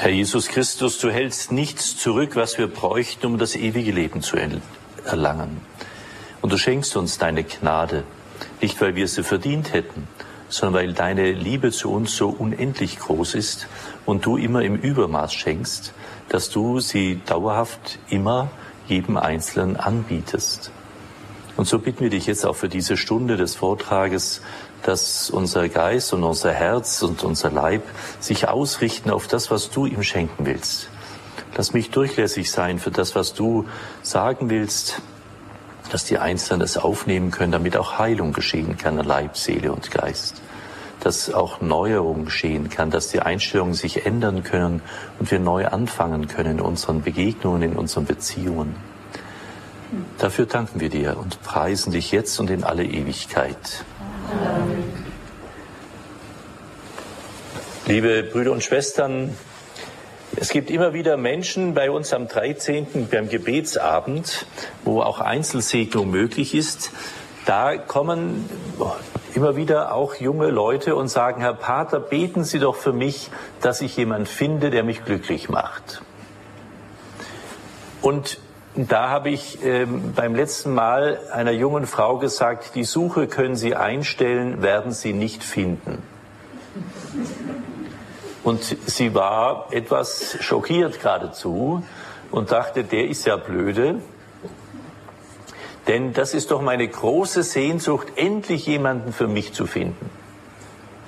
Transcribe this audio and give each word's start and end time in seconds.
Herr 0.00 0.10
Jesus 0.10 0.46
Christus, 0.46 1.00
du 1.00 1.10
hältst 1.10 1.50
nichts 1.50 1.96
zurück, 1.96 2.36
was 2.36 2.56
wir 2.56 2.68
bräuchten, 2.68 3.26
um 3.26 3.36
das 3.36 3.56
ewige 3.56 3.90
Leben 3.90 4.22
zu 4.22 4.36
erlangen. 5.04 5.60
Und 6.40 6.52
du 6.52 6.56
schenkst 6.56 6.96
uns 6.96 7.18
deine 7.18 7.42
Gnade, 7.42 8.04
nicht 8.60 8.80
weil 8.80 8.94
wir 8.94 9.08
sie 9.08 9.24
verdient 9.24 9.72
hätten, 9.72 10.06
sondern 10.48 10.82
weil 10.82 10.92
deine 10.92 11.32
Liebe 11.32 11.72
zu 11.72 11.90
uns 11.90 12.16
so 12.16 12.28
unendlich 12.28 13.00
groß 13.00 13.34
ist 13.34 13.66
und 14.06 14.24
du 14.24 14.36
immer 14.36 14.62
im 14.62 14.76
Übermaß 14.76 15.34
schenkst, 15.34 15.92
dass 16.28 16.48
du 16.48 16.78
sie 16.78 17.20
dauerhaft 17.26 17.98
immer 18.08 18.52
jedem 18.86 19.16
Einzelnen 19.16 19.76
anbietest. 19.76 20.70
Und 21.58 21.66
so 21.66 21.80
bitten 21.80 22.04
wir 22.04 22.10
dich 22.10 22.26
jetzt 22.26 22.46
auch 22.46 22.54
für 22.54 22.68
diese 22.68 22.96
Stunde 22.96 23.36
des 23.36 23.56
Vortrages, 23.56 24.42
dass 24.84 25.28
unser 25.28 25.68
Geist 25.68 26.12
und 26.12 26.22
unser 26.22 26.52
Herz 26.52 27.02
und 27.02 27.24
unser 27.24 27.50
Leib 27.50 27.82
sich 28.20 28.46
ausrichten 28.46 29.10
auf 29.10 29.26
das, 29.26 29.50
was 29.50 29.68
du 29.68 29.84
ihm 29.84 30.04
schenken 30.04 30.46
willst. 30.46 30.88
Lass 31.56 31.72
mich 31.72 31.90
durchlässig 31.90 32.52
sein 32.52 32.78
für 32.78 32.92
das, 32.92 33.16
was 33.16 33.34
du 33.34 33.66
sagen 34.02 34.50
willst, 34.50 35.02
dass 35.90 36.04
die 36.04 36.18
Einzelnen 36.18 36.60
es 36.60 36.76
aufnehmen 36.76 37.32
können, 37.32 37.50
damit 37.50 37.76
auch 37.76 37.98
Heilung 37.98 38.32
geschehen 38.32 38.76
kann 38.76 38.96
an 39.00 39.06
Leib, 39.06 39.36
Seele 39.36 39.72
und 39.72 39.90
Geist. 39.90 40.40
Dass 41.00 41.34
auch 41.34 41.60
Neuerung 41.60 42.26
geschehen 42.26 42.70
kann, 42.70 42.92
dass 42.92 43.08
die 43.08 43.18
Einstellungen 43.18 43.74
sich 43.74 44.06
ändern 44.06 44.44
können 44.44 44.80
und 45.18 45.32
wir 45.32 45.40
neu 45.40 45.66
anfangen 45.66 46.28
können 46.28 46.58
in 46.58 46.60
unseren 46.60 47.02
Begegnungen, 47.02 47.62
in 47.62 47.76
unseren 47.76 48.04
Beziehungen. 48.04 48.76
Dafür 50.18 50.46
danken 50.46 50.80
wir 50.80 50.90
dir 50.90 51.16
und 51.16 51.42
preisen 51.42 51.92
dich 51.92 52.12
jetzt 52.12 52.38
und 52.40 52.50
in 52.50 52.64
alle 52.64 52.84
Ewigkeit. 52.84 53.84
Amen. 54.30 55.06
Liebe 57.86 58.22
Brüder 58.22 58.52
und 58.52 58.62
Schwestern, 58.62 59.34
es 60.36 60.50
gibt 60.50 60.70
immer 60.70 60.92
wieder 60.92 61.16
Menschen 61.16 61.72
bei 61.72 61.90
uns 61.90 62.12
am 62.12 62.28
13. 62.28 63.08
beim 63.10 63.30
Gebetsabend, 63.30 64.44
wo 64.84 65.00
auch 65.00 65.20
Einzelsegnung 65.20 66.10
möglich 66.10 66.54
ist. 66.54 66.90
Da 67.46 67.78
kommen 67.78 68.44
immer 69.34 69.56
wieder 69.56 69.94
auch 69.94 70.16
junge 70.16 70.48
Leute 70.48 70.96
und 70.96 71.08
sagen, 71.08 71.40
Herr 71.40 71.54
Pater, 71.54 71.98
beten 71.98 72.44
Sie 72.44 72.58
doch 72.58 72.76
für 72.76 72.92
mich, 72.92 73.30
dass 73.62 73.80
ich 73.80 73.96
jemand 73.96 74.28
finde, 74.28 74.68
der 74.68 74.84
mich 74.84 75.06
glücklich 75.06 75.48
macht. 75.48 76.02
Und 78.02 78.38
da 78.86 79.08
habe 79.08 79.30
ich 79.30 79.64
ähm, 79.64 80.12
beim 80.14 80.36
letzten 80.36 80.72
Mal 80.72 81.18
einer 81.32 81.50
jungen 81.50 81.86
Frau 81.86 82.18
gesagt, 82.18 82.76
die 82.76 82.84
Suche 82.84 83.26
können 83.26 83.56
Sie 83.56 83.74
einstellen, 83.74 84.62
werden 84.62 84.92
Sie 84.92 85.12
nicht 85.12 85.42
finden. 85.42 86.02
Und 88.44 88.78
sie 88.86 89.14
war 89.14 89.66
etwas 89.72 90.38
schockiert 90.40 91.02
geradezu 91.02 91.82
und 92.30 92.50
dachte, 92.50 92.82
der 92.82 93.08
ist 93.08 93.26
ja 93.26 93.36
blöde. 93.36 94.00
Denn 95.86 96.14
das 96.14 96.32
ist 96.32 96.50
doch 96.50 96.62
meine 96.62 96.88
große 96.88 97.42
Sehnsucht, 97.42 98.12
endlich 98.16 98.64
jemanden 98.66 99.12
für 99.12 99.28
mich 99.28 99.52
zu 99.52 99.66
finden. 99.66 100.08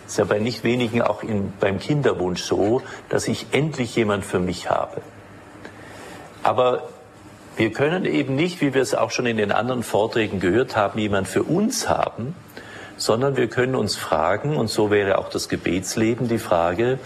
Ist 0.06 0.18
ja 0.18 0.24
bei 0.24 0.38
nicht 0.38 0.64
wenigen 0.64 1.00
auch 1.00 1.22
in, 1.22 1.52
beim 1.60 1.78
Kinderwunsch 1.78 2.42
so, 2.42 2.82
dass 3.08 3.26
ich 3.26 3.46
endlich 3.52 3.96
jemand 3.96 4.24
für 4.26 4.38
mich 4.38 4.68
habe. 4.68 5.00
Aber 6.42 6.89
wir 7.60 7.72
können 7.72 8.06
eben 8.06 8.36
nicht, 8.36 8.62
wie 8.62 8.72
wir 8.72 8.80
es 8.80 8.94
auch 8.94 9.10
schon 9.10 9.26
in 9.26 9.36
den 9.36 9.52
anderen 9.52 9.82
Vorträgen 9.82 10.40
gehört 10.40 10.76
haben, 10.76 10.98
jemand 10.98 11.28
für 11.28 11.42
uns 11.42 11.90
haben, 11.90 12.34
sondern 12.96 13.36
wir 13.36 13.48
können 13.48 13.74
uns 13.74 13.96
fragen, 13.96 14.56
und 14.56 14.70
so 14.70 14.90
wäre 14.90 15.18
auch 15.18 15.28
das 15.28 15.50
Gebetsleben 15.50 16.26
die 16.26 16.38
Frage, 16.38 16.98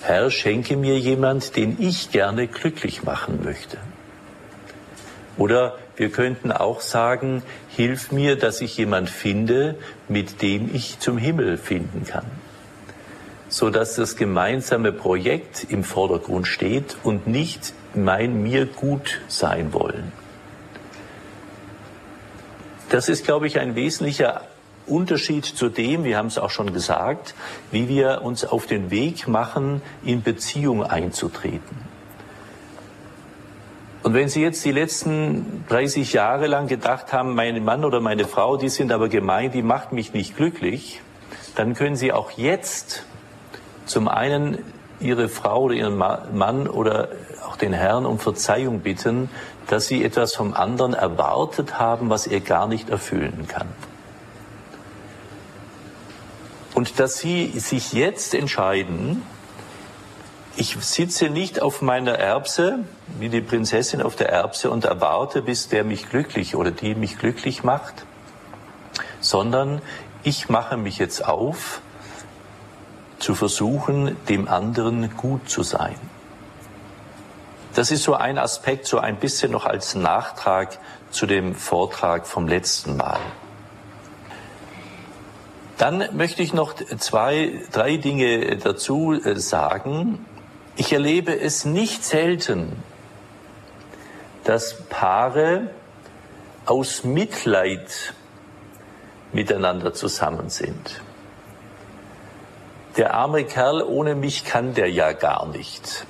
Herr, 0.00 0.30
schenke 0.30 0.78
mir 0.78 0.98
jemand, 0.98 1.56
den 1.56 1.76
ich 1.78 2.10
gerne 2.10 2.46
glücklich 2.46 3.02
machen 3.02 3.40
möchte. 3.44 3.76
Oder 5.36 5.76
wir 5.96 6.08
könnten 6.08 6.52
auch 6.52 6.80
sagen, 6.80 7.42
hilf 7.68 8.12
mir, 8.12 8.36
dass 8.36 8.62
ich 8.62 8.74
jemand 8.78 9.10
finde, 9.10 9.74
mit 10.08 10.40
dem 10.40 10.74
ich 10.74 11.00
zum 11.00 11.18
Himmel 11.18 11.58
finden 11.58 12.06
kann. 12.06 12.24
So 13.50 13.68
dass 13.68 13.96
das 13.96 14.16
gemeinsame 14.16 14.90
Projekt 14.90 15.66
im 15.68 15.84
Vordergrund 15.84 16.46
steht 16.46 16.96
und 17.02 17.26
nicht 17.26 17.74
mein 17.94 18.42
mir 18.42 18.66
gut 18.66 19.20
sein 19.28 19.72
wollen. 19.72 20.12
Das 22.90 23.08
ist, 23.08 23.24
glaube 23.24 23.46
ich, 23.46 23.58
ein 23.58 23.74
wesentlicher 23.74 24.42
Unterschied 24.86 25.44
zu 25.44 25.68
dem, 25.68 26.04
wir 26.04 26.18
haben 26.18 26.26
es 26.26 26.38
auch 26.38 26.50
schon 26.50 26.72
gesagt, 26.72 27.34
wie 27.70 27.88
wir 27.88 28.22
uns 28.22 28.44
auf 28.44 28.66
den 28.66 28.90
Weg 28.90 29.28
machen, 29.28 29.80
in 30.04 30.22
Beziehung 30.22 30.82
einzutreten. 30.84 31.92
Und 34.02 34.14
wenn 34.14 34.28
Sie 34.28 34.42
jetzt 34.42 34.64
die 34.64 34.72
letzten 34.72 35.64
30 35.68 36.12
Jahre 36.12 36.48
lang 36.48 36.66
gedacht 36.66 37.12
haben, 37.12 37.34
mein 37.34 37.64
Mann 37.64 37.84
oder 37.84 38.00
meine 38.00 38.26
Frau, 38.26 38.56
die 38.56 38.68
sind 38.68 38.90
aber 38.90 39.08
gemein, 39.08 39.52
die 39.52 39.62
macht 39.62 39.92
mich 39.92 40.12
nicht 40.12 40.36
glücklich, 40.36 41.00
dann 41.54 41.74
können 41.74 41.94
Sie 41.94 42.12
auch 42.12 42.32
jetzt 42.32 43.04
zum 43.86 44.08
einen 44.08 44.58
Ihre 45.02 45.28
Frau 45.28 45.64
oder 45.64 45.74
Ihren 45.74 45.96
Mann 45.96 46.66
oder 46.68 47.08
auch 47.46 47.56
den 47.56 47.72
Herrn 47.72 48.06
um 48.06 48.18
Verzeihung 48.18 48.80
bitten, 48.80 49.28
dass 49.66 49.86
sie 49.86 50.04
etwas 50.04 50.34
vom 50.34 50.54
anderen 50.54 50.94
erwartet 50.94 51.78
haben, 51.78 52.10
was 52.10 52.26
er 52.26 52.40
gar 52.40 52.66
nicht 52.66 52.88
erfüllen 52.88 53.46
kann. 53.48 53.68
Und 56.74 56.98
dass 56.98 57.18
sie 57.18 57.58
sich 57.58 57.92
jetzt 57.92 58.34
entscheiden, 58.34 59.22
ich 60.56 60.76
sitze 60.80 61.30
nicht 61.30 61.62
auf 61.62 61.80
meiner 61.80 62.18
Erbse, 62.18 62.80
wie 63.18 63.28
die 63.28 63.40
Prinzessin 63.40 64.02
auf 64.02 64.16
der 64.16 64.28
Erbse 64.30 64.70
und 64.70 64.84
erwarte, 64.84 65.42
bis 65.42 65.68
der 65.68 65.84
mich 65.84 66.10
glücklich 66.10 66.56
oder 66.56 66.70
die 66.70 66.94
mich 66.94 67.18
glücklich 67.18 67.64
macht, 67.64 68.04
sondern 69.20 69.80
ich 70.22 70.48
mache 70.48 70.76
mich 70.76 70.98
jetzt 70.98 71.26
auf, 71.26 71.80
zu 73.22 73.34
versuchen, 73.34 74.16
dem 74.28 74.48
anderen 74.48 75.16
gut 75.16 75.48
zu 75.48 75.62
sein. 75.62 75.96
Das 77.74 77.90
ist 77.90 78.02
so 78.02 78.14
ein 78.14 78.36
Aspekt, 78.36 78.86
so 78.86 78.98
ein 78.98 79.16
bisschen 79.16 79.52
noch 79.52 79.64
als 79.64 79.94
Nachtrag 79.94 80.78
zu 81.10 81.26
dem 81.26 81.54
Vortrag 81.54 82.26
vom 82.26 82.46
letzten 82.46 82.96
Mal. 82.96 83.20
Dann 85.78 86.04
möchte 86.16 86.42
ich 86.42 86.52
noch 86.52 86.74
zwei, 86.74 87.62
drei 87.72 87.96
Dinge 87.96 88.56
dazu 88.56 89.12
äh, 89.12 89.36
sagen. 89.36 90.24
Ich 90.76 90.92
erlebe 90.92 91.38
es 91.38 91.64
nicht 91.64 92.04
selten, 92.04 92.76
dass 94.44 94.82
Paare 94.88 95.70
aus 96.66 97.04
Mitleid 97.04 98.14
miteinander 99.32 99.94
zusammen 99.94 100.50
sind. 100.50 101.00
Der 102.96 103.14
arme 103.14 103.44
Kerl 103.44 103.82
ohne 103.82 104.14
mich 104.14 104.44
kann 104.44 104.74
der 104.74 104.90
ja 104.90 105.12
gar 105.12 105.46
nicht. 105.46 106.06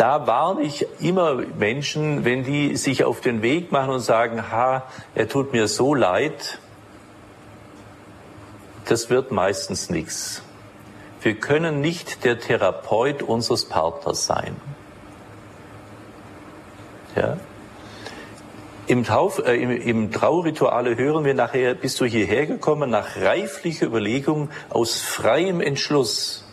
da 0.00 0.26
warne 0.26 0.62
ich 0.62 0.86
immer 1.00 1.34
Menschen, 1.34 2.24
wenn 2.24 2.44
die 2.44 2.76
sich 2.76 3.04
auf 3.04 3.20
den 3.20 3.42
Weg 3.42 3.72
machen 3.72 3.90
und 3.90 4.00
sagen, 4.00 4.50
ha, 4.50 4.84
er 5.14 5.28
tut 5.28 5.52
mir 5.52 5.66
so 5.68 5.94
leid, 5.94 6.58
das 8.86 9.10
wird 9.10 9.32
meistens 9.32 9.90
nichts. 9.90 10.42
Wir 11.22 11.34
können 11.34 11.80
nicht 11.80 12.24
der 12.24 12.38
Therapeut 12.38 13.22
unseres 13.22 13.68
Partners 13.68 14.26
sein. 14.26 14.56
Ja? 17.16 17.36
Im, 18.90 19.04
Tauf, 19.04 19.38
äh, 19.46 19.54
im, 19.54 19.70
im 19.70 20.10
Traurituale 20.10 20.96
hören 20.96 21.24
wir 21.24 21.32
nachher, 21.32 21.74
bist 21.74 22.00
du 22.00 22.06
hierher 22.06 22.46
gekommen, 22.46 22.90
nach 22.90 23.14
reiflicher 23.14 23.86
Überlegung, 23.86 24.50
aus 24.68 25.00
freiem 25.00 25.60
Entschluss 25.60 26.44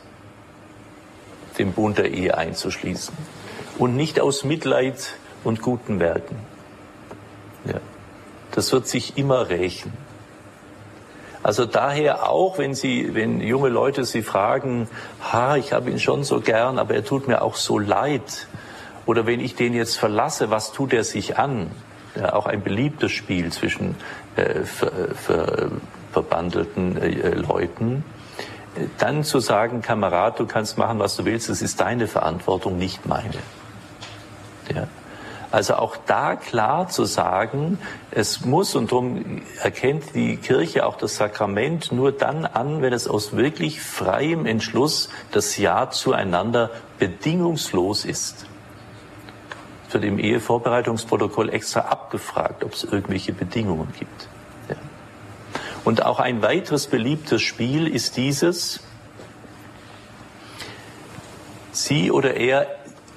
den 1.57 1.73
Bund 1.73 1.97
der 1.97 2.11
Ehe 2.11 2.37
einzuschließen 2.37 3.15
und 3.79 3.95
nicht 3.95 4.19
aus 4.19 4.43
Mitleid 4.43 5.15
und 5.43 5.63
guten 5.63 5.99
Werken. 5.99 6.37
Ja. 7.65 7.79
Das 8.51 8.71
wird 8.71 8.87
sich 8.87 9.17
immer 9.17 9.49
rächen. 9.49 9.91
Also 11.41 11.65
daher 11.65 12.29
auch, 12.29 12.59
wenn 12.59 12.75
Sie, 12.75 13.15
wenn 13.15 13.41
junge 13.41 13.69
Leute 13.69 14.05
Sie 14.05 14.21
fragen, 14.21 14.89
ha, 15.23 15.57
ich 15.57 15.73
habe 15.73 15.89
ihn 15.89 15.99
schon 15.99 16.23
so 16.23 16.39
gern, 16.39 16.77
aber 16.77 16.93
er 16.93 17.03
tut 17.03 17.27
mir 17.27 17.41
auch 17.41 17.55
so 17.55 17.79
leid. 17.79 18.47
Oder 19.07 19.25
wenn 19.25 19.39
ich 19.39 19.55
den 19.55 19.73
jetzt 19.73 19.97
verlasse, 19.97 20.51
was 20.51 20.71
tut 20.71 20.93
er 20.93 21.03
sich 21.03 21.39
an? 21.39 21.71
Ja, 22.17 22.33
auch 22.33 22.47
ein 22.47 22.63
beliebtes 22.63 23.11
Spiel 23.11 23.51
zwischen 23.51 23.95
äh, 24.35 24.63
ver, 24.63 24.91
ver, 25.13 25.71
verbandelten 26.11 26.97
äh, 26.97 27.29
Leuten 27.29 28.03
dann 28.97 29.23
zu 29.23 29.39
sagen, 29.39 29.81
Kamerad, 29.81 30.39
du 30.39 30.45
kannst 30.45 30.77
machen, 30.77 30.99
was 30.99 31.15
du 31.15 31.25
willst, 31.25 31.49
es 31.49 31.61
ist 31.61 31.79
deine 31.79 32.07
Verantwortung, 32.07 32.77
nicht 32.77 33.05
meine. 33.05 33.33
Ja. 34.73 34.87
Also 35.49 35.75
auch 35.75 35.95
da 36.05 36.35
klar 36.35 36.89
zu 36.89 37.05
sagen, 37.05 37.79
es 38.11 38.43
muss, 38.43 38.75
und 38.75 38.91
darum 38.91 39.41
erkennt 39.61 40.13
die 40.13 40.35
Kirche 40.35 40.85
auch 40.85 40.97
das 40.97 41.15
Sakrament 41.15 41.93
nur 41.93 42.11
dann 42.11 42.45
an, 42.45 42.81
wenn 42.81 42.91
es 42.91 43.07
aus 43.07 43.35
wirklich 43.35 43.81
freiem 43.81 44.45
Entschluss 44.45 45.09
das 45.31 45.57
Ja 45.57 45.89
zueinander 45.89 46.71
bedingungslos 46.99 48.03
ist. 48.03 48.45
Es 49.87 49.93
wird 49.93 50.03
im 50.03 50.19
Ehevorbereitungsprotokoll 50.19 51.49
extra 51.49 51.81
abgefragt, 51.81 52.63
ob 52.63 52.73
es 52.73 52.83
irgendwelche 52.83 53.33
Bedingungen 53.33 53.93
gibt. 53.97 54.27
Ja. 54.69 54.75
Und 55.85 56.05
auch 56.05 56.19
ein 56.19 56.41
weiteres 56.41 56.87
beliebtes 56.87 57.41
Spiel 57.41 57.87
ist 57.87 58.17
dieses, 58.17 58.81
sie 61.71 62.11
oder 62.11 62.35
er 62.35 62.67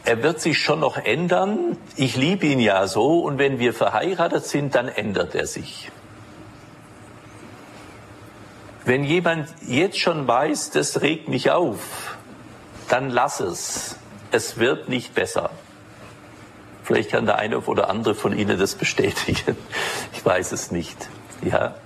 er 0.03 0.23
wird 0.23 0.41
sich 0.41 0.59
schon 0.59 0.81
noch 0.81 0.97
ändern. 0.97 1.77
Ich 1.95 2.17
liebe 2.17 2.47
ihn 2.47 2.59
ja 2.59 2.87
so 2.87 3.21
und 3.21 3.39
wenn 3.39 3.59
wir 3.59 3.75
verheiratet 3.75 4.47
sind, 4.47 4.75
dann 4.75 4.89
ändert 4.89 5.35
er 5.35 5.47
sich. 5.47 5.91
Wenn 8.85 9.05
jemand 9.05 9.49
jetzt 9.67 9.99
schon 9.99 10.27
weiß, 10.27 10.71
das 10.71 11.03
regt 11.03 11.29
mich 11.29 11.51
auf, 11.51 12.17
dann 12.89 13.11
lass 13.11 13.41
es. 13.41 13.97
Es 14.31 14.59
wird 14.59 14.89
nicht 14.89 15.15
besser. 15.15 15.51
Vielleicht 16.91 17.13
kann 17.13 17.25
der 17.25 17.39
eine 17.39 17.61
oder 17.61 17.89
andere 17.89 18.17
von 18.17 18.37
Ihnen 18.37 18.59
das 18.59 18.75
bestätigen. 18.75 19.57
Ich 20.13 20.27
weiß 20.27 20.51
es 20.51 20.73
nicht. 20.73 21.09
Ja 21.41 21.77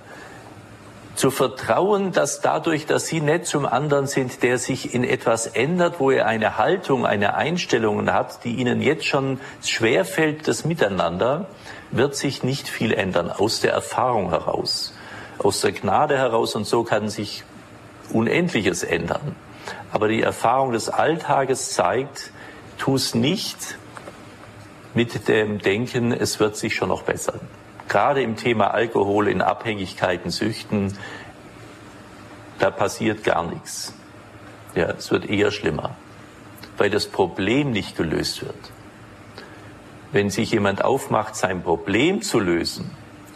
zu 1.13 1.31
vertrauen, 1.31 2.11
dass 2.11 2.41
dadurch, 2.41 2.87
dass 2.87 3.07
sie 3.07 3.21
nett 3.21 3.45
zum 3.45 3.65
anderen 3.65 4.05
sind, 4.05 4.43
der 4.43 4.57
sich 4.57 4.93
in 4.93 5.05
etwas 5.05 5.47
ändert, 5.47 5.99
wo 5.99 6.11
er 6.11 6.25
eine 6.25 6.57
Haltung, 6.57 7.05
eine 7.05 7.35
Einstellung 7.35 8.11
hat, 8.11 8.43
die 8.43 8.55
ihnen 8.55 8.81
jetzt 8.81 9.05
schon 9.05 9.39
schwerfällt, 9.63 10.47
das 10.47 10.65
Miteinander, 10.65 11.45
wird 11.91 12.15
sich 12.15 12.43
nicht 12.43 12.67
viel 12.67 12.91
ändern 12.91 13.31
aus 13.31 13.61
der 13.61 13.71
Erfahrung 13.71 14.31
heraus, 14.31 14.93
aus 15.37 15.61
der 15.61 15.71
Gnade 15.71 16.17
heraus 16.17 16.53
und 16.53 16.65
so 16.65 16.83
kann 16.83 17.07
sich 17.07 17.45
Unendliches 18.11 18.83
ändern. 18.83 19.37
Aber 19.93 20.09
die 20.09 20.21
Erfahrung 20.21 20.73
des 20.73 20.89
Alltages 20.89 21.71
zeigt, 21.71 22.31
tu 22.77 22.95
es 22.95 23.15
nicht 23.15 23.77
mit 24.95 25.27
dem 25.27 25.59
Denken, 25.59 26.11
es 26.11 26.39
wird 26.39 26.57
sich 26.57 26.75
schon 26.75 26.89
noch 26.89 27.03
bessern 27.03 27.39
gerade 27.87 28.21
im 28.21 28.35
Thema 28.35 28.71
Alkohol, 28.71 29.27
in 29.27 29.41
Abhängigkeiten, 29.41 30.31
Süchten, 30.31 30.97
da 32.59 32.71
passiert 32.71 33.23
gar 33.23 33.43
nichts. 33.43 33.93
Ja, 34.75 34.87
es 34.91 35.11
wird 35.11 35.29
eher 35.29 35.51
schlimmer, 35.51 35.95
weil 36.77 36.89
das 36.89 37.07
Problem 37.07 37.71
nicht 37.71 37.95
gelöst 37.95 38.41
wird. 38.41 38.55
Wenn 40.11 40.29
sich 40.29 40.51
jemand 40.51 40.83
aufmacht, 40.83 41.35
sein 41.35 41.61
Problem 41.61 42.21
zu 42.21 42.39
lösen, 42.39 42.91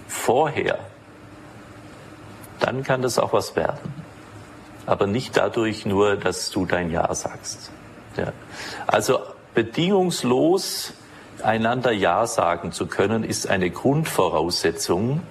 vorher, 0.08 0.80
dann 2.60 2.84
kann 2.84 3.02
das 3.02 3.20
auch 3.20 3.34
was 3.34 3.56
werden. 3.56 3.94
Aber 4.86 5.08
nicht 5.08 5.38
dadurch 5.38 5.86
nur, 5.86 6.16
dass 6.16 6.50
du 6.52 6.66
dein 6.66 6.90
Ja 6.90 7.14
sagst. 7.14 7.72
Ja. 8.18 8.34
Also 8.88 9.20
bedingungslos 9.54 10.94
einander 11.44 11.92
Ja 11.92 12.28
sagen 12.28 12.72
zu 12.72 12.88
können, 12.88 13.24
ist 13.24 13.48
eine 13.48 13.70
Grundvoraussetzung, 13.70 15.22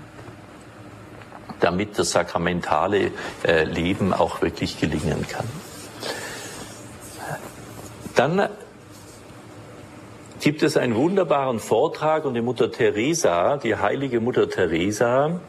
damit 1.60 1.98
das 1.98 2.12
sakramentale 2.12 3.10
äh, 3.44 3.64
Leben 3.64 4.12
auch 4.12 4.42
wirklich 4.42 4.80
gelingen 4.80 5.26
kann. 5.28 5.46
Dann 8.14 8.48
gibt 10.40 10.62
es 10.62 10.76
einen 10.76 10.94
wunderbaren 10.94 11.58
Vortrag 11.58 12.24
und 12.24 12.34
die 12.34 12.40
Mutter 12.40 12.70
Teresa, 12.70 13.56
die 13.56 13.76
heilige 13.76 14.20
Mutter 14.20 14.48
Teresa, 14.48 15.40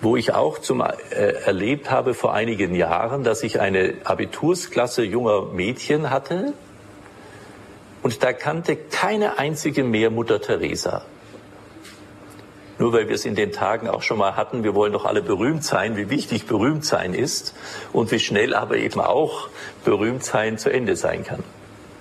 wo 0.00 0.16
ich 0.16 0.34
auch 0.34 0.58
zum, 0.58 0.80
äh, 0.80 0.92
erlebt 1.10 1.90
habe 1.90 2.14
vor 2.14 2.34
einigen 2.34 2.74
Jahren, 2.74 3.24
dass 3.24 3.42
ich 3.42 3.60
eine 3.60 3.94
Abitursklasse 4.04 5.02
junger 5.02 5.46
Mädchen 5.46 6.10
hatte, 6.10 6.52
und 8.04 8.22
da 8.22 8.34
kannte 8.34 8.76
keine 8.76 9.38
einzige 9.38 9.82
mehr 9.82 10.10
Mutter 10.10 10.38
Teresa. 10.38 11.02
Nur 12.78 12.92
weil 12.92 13.08
wir 13.08 13.14
es 13.14 13.24
in 13.24 13.34
den 13.34 13.50
Tagen 13.50 13.88
auch 13.88 14.02
schon 14.02 14.18
mal 14.18 14.36
hatten, 14.36 14.62
wir 14.62 14.74
wollen 14.74 14.92
doch 14.92 15.06
alle 15.06 15.22
berühmt 15.22 15.64
sein, 15.64 15.96
wie 15.96 16.10
wichtig 16.10 16.44
berühmt 16.44 16.84
sein 16.84 17.14
ist 17.14 17.54
und 17.94 18.10
wie 18.10 18.18
schnell 18.18 18.54
aber 18.54 18.76
eben 18.76 19.00
auch 19.00 19.48
berühmt 19.86 20.22
sein 20.22 20.58
zu 20.58 20.70
Ende 20.70 20.96
sein 20.96 21.24
kann. 21.24 21.42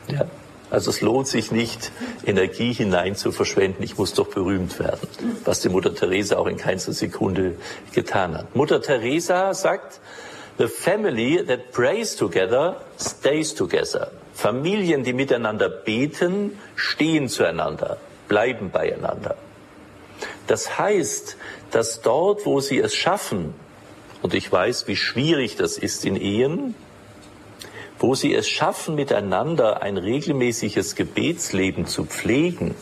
Ja. 0.09 0.25
Also 0.69 0.89
es 0.89 0.99
lohnt 0.99 1.27
sich 1.27 1.53
nicht, 1.53 1.93
Energie 2.25 2.73
hinein 2.73 3.15
zu 3.15 3.31
verschwenden. 3.31 3.81
Ich 3.81 3.97
muss 3.97 4.13
doch 4.13 4.27
berühmt 4.27 4.79
werden, 4.79 5.07
was 5.45 5.61
die 5.61 5.69
Mutter 5.69 5.95
Teresa 5.95 6.35
auch 6.35 6.47
in 6.47 6.57
keinster 6.57 6.91
Sekunde 6.91 7.55
getan 7.93 8.37
hat. 8.37 8.57
Mutter 8.57 8.81
Teresa 8.81 9.53
sagt, 9.53 10.01
the 10.57 10.67
family 10.67 11.43
that 11.43 11.71
prays 11.71 12.15
together 12.15 12.77
stays 12.97 13.53
together. 13.53 14.11
Familien, 14.33 15.03
die 15.03 15.13
miteinander 15.13 15.69
beten, 15.69 16.57
stehen 16.75 17.29
zueinander, 17.29 17.97
bleiben 18.27 18.71
beieinander. 18.71 19.35
Das 20.47 20.77
heißt, 20.77 21.37
dass 21.71 22.01
dort, 22.01 22.45
wo 22.45 22.59
sie 22.59 22.79
es 22.79 22.95
schaffen, 22.95 23.53
und 24.21 24.33
ich 24.33 24.51
weiß, 24.51 24.87
wie 24.87 24.95
schwierig 24.95 25.57
das 25.57 25.77
ist 25.77 26.05
in 26.05 26.15
Ehen, 26.15 26.75
wo 27.99 28.15
sie 28.15 28.33
es 28.33 28.49
schaffen, 28.49 28.95
miteinander 28.95 29.81
ein 29.81 29.97
regelmäßiges 29.97 30.95
Gebetsleben 30.95 31.85
zu 31.87 32.05
pflegen, 32.05 32.73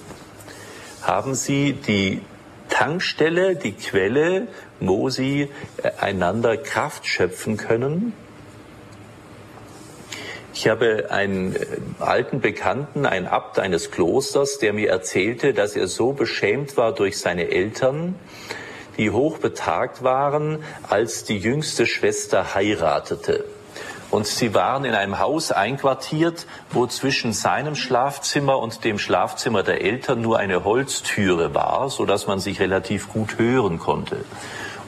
haben 1.01 1.35
sie 1.35 1.73
die 1.73 2.21
Tankstelle, 2.71 3.56
die 3.56 3.73
Quelle, 3.73 4.47
wo 4.79 5.09
sie 5.09 5.50
äh, 5.83 5.91
einander 6.00 6.57
Kraft 6.57 7.06
schöpfen 7.06 7.57
können 7.57 8.13
ich 10.53 10.68
habe 10.68 11.07
einen 11.09 11.56
äh, 11.56 11.65
alten 12.00 12.41
Bekannten, 12.41 13.06
einen 13.06 13.27
Abt 13.27 13.57
eines 13.57 13.89
Klosters, 13.89 14.59
der 14.59 14.73
mir 14.73 14.89
erzählte, 14.89 15.53
dass 15.53 15.75
er 15.75 15.88
so 15.88 16.13
beschämt 16.13 16.77
war 16.77 16.94
durch 16.94 17.18
seine 17.18 17.50
Eltern, 17.50 18.15
die 18.97 19.12
hoch 19.12 19.38
betagt 19.38 20.03
waren, 20.03 20.63
als 20.88 21.23
die 21.23 21.38
jüngste 21.38 21.85
Schwester 21.85 22.53
heiratete. 22.53 23.45
Und 24.11 24.27
sie 24.27 24.53
waren 24.53 24.83
in 24.83 24.93
einem 24.93 25.19
Haus 25.19 25.53
einquartiert, 25.53 26.45
wo 26.69 26.85
zwischen 26.85 27.31
seinem 27.31 27.75
Schlafzimmer 27.75 28.59
und 28.59 28.83
dem 28.83 28.99
Schlafzimmer 28.99 29.63
der 29.63 29.81
Eltern 29.81 30.21
nur 30.21 30.37
eine 30.37 30.65
Holztüre 30.65 31.55
war, 31.55 31.89
so 31.89 32.05
dass 32.05 32.27
man 32.27 32.39
sich 32.39 32.59
relativ 32.59 33.07
gut 33.07 33.39
hören 33.39 33.79
konnte. 33.79 34.17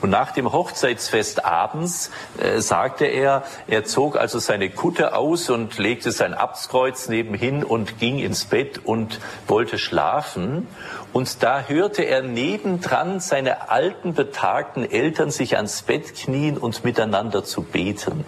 Und 0.02 0.10
nach 0.10 0.32
dem 0.32 0.52
Hochzeitsfest 0.52 1.46
abends 1.46 2.12
äh, 2.38 2.60
sagte 2.60 3.06
er, 3.06 3.44
er 3.68 3.86
zog 3.86 4.18
also 4.18 4.38
seine 4.38 4.70
Kutte 4.70 5.16
aus 5.16 5.50
und 5.50 5.78
legte 5.78 6.12
sein 6.12 6.34
Abtskreuz 6.34 7.08
nebenhin 7.08 7.64
und 7.64 8.00
ging 8.00 8.20
ins 8.20 8.44
Bett 8.44 8.82
und 8.84 9.22
wollte 9.48 9.80
schlafen. 9.80 10.68
Und 11.14 11.42
da 11.42 11.62
hörte 11.70 12.04
er 12.04 12.22
nebendran 12.22 13.22
seine 13.22 13.70
alten, 13.70 14.14
betagten 14.14 14.84
Eltern 14.84 15.32
sich 15.32 15.56
ans 15.56 15.84
Bett 15.84 16.14
knien 16.16 16.58
und 16.58 16.84
miteinander 16.84 17.46
zu 17.46 17.62
beten. 17.62 18.26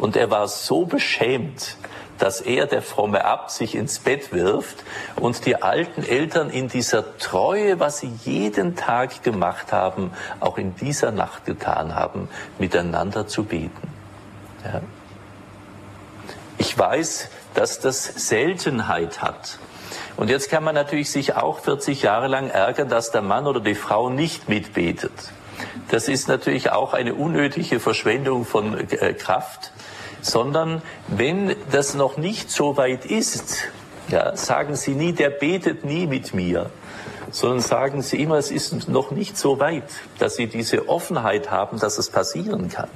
Und 0.00 0.16
er 0.16 0.30
war 0.30 0.48
so 0.48 0.86
beschämt, 0.86 1.76
dass 2.16 2.40
er, 2.40 2.66
der 2.66 2.80
fromme 2.80 3.24
Abt, 3.24 3.50
sich 3.50 3.74
ins 3.74 3.98
Bett 3.98 4.32
wirft 4.32 4.82
und 5.16 5.44
die 5.44 5.62
alten 5.62 6.02
Eltern 6.02 6.48
in 6.48 6.68
dieser 6.68 7.18
Treue, 7.18 7.80
was 7.80 7.98
sie 7.98 8.12
jeden 8.24 8.76
Tag 8.76 9.22
gemacht 9.22 9.72
haben, 9.72 10.12
auch 10.40 10.56
in 10.56 10.74
dieser 10.74 11.12
Nacht 11.12 11.44
getan 11.44 11.94
haben, 11.94 12.28
miteinander 12.58 13.26
zu 13.26 13.44
beten. 13.44 13.92
Ja. 14.64 14.80
Ich 16.56 16.76
weiß, 16.76 17.28
dass 17.52 17.80
das 17.80 18.04
Seltenheit 18.04 19.20
hat. 19.20 19.58
Und 20.16 20.30
jetzt 20.30 20.50
kann 20.50 20.64
man 20.64 20.74
natürlich 20.74 21.10
sich 21.10 21.36
auch 21.36 21.60
40 21.60 22.02
Jahre 22.02 22.28
lang 22.28 22.48
ärgern, 22.48 22.88
dass 22.88 23.10
der 23.10 23.22
Mann 23.22 23.46
oder 23.46 23.60
die 23.60 23.74
Frau 23.74 24.08
nicht 24.08 24.48
mitbetet. 24.48 25.12
Das 25.90 26.08
ist 26.08 26.28
natürlich 26.28 26.72
auch 26.72 26.94
eine 26.94 27.14
unnötige 27.14 27.80
Verschwendung 27.80 28.46
von 28.46 28.78
äh, 28.78 29.12
Kraft 29.14 29.72
sondern 30.22 30.82
wenn 31.08 31.54
das 31.70 31.94
noch 31.94 32.16
nicht 32.16 32.50
so 32.50 32.76
weit 32.76 33.04
ist, 33.04 33.68
ja, 34.08 34.36
sagen 34.36 34.76
Sie 34.76 34.92
nie, 34.92 35.12
der 35.12 35.30
betet 35.30 35.84
nie 35.84 36.06
mit 36.06 36.34
mir, 36.34 36.70
sondern 37.30 37.60
sagen 37.60 38.02
Sie 38.02 38.20
immer, 38.20 38.36
es 38.36 38.50
ist 38.50 38.88
noch 38.88 39.10
nicht 39.10 39.38
so 39.38 39.60
weit, 39.60 39.84
dass 40.18 40.36
Sie 40.36 40.46
diese 40.46 40.88
Offenheit 40.88 41.50
haben, 41.50 41.78
dass 41.78 41.98
es 41.98 42.10
passieren 42.10 42.68
kann. 42.68 42.88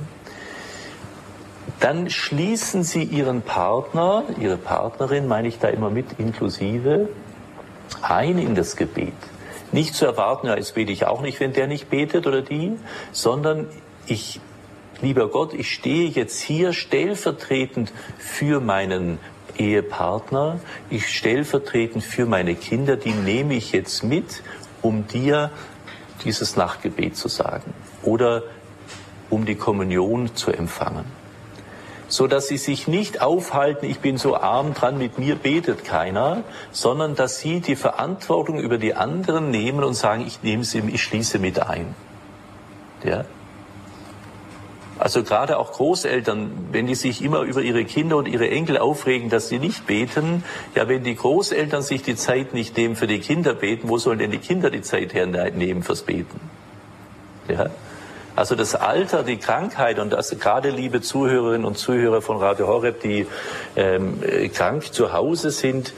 Dann 1.81 2.11
schließen 2.11 2.83
Sie 2.83 3.03
Ihren 3.03 3.43
Partner, 3.43 4.25
Ihre 4.41 4.57
Partnerin, 4.57 5.29
meine 5.29 5.49
ich 5.49 5.59
da 5.59 5.69
immer 5.69 5.91
mit 5.91 6.19
inklusive, 6.19 7.09
ein 8.03 8.39
in 8.39 8.55
das 8.55 8.77
Gebet. 8.77 9.13
Nicht 9.73 9.95
zu 9.95 10.07
erwarten, 10.07 10.47
ja, 10.47 10.57
jetzt 10.57 10.75
bete 10.75 10.93
ich 10.93 11.07
auch 11.07 11.21
nicht, 11.21 11.41
wenn 11.41 11.53
der 11.53 11.67
nicht 11.67 11.91
betet 11.91 12.27
oder 12.27 12.43
die, 12.43 12.79
sondern 13.13 13.69
ich 14.07 14.41
lieber 15.03 15.29
Gott, 15.29 15.55
ich 15.55 15.73
stehe 15.73 16.09
jetzt 16.09 16.41
hier 16.41 16.73
stellvertretend 16.73 17.93
für 18.19 18.61
meinen 18.61 19.19
Ehepartner, 19.57 20.61
ich 20.91 21.09
stellvertretend 21.09 22.03
für 22.03 22.27
meine 22.27 22.55
Kinder, 22.55 22.97
die 22.97 23.13
nehme 23.13 23.55
ich 23.55 23.73
jetzt 23.73 24.03
mit, 24.03 24.43
um 24.83 25.07
dir 25.07 25.51
dieses 26.25 26.57
Nachtgebet 26.57 27.17
zu 27.17 27.29
sagen 27.29 27.73
oder 28.03 28.43
um 29.31 29.45
die 29.45 29.55
Kommunion 29.55 30.35
zu 30.35 30.51
empfangen. 30.53 31.05
So 32.09 32.27
dass 32.27 32.49
sie 32.49 32.59
sich 32.59 32.87
nicht 32.87 33.23
aufhalten, 33.23 33.87
ich 33.87 34.01
bin 34.01 34.19
so 34.19 34.37
arm 34.37 34.75
dran, 34.75 34.99
mit 34.99 35.19
mir 35.19 35.37
betet 35.37 35.85
keiner, 35.85 36.45
sondern 36.71 37.15
dass 37.15 37.41
sie 37.41 37.61
die 37.61 37.77
Verantwortung 37.77 38.61
über 38.61 38.79
die 38.79 38.95
anderen 38.95 39.51
nehmen 39.51 39.83
und 39.83 39.95
sagen, 39.95 40.25
ich 40.27 40.43
nehme 40.43 40.65
sie, 40.65 40.81
ich 40.81 41.03
schließe 41.03 41.39
mit 41.39 41.61
ein. 41.61 41.95
Ja? 43.03 43.25
Also 44.99 45.25
gerade 45.25 45.59
auch 45.59 45.73
Großeltern, 45.73 46.69
wenn 46.71 46.87
die 46.87 46.95
sich 46.95 47.23
immer 47.23 47.41
über 47.41 47.63
ihre 47.63 47.85
Kinder 47.85 48.17
und 48.17 48.29
ihre 48.29 48.49
Enkel 48.49 48.79
aufregen, 48.79 49.29
dass 49.29 49.49
sie 49.49 49.59
nicht 49.59 49.87
beten, 49.87 50.45
ja, 50.75 50.89
wenn 50.89 51.03
die 51.03 51.17
Großeltern 51.17 51.83
sich 51.83 52.03
die 52.03 52.17
Zeit 52.17 52.55
nicht 52.55 52.77
nehmen 52.77 52.95
für 52.95 53.09
die 53.09 53.19
Kinder 53.19 53.55
beten, 53.55 53.89
wo 53.89 53.99
sollen 53.99 54.21
denn 54.21 54.31
die 54.31 54.39
Kinder 54.39 54.71
die 54.71 54.83
Zeit 54.83 55.13
hernehmen 55.13 55.83
fürs 55.83 56.03
Beten? 56.03 56.41
Ja? 57.49 57.71
Also 58.37 58.57
das 58.57 58.75
Alter, 58.75 59.23
die 59.23 59.37
Krankheit 59.37 60.01
und 60.01 60.13
das 60.13 60.31
gerade 60.41 60.71
liebe 60.71 61.01
Zuhörerinnen 61.01 61.65
und 61.65 61.79
Zuhörer 61.79 62.21
von 62.21 62.39
Radio 62.39 62.67
Horeb, 62.67 63.01
die 63.01 63.27
ähm, 63.77 64.21
krank 64.53 64.93
zu 64.93 65.13
Hause 65.13 65.51
sind, 65.51 65.95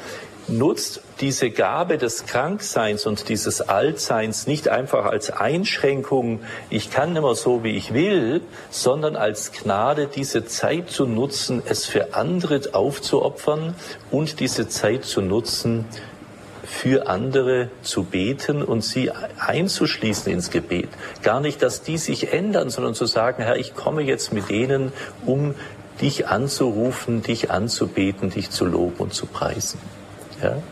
nutzt 0.49 1.01
diese 1.21 1.51
Gabe 1.51 1.99
des 1.99 2.27
Krankseins 2.27 3.07
und 3.07 3.29
dieses 3.29 3.61
Altseins 3.61 4.47
nicht 4.47 4.69
einfach 4.69 5.07
als 5.07 5.31
Einschränkung, 5.31 6.41
ich 6.71 6.91
kann 6.91 7.13
mehr 7.13 7.35
so, 7.35 7.65
wie 7.65 7.77
ich 7.77 7.95
will, 7.95 8.43
sondern 8.71 9.17
als 9.17 9.53
Gnade, 9.53 10.09
diese 10.15 10.45
Zeit 10.45 10.91
zu 10.91 11.07
nutzen, 11.07 11.63
es 11.67 11.87
für 11.87 12.15
andere 12.15 12.61
aufzuopfern 12.73 13.75
und 14.11 14.41
diese 14.41 14.69
Zeit 14.69 15.05
zu 15.05 15.21
nutzen, 15.21 15.87
für 16.65 17.07
andere 17.09 17.71
zu 17.83 18.05
beten 18.05 18.63
und 18.63 18.83
sie 18.83 19.11
einzuschließen 19.39 20.31
ins 20.33 20.51
Gebet. 20.51 20.89
Gar 21.23 21.41
nicht, 21.41 21.63
dass 21.63 21.83
die 21.83 21.97
sich 21.97 22.33
ändern, 22.33 22.71
sondern 22.71 22.95
zu 22.95 23.07
sagen, 23.07 23.43
Herr, 23.43 23.57
ich 23.57 23.75
komme 23.75 24.03
jetzt 24.03 24.33
mit 24.33 24.51
denen, 24.51 24.93
um 25.25 25.55
dich 26.01 26.29
anzurufen, 26.29 27.23
dich 27.23 27.51
anzubeten, 27.51 28.31
dich 28.31 28.51
zu 28.51 28.67
loben 28.67 28.97
und 28.99 29.15
zu 29.15 29.27
preisen. 29.27 29.79
Ja? 30.47 30.63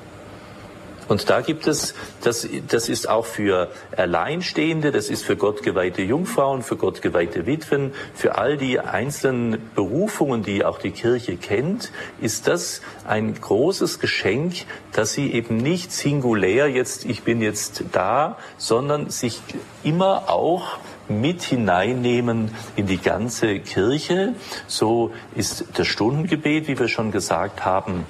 Und 1.06 1.28
da 1.28 1.42
gibt 1.42 1.66
es, 1.66 1.94
das, 2.22 2.48
das 2.68 2.88
ist 2.88 3.08
auch 3.08 3.26
für 3.26 3.68
Alleinstehende, 3.96 4.90
das 4.90 5.10
ist 5.10 5.24
für 5.24 5.36
gottgeweihte 5.36 6.02
Jungfrauen, 6.02 6.62
für 6.62 6.76
gottgeweihte 6.76 7.46
Witwen, 7.46 7.92
für 8.14 8.38
all 8.38 8.56
die 8.56 8.80
einzelnen 8.80 9.58
Berufungen, 9.74 10.42
die 10.42 10.64
auch 10.64 10.78
die 10.78 10.92
Kirche 10.92 11.36
kennt, 11.36 11.92
ist 12.20 12.48
das 12.48 12.80
ein 13.06 13.34
großes 13.38 14.00
Geschenk, 14.00 14.64
dass 14.92 15.12
sie 15.12 15.32
eben 15.32 15.58
nicht 15.58 15.92
singulär 15.92 16.70
jetzt, 16.70 17.04
ich 17.04 17.22
bin 17.22 17.42
jetzt 17.42 17.84
da, 17.92 18.38
sondern 18.56 19.10
sich 19.10 19.42
immer 19.82 20.30
auch 20.30 20.78
mit 21.06 21.42
hineinnehmen 21.42 22.50
in 22.76 22.86
die 22.86 22.96
ganze 22.96 23.60
Kirche. 23.60 24.32
So 24.66 25.12
ist 25.34 25.66
das 25.74 25.86
Stundengebet, 25.86 26.66
wie 26.66 26.78
wir 26.78 26.88
schon 26.88 27.10
gesagt 27.10 27.66
haben, 27.66 28.06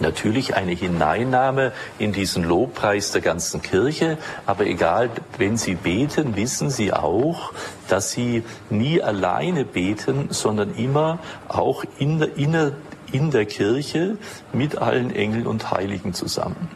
natürlich 0.00 0.56
eine 0.56 0.72
Hineinnahme 0.72 1.72
in 1.98 2.12
diesen 2.12 2.44
Lobpreis 2.44 3.12
der 3.12 3.20
ganzen 3.20 3.62
Kirche, 3.62 4.18
aber 4.46 4.66
egal, 4.66 5.10
wenn 5.38 5.56
Sie 5.56 5.74
beten, 5.74 6.36
wissen 6.36 6.70
Sie 6.70 6.92
auch, 6.92 7.52
dass 7.88 8.10
Sie 8.10 8.42
nie 8.70 9.02
alleine 9.02 9.64
beten, 9.64 10.28
sondern 10.30 10.74
immer 10.74 11.18
auch 11.48 11.84
in 11.98 12.18
der, 12.18 12.36
in 12.36 12.72
in 13.12 13.30
der 13.30 13.46
Kirche 13.46 14.18
mit 14.52 14.78
allen 14.78 15.14
Engeln 15.14 15.46
und 15.46 15.70
Heiligen 15.70 16.12
zusammen. 16.12 16.68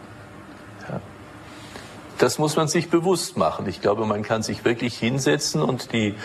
Das 2.21 2.39
muss 2.39 2.55
man 2.55 2.69
sich 2.69 2.91
bewusst 2.91 3.39
machen. 3.39 3.67
Ich 3.67 3.81
glaube, 3.81 4.05
man 4.05 4.23
kann 4.23 4.43
sich 4.43 4.63
wirklich 4.63 4.99
hinsetzen 4.99 5.63
und 5.63 5.95
die 5.95 6.17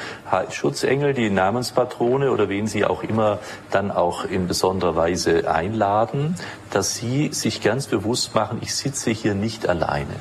Schutzengel, 0.52 1.14
die 1.14 1.30
Namenspatrone 1.30 2.32
oder 2.32 2.50
wen 2.50 2.68
sie 2.68 2.84
auch 2.84 3.02
immer 3.02 3.40
dann 3.72 3.92
auch 3.92 4.26
in 4.26 4.46
besonderer 4.46 4.98
Weise 4.98 5.50
einladen, 5.50 6.36
dass 6.70 6.96
sie 6.96 7.32
sich 7.32 7.62
ganz 7.62 7.88
bewusst 7.88 8.36
machen, 8.36 8.58
ich 8.60 8.76
sitze 8.76 9.10
hier 9.12 9.36
nicht 9.36 9.70
alleine. 9.70 10.18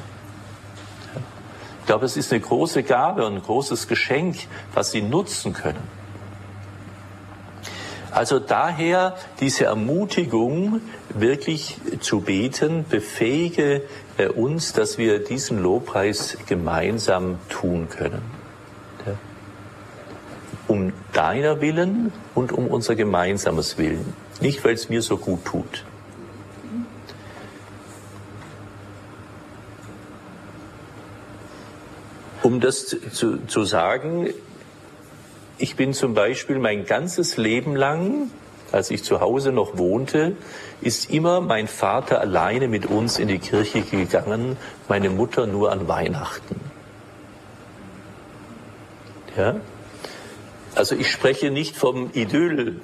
Ich 1.81 1.87
glaube, 1.87 2.07
es 2.07 2.17
ist 2.17 2.31
eine 2.31 2.41
große 2.41 2.85
Gabe 2.85 3.27
und 3.27 3.35
ein 3.35 3.43
großes 3.43 3.89
Geschenk, 3.89 4.37
was 4.75 4.93
sie 4.93 5.03
nutzen 5.03 5.55
können. 5.55 5.83
Also 8.13 8.39
daher 8.39 9.17
diese 9.41 9.65
Ermutigung, 9.65 10.81
wirklich 11.09 11.79
zu 11.99 12.21
beten, 12.21 12.85
befähige 12.89 13.83
äh, 14.17 14.29
uns, 14.29 14.73
dass 14.73 14.99
wir 14.99 15.19
diesen 15.19 15.63
Lobpreis 15.63 16.39
gemeinsam 16.47 17.39
tun 17.49 17.89
können. 17.89 18.23
Um 20.67 20.93
deiner 21.13 21.61
Willen 21.61 22.11
und 22.35 22.51
um 22.53 22.69
unser 22.69 22.95
gemeinsames 22.95 23.77
Willen. 23.77 24.15
Nicht, 24.41 24.65
weil 24.65 24.75
es 24.75 24.89
mir 24.89 25.03
so 25.03 25.19
gut 25.19 25.45
tut. 25.45 25.85
Um 32.43 32.61
das 32.61 32.97
zu, 33.13 33.39
zu 33.47 33.65
sagen, 33.65 34.31
ich 35.59 35.77
bin 35.77 35.93
zum 35.93 36.15
Beispiel 36.15 36.59
mein 36.59 36.85
ganzes 36.85 37.37
Leben 37.37 37.77
lang, 37.77 38.31
als 38.73 38.91
ich 38.91 39.03
zu 39.05 39.21
Hause 39.21 39.53
noch 39.53 39.79
wohnte, 39.79 40.37
ist 40.85 41.11
immer 41.11 41.41
mein 41.41 41.67
Vater 41.67 42.21
alleine 42.21 42.69
mit 42.69 42.87
uns 42.87 43.19
in 43.19 43.29
die 43.29 43.39
Kirche 43.39 43.83
gegangen, 43.83 44.57
meine 44.89 45.11
Mutter 45.11 45.47
nur 45.47 45.73
an 45.73 45.89
Weihnachten. 45.89 46.61
Ja? 49.37 49.57
Also 50.75 50.95
ich 50.95 51.11
spreche 51.11 51.51
nicht 51.51 51.77
vom 51.77 52.11
Idyll, 52.13 52.81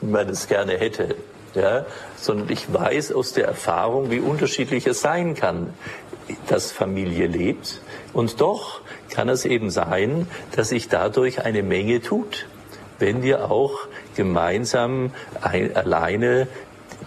wie 0.00 0.06
man 0.06 0.28
es 0.28 0.48
gerne 0.48 0.76
hätte, 0.78 1.16
ja? 1.54 1.86
sondern 2.16 2.50
ich 2.50 2.72
weiß 2.72 3.12
aus 3.12 3.32
der 3.32 3.46
Erfahrung, 3.46 4.10
wie 4.10 4.20
unterschiedlich 4.20 4.86
es 4.86 5.00
sein 5.00 5.34
kann, 5.34 5.72
dass 6.48 6.72
Familie 6.72 7.26
lebt. 7.26 7.80
Und 8.12 8.40
doch 8.40 8.80
kann 9.10 9.28
es 9.28 9.44
eben 9.44 9.70
sein, 9.70 10.26
dass 10.54 10.70
sich 10.70 10.88
dadurch 10.88 11.44
eine 11.44 11.62
Menge 11.62 12.00
tut, 12.02 12.46
wenn 12.98 13.22
wir 13.22 13.50
auch 13.50 13.86
gemeinsam 14.16 15.12
ein, 15.42 15.76
alleine 15.76 16.48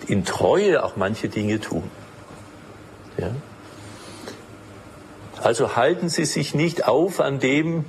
in 0.07 0.25
Treue 0.25 0.83
auch 0.83 0.95
manche 0.95 1.29
Dinge 1.29 1.59
tun. 1.59 1.89
Ja? 3.17 3.31
Also 5.41 5.75
halten 5.75 6.09
Sie 6.09 6.25
sich 6.25 6.53
nicht 6.53 6.87
auf 6.87 7.19
an 7.19 7.39
dem, 7.39 7.85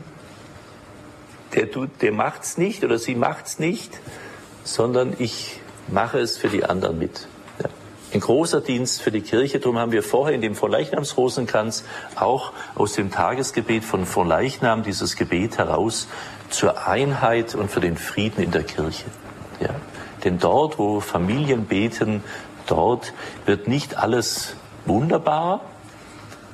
der, 1.54 1.66
der 1.66 2.12
macht's 2.12 2.59
nicht 2.59 2.85
oder 2.85 2.99
sie 2.99 3.14
macht's 3.14 3.59
nicht, 3.59 3.99
sondern 4.62 5.14
ich 5.19 5.61
mache 5.88 6.21
es 6.21 6.37
für 6.37 6.49
die 6.49 6.64
anderen 6.64 6.99
mit. 6.99 7.26
Ein 8.12 8.21
großer 8.21 8.61
Dienst 8.61 9.02
für 9.02 9.12
die 9.12 9.21
Kirche. 9.21 9.61
Darum 9.61 9.78
haben 9.78 9.92
wir 9.92 10.02
vorher 10.02 10.35
in 10.35 10.40
dem 10.40 10.57
Vorleichnamsrosenkranz 10.57 11.85
auch 12.16 12.52
aus 12.75 12.95
dem 12.95 13.12
Tagesgebet 13.12 13.85
von 13.85 14.04
Vorleichnam 14.04 14.83
dieses 14.83 15.14
Gebet 15.14 15.59
heraus 15.59 16.09
zur 16.49 16.88
Einheit 16.88 17.54
und 17.54 17.71
für 17.71 17.80
den 17.80 17.97
Frieden 17.97 18.42
in 18.42 18.50
der 18.50 18.64
Kirche. 18.64 19.04
Ja. 19.61 19.76
Denn 20.25 20.39
dort, 20.39 20.79
wo 20.79 21.00
Familien 21.00 21.67
beten, 21.67 22.23
dort 22.67 23.12
wird 23.47 23.69
nicht 23.69 23.97
alles 23.97 24.55
wunderbar, 24.87 25.61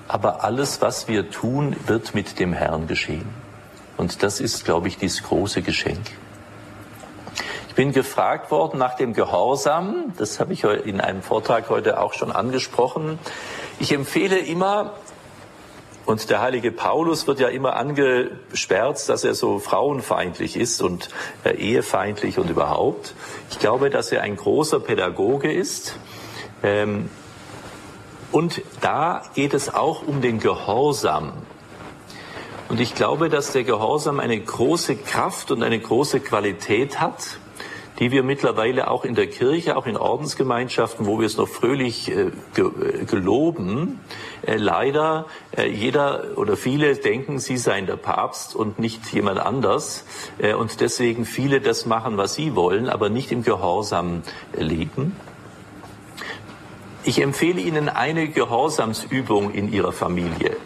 aber 0.08 0.44
alles, 0.44 0.80
was 0.80 1.08
wir 1.08 1.30
tun, 1.30 1.76
wird 1.86 2.14
mit 2.14 2.38
dem 2.38 2.52
Herrn 2.52 2.86
geschehen. 2.86 3.28
Und 3.96 4.22
das 4.22 4.40
ist, 4.40 4.64
glaube 4.64 4.88
ich, 4.88 4.98
dieses 4.98 5.22
große 5.22 5.62
Geschenk. 5.62 6.12
Ich 7.68 7.74
bin 7.74 7.92
gefragt 7.92 8.50
worden 8.50 8.78
nach 8.78 8.94
dem 8.94 9.12
Gehorsam. 9.12 10.14
Das 10.16 10.40
habe 10.40 10.52
ich 10.52 10.64
in 10.64 11.00
einem 11.00 11.22
Vortrag 11.22 11.68
heute 11.68 12.00
auch 12.00 12.14
schon 12.14 12.32
angesprochen. 12.32 13.18
Ich 13.78 13.92
empfehle 13.92 14.38
immer, 14.38 14.94
und 16.06 16.30
der 16.30 16.40
heilige 16.40 16.70
Paulus 16.70 17.26
wird 17.26 17.40
ja 17.40 17.48
immer 17.48 17.74
angesperrt, 17.74 19.08
dass 19.08 19.24
er 19.24 19.34
so 19.34 19.58
frauenfeindlich 19.58 20.56
ist 20.56 20.80
und 20.80 21.10
äh, 21.42 21.56
ehefeindlich 21.56 22.38
und 22.38 22.48
überhaupt. 22.48 23.14
Ich 23.50 23.58
glaube, 23.58 23.90
dass 23.90 24.12
er 24.12 24.22
ein 24.22 24.36
großer 24.36 24.78
Pädagoge 24.78 25.52
ist. 25.52 25.98
Ähm, 26.62 27.10
und 28.30 28.62
da 28.80 29.24
geht 29.34 29.52
es 29.52 29.74
auch 29.74 30.06
um 30.06 30.20
den 30.20 30.38
Gehorsam. 30.38 31.32
Und 32.68 32.80
ich 32.80 32.94
glaube, 32.94 33.28
dass 33.28 33.52
der 33.52 33.64
Gehorsam 33.64 34.20
eine 34.20 34.38
große 34.38 34.96
Kraft 34.96 35.50
und 35.50 35.64
eine 35.64 35.78
große 35.78 36.20
Qualität 36.20 37.00
hat 37.00 37.38
die 37.98 38.10
wir 38.10 38.22
mittlerweile 38.22 38.90
auch 38.90 39.04
in 39.04 39.14
der 39.14 39.26
Kirche, 39.26 39.76
auch 39.76 39.86
in 39.86 39.96
Ordensgemeinschaften, 39.96 41.06
wo 41.06 41.18
wir 41.18 41.26
es 41.26 41.36
noch 41.36 41.48
fröhlich 41.48 42.10
äh, 42.10 42.26
äh, 42.56 43.04
geloben, 43.06 44.00
äh, 44.46 44.56
leider 44.56 45.26
äh, 45.56 45.68
jeder 45.68 46.36
oder 46.36 46.56
viele 46.56 46.94
denken, 46.96 47.38
sie 47.38 47.56
seien 47.56 47.86
der 47.86 47.96
Papst 47.96 48.54
und 48.54 48.78
nicht 48.78 49.12
jemand 49.12 49.38
anders 49.38 50.04
äh, 50.38 50.54
und 50.54 50.80
deswegen 50.80 51.24
viele 51.24 51.60
das 51.60 51.86
machen, 51.86 52.16
was 52.16 52.34
sie 52.34 52.54
wollen, 52.54 52.88
aber 52.88 53.08
nicht 53.08 53.32
im 53.32 53.42
Gehorsam 53.42 54.22
leben. 54.54 55.16
Ich 57.04 57.22
empfehle 57.22 57.60
Ihnen 57.60 57.88
eine 57.88 58.28
Gehorsamsübung 58.28 59.52
in 59.52 59.72
Ihrer 59.72 59.92
Familie. 59.92 60.56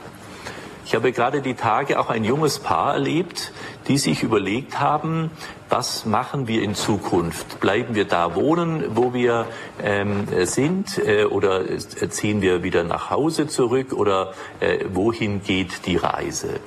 Ich 0.90 0.96
habe 0.96 1.12
gerade 1.12 1.40
die 1.40 1.54
Tage 1.54 2.00
auch 2.00 2.10
ein 2.10 2.24
junges 2.24 2.58
Paar 2.58 2.94
erlebt, 2.94 3.52
die 3.86 3.96
sich 3.96 4.24
überlegt 4.24 4.80
haben, 4.80 5.30
was 5.68 6.04
machen 6.04 6.48
wir 6.48 6.64
in 6.64 6.74
Zukunft? 6.74 7.60
Bleiben 7.60 7.94
wir 7.94 8.06
da 8.06 8.34
wohnen, 8.34 8.96
wo 8.96 9.14
wir 9.14 9.46
ähm, 9.80 10.26
sind, 10.46 10.98
äh, 10.98 11.26
oder 11.26 11.62
ziehen 11.78 12.42
wir 12.42 12.64
wieder 12.64 12.82
nach 12.82 13.08
Hause 13.08 13.46
zurück, 13.46 13.92
oder 13.92 14.32
äh, 14.58 14.84
wohin 14.92 15.44
geht 15.44 15.86
die 15.86 15.94
Reise? 15.94 16.58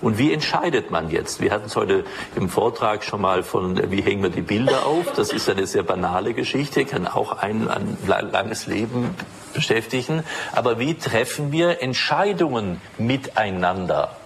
Und 0.00 0.16
wie 0.16 0.32
entscheidet 0.32 0.92
man 0.92 1.10
jetzt? 1.10 1.40
Wir 1.40 1.50
hatten 1.50 1.66
es 1.66 1.74
heute 1.74 2.04
im 2.36 2.48
Vortrag 2.48 3.02
schon 3.02 3.20
mal 3.20 3.42
von, 3.42 3.90
wie 3.90 4.02
hängen 4.02 4.22
wir 4.22 4.30
die 4.30 4.42
Bilder 4.42 4.86
auf? 4.86 5.12
Das 5.16 5.32
ist 5.32 5.50
eine 5.50 5.66
sehr 5.66 5.82
banale 5.82 6.34
Geschichte, 6.34 6.84
kann 6.84 7.08
auch 7.08 7.32
ein, 7.38 7.66
ein 7.66 7.98
langes 8.06 8.68
Leben 8.68 9.16
beschäftigen. 9.52 10.22
Aber 10.52 10.78
wie 10.78 10.94
treffen 10.94 11.52
wir 11.52 11.82
Entscheidungen 11.82 12.80
miteinander? 12.98 14.16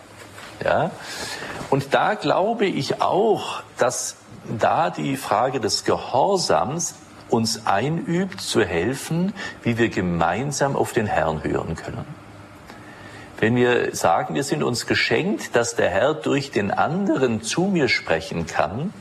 Ja? 0.65 0.91
Und 1.71 1.95
da 1.95 2.15
glaube 2.15 2.67
ich 2.67 3.01
auch, 3.01 3.63
dass 3.79 4.17
da 4.59 4.91
die 4.91 5.17
Frage 5.17 5.61
des 5.61 5.85
Gehorsams 5.85 6.95
uns 7.29 7.67
einübt, 7.67 8.41
zu 8.41 8.65
helfen, 8.65 9.35
wie 9.63 9.79
wir 9.79 9.89
gemeinsam 9.89 10.77
auf 10.77 10.93
den 10.93 11.07
Herrn 11.07 11.43
hören 11.43 11.75
können. 11.75 12.05
Wenn 13.39 13.57
wir 13.57 13.95
sagen, 13.95 14.35
wir 14.35 14.45
sind 14.45 14.63
uns 14.63 14.87
geschenkt, 14.87 15.57
dass 15.57 15.77
der 15.77 15.91
Herr 15.91 16.15
durch 16.15 16.53
den 16.53 16.71
anderen 16.71 17.43
zu 17.43 17.63
mir 17.63 17.89
sprechen 17.89 18.47
kann, 18.47 18.95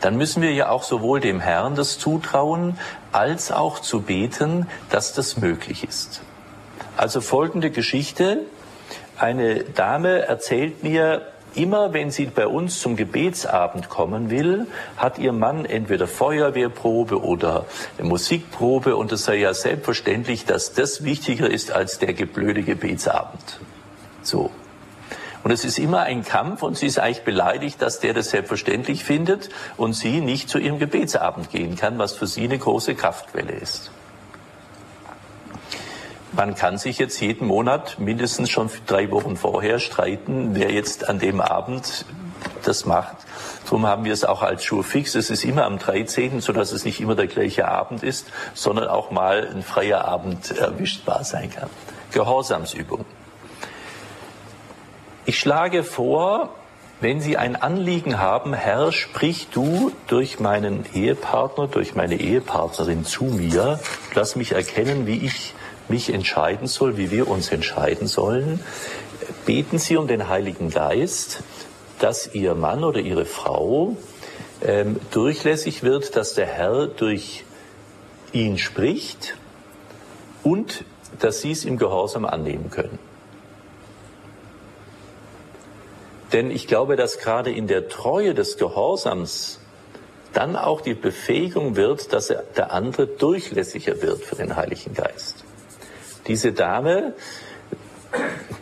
dann 0.00 0.16
müssen 0.16 0.42
wir 0.42 0.52
ja 0.52 0.68
auch 0.68 0.82
sowohl 0.82 1.20
dem 1.20 1.40
Herrn 1.40 1.74
das 1.74 1.98
zutrauen, 1.98 2.78
als 3.12 3.52
auch 3.52 3.78
zu 3.78 4.02
beten, 4.02 4.66
dass 4.88 5.12
das 5.12 5.36
möglich 5.36 5.84
ist. 5.84 6.22
Also 6.96 7.20
folgende 7.20 7.70
Geschichte. 7.70 8.40
Eine 9.18 9.64
Dame 9.64 10.20
erzählt 10.20 10.82
mir, 10.82 11.22
Immer 11.54 11.92
wenn 11.92 12.12
sie 12.12 12.26
bei 12.26 12.46
uns 12.46 12.80
zum 12.80 12.94
Gebetsabend 12.96 13.88
kommen 13.88 14.30
will, 14.30 14.68
hat 14.96 15.18
ihr 15.18 15.32
Mann 15.32 15.64
entweder 15.64 16.06
Feuerwehrprobe 16.06 17.20
oder 17.20 17.66
Musikprobe 18.00 18.94
und 18.94 19.10
es 19.10 19.24
sei 19.24 19.36
ja 19.38 19.52
selbstverständlich, 19.52 20.44
dass 20.44 20.74
das 20.74 21.02
wichtiger 21.02 21.50
ist 21.50 21.72
als 21.72 21.98
der 21.98 22.14
geblöde 22.14 22.62
Gebetsabend. 22.62 23.58
So. 24.22 24.50
Und 25.42 25.50
es 25.50 25.64
ist 25.64 25.78
immer 25.78 26.02
ein 26.02 26.22
Kampf 26.22 26.62
und 26.62 26.76
sie 26.76 26.86
ist 26.86 26.98
eigentlich 26.98 27.22
beleidigt, 27.22 27.80
dass 27.80 28.00
der 28.00 28.12
das 28.12 28.30
selbstverständlich 28.30 29.04
findet 29.04 29.48
und 29.76 29.94
sie 29.94 30.20
nicht 30.20 30.50
zu 30.50 30.58
ihrem 30.58 30.78
Gebetsabend 30.78 31.50
gehen 31.50 31.76
kann, 31.76 31.98
was 31.98 32.12
für 32.12 32.26
sie 32.26 32.44
eine 32.44 32.58
große 32.58 32.94
Kraftquelle 32.94 33.52
ist. 33.52 33.90
Man 36.32 36.54
kann 36.54 36.78
sich 36.78 36.98
jetzt 36.98 37.20
jeden 37.20 37.48
Monat 37.48 37.98
mindestens 37.98 38.50
schon 38.50 38.70
drei 38.86 39.10
Wochen 39.10 39.36
vorher 39.36 39.78
streiten, 39.80 40.50
wer 40.54 40.70
jetzt 40.70 41.08
an 41.08 41.18
dem 41.18 41.40
Abend 41.40 42.04
das 42.62 42.84
macht. 42.84 43.16
Darum 43.64 43.86
haben 43.86 44.04
wir 44.04 44.12
es 44.12 44.24
auch 44.24 44.42
als 44.42 44.64
Schuh 44.64 44.82
fix. 44.82 45.14
Es 45.14 45.30
ist 45.30 45.44
immer 45.44 45.64
am 45.64 45.78
13., 45.78 46.40
sodass 46.40 46.72
es 46.72 46.84
nicht 46.84 47.00
immer 47.00 47.14
der 47.14 47.26
gleiche 47.26 47.66
Abend 47.66 48.02
ist, 48.02 48.28
sondern 48.54 48.88
auch 48.88 49.10
mal 49.10 49.48
ein 49.48 49.62
freier 49.62 50.04
Abend 50.04 50.50
erwischbar 50.52 51.24
sein 51.24 51.50
kann. 51.50 51.68
Gehorsamsübung. 52.12 53.04
Ich 55.30 55.38
schlage 55.38 55.84
vor, 55.84 56.48
wenn 57.00 57.20
Sie 57.20 57.36
ein 57.36 57.54
Anliegen 57.54 58.18
haben, 58.18 58.52
Herr, 58.52 58.90
sprich 58.90 59.46
du 59.52 59.92
durch 60.08 60.40
meinen 60.40 60.84
Ehepartner, 60.92 61.68
durch 61.68 61.94
meine 61.94 62.18
Ehepartnerin 62.18 63.04
zu 63.04 63.26
mir, 63.26 63.78
lass 64.12 64.34
mich 64.34 64.50
erkennen, 64.50 65.06
wie 65.06 65.24
ich 65.24 65.54
mich 65.88 66.12
entscheiden 66.12 66.66
soll, 66.66 66.96
wie 66.96 67.12
wir 67.12 67.28
uns 67.28 67.52
entscheiden 67.52 68.08
sollen, 68.08 68.58
beten 69.46 69.78
Sie 69.78 69.96
um 69.96 70.08
den 70.08 70.28
Heiligen 70.28 70.70
Geist, 70.70 71.44
dass 72.00 72.34
Ihr 72.34 72.56
Mann 72.56 72.82
oder 72.82 72.98
Ihre 72.98 73.24
Frau 73.24 73.96
ähm, 74.62 74.98
durchlässig 75.12 75.84
wird, 75.84 76.16
dass 76.16 76.34
der 76.34 76.46
Herr 76.46 76.88
durch 76.88 77.44
ihn 78.32 78.58
spricht 78.58 79.36
und 80.42 80.84
dass 81.20 81.40
Sie 81.40 81.52
es 81.52 81.64
im 81.64 81.78
Gehorsam 81.78 82.24
annehmen 82.24 82.68
können. 82.70 83.09
Denn 86.32 86.50
ich 86.50 86.66
glaube, 86.66 86.96
dass 86.96 87.18
gerade 87.18 87.50
in 87.50 87.66
der 87.66 87.88
Treue 87.88 88.34
des 88.34 88.56
Gehorsams 88.56 89.58
dann 90.32 90.54
auch 90.54 90.80
die 90.80 90.94
Befähigung 90.94 91.76
wird, 91.76 92.12
dass 92.12 92.28
der 92.28 92.72
andere 92.72 93.06
durchlässiger 93.06 94.00
wird 94.00 94.22
für 94.22 94.36
den 94.36 94.54
Heiligen 94.54 94.94
Geist. 94.94 95.44
Diese 96.28 96.52
Dame 96.52 97.14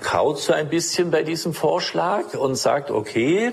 kaut 0.01 0.39
so 0.39 0.53
ein 0.53 0.69
bisschen 0.69 1.11
bei 1.11 1.23
diesem 1.23 1.53
Vorschlag 1.53 2.35
und 2.35 2.55
sagt, 2.55 2.91
okay, 2.91 3.53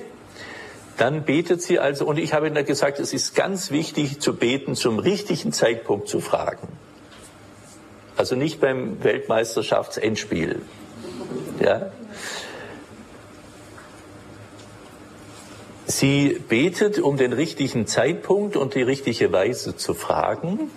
dann 0.98 1.24
betet 1.24 1.62
sie 1.62 1.80
also, 1.80 2.06
und 2.06 2.18
ich 2.18 2.34
habe 2.34 2.48
Ihnen 2.48 2.66
gesagt, 2.66 3.00
es 3.00 3.12
ist 3.12 3.36
ganz 3.36 3.72
wichtig 3.72 4.22
zu 4.22 4.36
beten, 4.36 4.76
zum 4.76 5.00
richtigen 5.00 5.52
Zeitpunkt 5.52 6.08
zu 6.08 6.22
fragen. 6.22 6.70
Also 8.16 8.36
nicht 8.36 8.62
beim 8.62 9.04
Weltmeisterschaftsendspiel. 9.04 10.62
Ja? 11.60 11.92
Sie 15.88 16.42
betet, 16.50 17.00
um 17.00 17.16
den 17.16 17.32
richtigen 17.32 17.86
Zeitpunkt 17.86 18.58
und 18.58 18.74
die 18.74 18.82
richtige 18.82 19.32
Weise 19.32 19.76
zu 19.76 19.94
fragen. 19.94 20.72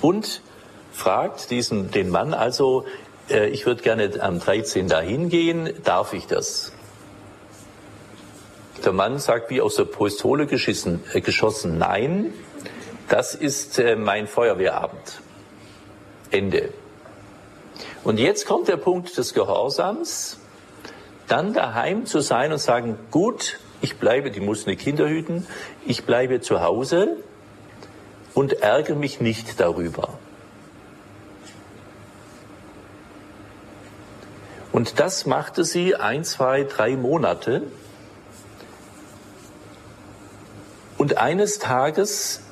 Und 0.00 0.42
fragt 0.92 1.50
diesen, 1.50 1.90
den 1.90 2.08
Mann 2.10 2.34
also, 2.34 2.84
äh, 3.28 3.48
ich 3.48 3.66
würde 3.66 3.82
gerne 3.82 4.10
am 4.20 4.38
13. 4.38 4.88
dahin 4.88 5.28
gehen, 5.28 5.72
darf 5.82 6.12
ich 6.12 6.26
das? 6.26 6.72
Der 8.84 8.92
Mann 8.92 9.18
sagt 9.18 9.50
wie 9.50 9.60
aus 9.60 9.76
der 9.76 9.84
Pistole 9.84 10.46
geschissen, 10.46 11.02
äh, 11.12 11.20
geschossen, 11.20 11.78
nein, 11.78 12.32
das 13.08 13.34
ist 13.34 13.78
äh, 13.78 13.96
mein 13.96 14.26
Feuerwehrabend. 14.26 15.20
Ende. 16.30 16.72
Und 18.04 18.18
jetzt 18.18 18.46
kommt 18.46 18.68
der 18.68 18.76
Punkt 18.76 19.16
des 19.16 19.34
Gehorsams, 19.34 20.38
dann 21.32 21.54
daheim 21.54 22.04
zu 22.04 22.20
sein 22.20 22.52
und 22.52 22.58
sagen, 22.58 22.98
gut, 23.10 23.58
ich 23.80 23.96
bleibe, 23.96 24.30
die 24.30 24.40
muss 24.40 24.66
eine 24.66 24.76
Kinder 24.76 25.08
hüten, 25.08 25.46
ich 25.86 26.04
bleibe 26.04 26.42
zu 26.42 26.60
Hause 26.60 27.16
und 28.34 28.60
ärgere 28.60 28.96
mich 28.96 29.22
nicht 29.22 29.58
darüber. 29.58 30.10
Und 34.72 35.00
das 35.00 35.24
machte 35.24 35.64
sie 35.64 35.96
ein, 35.96 36.24
zwei, 36.24 36.64
drei 36.64 36.96
Monate. 36.96 37.62
Und 40.98 41.16
eines 41.16 41.58
Tages, 41.58 42.42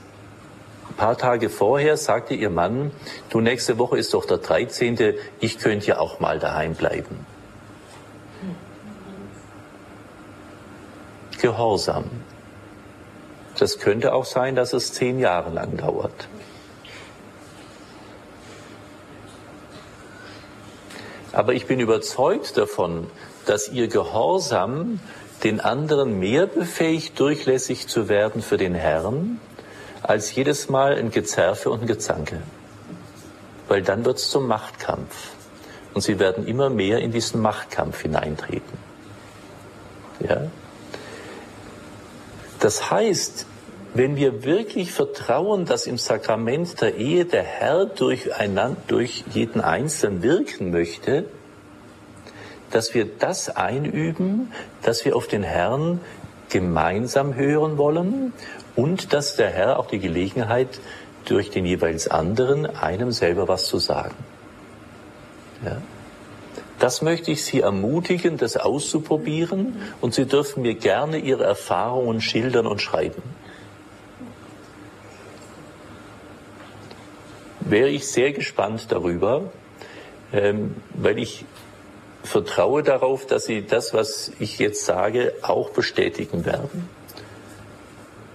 ein 0.89 0.95
paar 0.95 1.19
Tage 1.19 1.51
vorher, 1.51 1.99
sagte 1.99 2.33
ihr 2.33 2.51
Mann, 2.51 2.93
du 3.29 3.43
nächste 3.43 3.77
Woche 3.77 3.99
ist 3.99 4.15
doch 4.15 4.25
der 4.25 4.39
13., 4.39 5.15
ich 5.39 5.59
könnte 5.59 5.87
ja 5.87 5.99
auch 5.99 6.19
mal 6.19 6.39
daheim 6.39 6.75
bleiben. 6.75 7.27
Gehorsam. 11.41 12.05
Das 13.59 13.79
könnte 13.79 14.15
auch 14.15 14.25
sein, 14.25 14.55
dass 14.55 14.73
es 14.73 14.93
zehn 14.93 15.19
Jahre 15.19 15.51
lang 15.51 15.77
dauert. 15.77 16.29
Aber 21.33 21.55
ich 21.55 21.67
bin 21.67 21.79
überzeugt 21.81 22.57
davon, 22.57 23.07
dass 23.47 23.69
ihr 23.69 23.89
Gehorsam 23.89 25.01
den 25.45 25.61
anderen 25.61 26.19
mehr 26.19 26.47
befähigt, 26.47 27.19
durchlässig 27.19 27.87
zu 27.89 28.09
werden 28.09 28.43
für 28.43 28.57
den 28.57 28.75
Herrn, 28.75 29.41
als 30.03 30.35
jedes 30.35 30.69
Mal 30.69 30.95
ein 30.97 31.11
Gezerfe 31.11 31.71
und 31.71 31.83
ein 31.83 31.87
Gezanke. 31.87 32.43
Weil 33.69 33.83
dann 33.83 34.05
wird 34.05 34.19
es 34.19 34.31
zum 34.31 34.47
Machtkampf. 34.47 35.15
Und 35.95 36.03
sie 36.03 36.19
werden 36.19 36.47
immer 36.47 36.71
mehr 36.71 36.99
in 36.99 37.13
diesen 37.13 37.41
Machtkampf 37.41 38.03
hineintreten. 38.03 38.79
Ja? 40.21 40.43
Das 42.61 42.91
heißt, 42.91 43.47
wenn 43.95 44.17
wir 44.17 44.45
wirklich 44.45 44.93
vertrauen, 44.93 45.65
dass 45.65 45.87
im 45.87 45.99
Sakrament 45.99 46.81
der 46.81 46.97
Ehe 46.97 47.25
der 47.25 47.43
Herr 47.43 47.87
durch, 47.87 48.35
einander, 48.37 48.77
durch 48.87 49.25
jeden 49.33 49.61
Einzelnen 49.61 50.23
wirken 50.23 50.71
möchte, 50.71 51.25
dass 52.71 52.95
wir 52.95 53.07
das 53.07 53.57
einüben, 53.57 54.53
dass 54.83 55.05
wir 55.05 55.17
auf 55.17 55.27
den 55.27 55.43
Herrn 55.43 56.01
gemeinsam 56.51 57.35
hören 57.35 57.79
wollen 57.79 58.33
und 58.77 59.13
dass 59.13 59.37
der 59.37 59.51
Herr 59.51 59.79
auch 59.79 59.87
die 59.87 59.99
Gelegenheit 59.99 60.81
durch 61.25 61.51
den 61.51 61.65
jeweils 61.65 62.09
anderen 62.09 62.67
einem 62.67 63.11
selber 63.11 63.49
was 63.49 63.67
zu 63.67 63.79
sagen. 63.79 64.15
Ja. 65.65 65.79
Das 66.81 67.01
möchte 67.03 67.31
ich 67.31 67.45
Sie 67.45 67.61
ermutigen, 67.61 68.37
das 68.37 68.57
auszuprobieren 68.57 69.81
und 70.01 70.15
Sie 70.15 70.27
dürfen 70.27 70.63
mir 70.63 70.75
gerne 70.75 71.19
Ihre 71.19 71.45
Erfahrungen 71.45 72.21
schildern 72.21 72.67
und 72.67 72.83
schreiben. 72.83 73.23
wäre 77.71 77.89
ich 77.89 78.09
sehr 78.09 78.33
gespannt 78.33 78.87
darüber, 78.91 79.53
ähm, 80.33 80.77
weil 80.95 81.19
ich 81.19 81.45
vertraue 82.23 82.83
darauf, 82.83 83.27
dass 83.27 83.45
Sie 83.45 83.67
das, 83.67 83.95
was 83.95 84.33
ich 84.39 84.59
jetzt 84.59 84.85
sage, 84.85 85.33
auch 85.43 85.71
bestätigen 85.71 86.45
werden. 86.45 86.89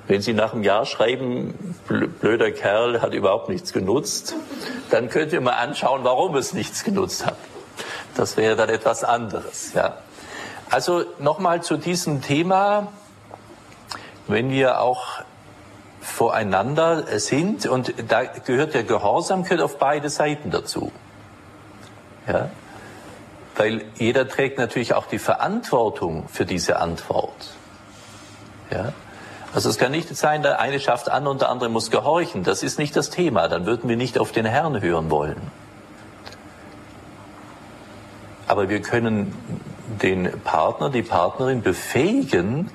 Wenn 0.08 0.21
Sie 0.21 0.34
nach 0.34 0.53
einem 0.53 0.63
Jahr 0.63 0.86
schreiben, 0.86 1.75
blöder 2.19 2.51
Kerl 2.51 3.01
hat 3.01 3.13
überhaupt 3.13 3.49
nichts 3.49 3.73
genutzt, 3.73 4.36
dann 4.91 5.10
könnt 5.10 5.34
ihr 5.34 5.41
mal 5.41 5.53
anschauen, 5.53 6.03
warum 6.03 6.36
es 6.36 6.53
nichts 6.53 6.84
genutzt 6.84 7.25
hat. 7.25 7.38
Das 8.15 8.38
wäre 8.38 8.56
dann 8.56 8.69
etwas 8.69 9.04
anderes. 9.04 9.73
Ja. 9.73 9.97
Also 10.69 11.04
nochmal 11.19 11.62
zu 11.62 11.78
diesem 11.78 12.21
Thema, 12.21 12.88
wenn 14.28 14.49
wir 14.49 14.82
auch 14.82 15.21
voreinander 16.01 17.19
sind, 17.19 17.65
und 17.65 17.93
da 18.08 18.23
gehört 18.23 18.73
der 18.73 18.84
Gehorsam 18.84 19.43
gehört 19.43 19.62
auf 19.62 19.78
beide 19.78 20.10
Seiten 20.10 20.51
dazu. 20.51 20.91
Ja? 22.28 22.49
Weil 23.56 23.86
jeder 23.95 24.28
trägt 24.28 24.58
natürlich 24.58 24.93
auch 24.93 25.08
die 25.08 25.19
Verantwortung 25.19 26.28
für 26.30 26.45
diese 26.45 26.80
Antwort. 26.80 27.54
Ja? 28.71 28.93
Also 29.54 29.69
es 29.69 29.78
kann 29.78 29.91
nicht 29.91 30.15
sein, 30.15 30.41
der 30.41 30.60
eine 30.60 30.80
schafft 30.80 31.10
an 31.10 31.28
und 31.28 31.41
der 31.41 31.49
andere 31.49 31.69
muss 31.69 31.89
gehorchen. 31.89 32.43
Das 32.43 32.62
ist 32.62 32.78
nicht 32.78 32.95
das 32.95 33.10
Thema. 33.10 33.47
Dann 33.47 33.65
würden 33.65 33.89
wir 33.89 33.97
nicht 33.97 34.19
auf 34.19 34.32
den 34.32 34.45
Herrn 34.45 34.82
hören 34.82 35.10
wollen. 35.10 35.51
Aber 38.47 38.69
wir 38.69 38.81
können 38.81 39.34
den 40.01 40.39
Partner, 40.41 40.89
die 40.89 41.01
Partnerin 41.01 41.62
befähigen, 41.62 42.69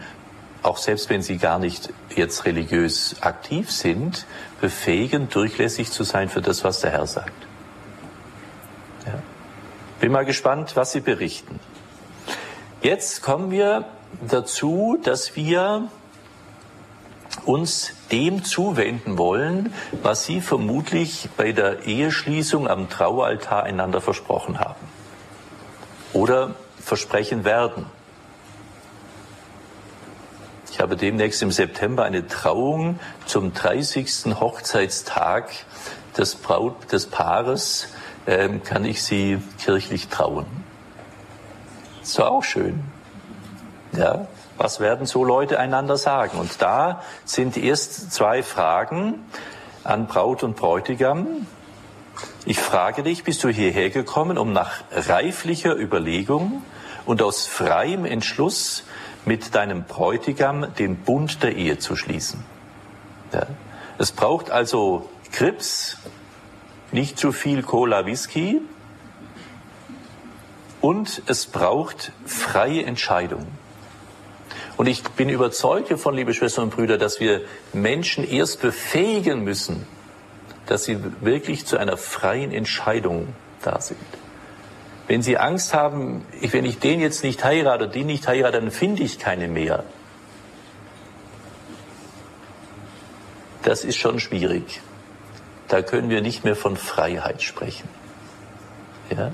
auch 0.62 0.76
selbst 0.76 1.09
wenn 1.11 1.22
sie 1.22 1.38
gar 1.38 1.59
nicht 1.59 1.92
jetzt 2.14 2.44
religiös 2.44 3.16
aktiv 3.20 3.70
sind, 3.70 4.26
befähigen, 4.61 5.28
durchlässig 5.28 5.90
zu 5.90 6.04
sein 6.04 6.28
für 6.28 6.42
das, 6.42 6.64
was 6.64 6.80
der 6.80 6.90
Herr 6.90 7.06
sagt. 7.06 7.33
Ja. 9.06 9.14
Bin 10.00 10.12
mal 10.12 10.24
gespannt, 10.24 10.72
was 10.76 10.92
Sie 10.92 11.00
berichten. 11.00 11.61
Jetzt 12.83 13.22
kommen 13.22 13.50
wir 13.50 13.85
dazu, 14.28 14.98
dass 15.02 15.37
wir 15.37 15.88
uns 17.44 17.92
dem 18.11 18.44
zuwenden 18.44 19.18
wollen, 19.18 19.72
was 20.02 20.24
Sie 20.24 20.40
vermutlich 20.40 21.28
bei 21.37 21.52
der 21.52 21.87
Eheschließung 21.87 22.68
am 22.68 22.88
Traualtar 22.88 23.62
einander 23.62 24.00
versprochen 24.00 24.59
haben 24.59 24.99
oder 26.12 26.54
versprechen 26.78 27.44
werden. 27.44 27.86
Ich 30.70 30.80
habe 30.80 30.96
demnächst 30.96 31.42
im 31.42 31.50
September 31.50 32.04
eine 32.04 32.26
Trauung 32.26 32.98
zum 33.26 33.52
30. 33.52 34.34
Hochzeitstag 34.40 35.50
des, 36.16 36.36
Braut, 36.36 36.92
des 36.92 37.06
Paares. 37.06 37.88
Ähm, 38.26 38.62
kann 38.62 38.84
ich 38.84 39.02
Sie 39.02 39.42
kirchlich 39.58 40.08
trauen? 40.08 40.46
Ist 42.02 42.18
doch 42.18 42.28
auch 42.28 42.44
schön. 42.44 42.82
Ja, 43.92 44.28
was 44.56 44.80
werden 44.80 45.06
so 45.06 45.24
Leute 45.24 45.58
einander 45.58 45.96
sagen? 45.96 46.38
Und 46.38 46.62
da 46.62 47.02
sind 47.24 47.56
erst 47.56 48.12
zwei 48.12 48.42
Fragen 48.42 49.26
an 49.84 50.06
Braut 50.06 50.42
und 50.42 50.56
Bräutigam. 50.56 51.46
Ich 52.46 52.59
frage 52.59 53.02
dich, 53.02 53.24
bist 53.24 53.44
du 53.44 53.48
hierher 53.48 53.90
gekommen, 53.90 54.38
um 54.38 54.52
nach 54.52 54.83
reiflicher 54.90 55.76
Überlegung 55.76 56.62
und 57.06 57.22
aus 57.22 57.46
freiem 57.46 58.04
Entschluss 58.04 58.85
mit 59.24 59.54
deinem 59.54 59.85
Bräutigam 59.85 60.74
den 60.78 60.96
Bund 60.96 61.42
der 61.42 61.56
Ehe 61.56 61.78
zu 61.78 61.96
schließen? 61.96 62.42
Ja. 63.33 63.46
Es 63.98 64.12
braucht 64.12 64.50
also 64.50 65.09
Krips, 65.30 65.98
nicht 66.92 67.18
zu 67.18 67.33
viel 67.33 67.62
Cola 67.62 68.06
Whisky 68.06 68.62
und 70.80 71.22
es 71.26 71.46
braucht 71.46 72.12
freie 72.24 72.85
Entscheidung. 72.85 73.46
Und 74.76 74.87
ich 74.87 75.02
bin 75.02 75.28
überzeugt 75.28 75.90
davon, 75.90 76.14
liebe 76.14 76.33
Schwestern 76.33 76.64
und 76.64 76.74
Brüder, 76.74 76.96
dass 76.96 77.20
wir 77.20 77.42
Menschen 77.74 78.26
erst 78.26 78.62
befähigen 78.62 79.44
müssen, 79.44 79.87
dass 80.70 80.85
sie 80.85 80.98
wirklich 81.20 81.66
zu 81.66 81.78
einer 81.78 81.96
freien 81.96 82.52
Entscheidung 82.52 83.35
da 83.61 83.80
sind. 83.80 83.98
Wenn 85.09 85.20
sie 85.20 85.37
Angst 85.37 85.74
haben, 85.74 86.24
wenn 86.40 86.64
ich 86.64 86.78
den 86.78 87.00
jetzt 87.00 87.24
nicht 87.24 87.42
heirate, 87.42 87.88
den 87.88 88.06
nicht 88.06 88.28
heirate, 88.28 88.61
dann 88.61 88.70
finde 88.70 89.02
ich 89.02 89.18
keine 89.18 89.48
mehr. 89.48 89.83
Das 93.64 93.83
ist 93.83 93.96
schon 93.96 94.20
schwierig. 94.20 94.80
Da 95.66 95.83
können 95.83 96.09
wir 96.09 96.22
nicht 96.22 96.44
mehr 96.44 96.54
von 96.54 96.76
Freiheit 96.76 97.42
sprechen. 97.42 97.88
Ja? 99.11 99.33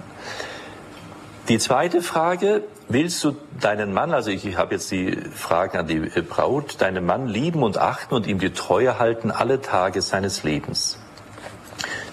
Die 1.49 1.59
zweite 1.59 2.01
Frage, 2.01 2.63
willst 2.89 3.23
du 3.23 3.37
deinen 3.61 3.93
Mann, 3.93 4.15
also 4.15 4.31
ich 4.31 4.57
habe 4.57 4.77
jetzt 4.77 4.91
die 4.91 5.15
Frage 5.35 5.81
an 5.81 5.87
die 5.87 6.01
Braut, 6.23 6.81
deinen 6.81 7.05
Mann 7.05 7.29
lieben 7.29 7.63
und 7.63 7.77
achten 7.77 8.15
und 8.15 8.27
ihm 8.27 8.39
die 8.39 8.55
Treue 8.55 8.99
halten 8.99 9.31
alle 9.31 9.61
Tage 9.61 10.01
seines 10.01 10.43
Lebens? 10.43 10.99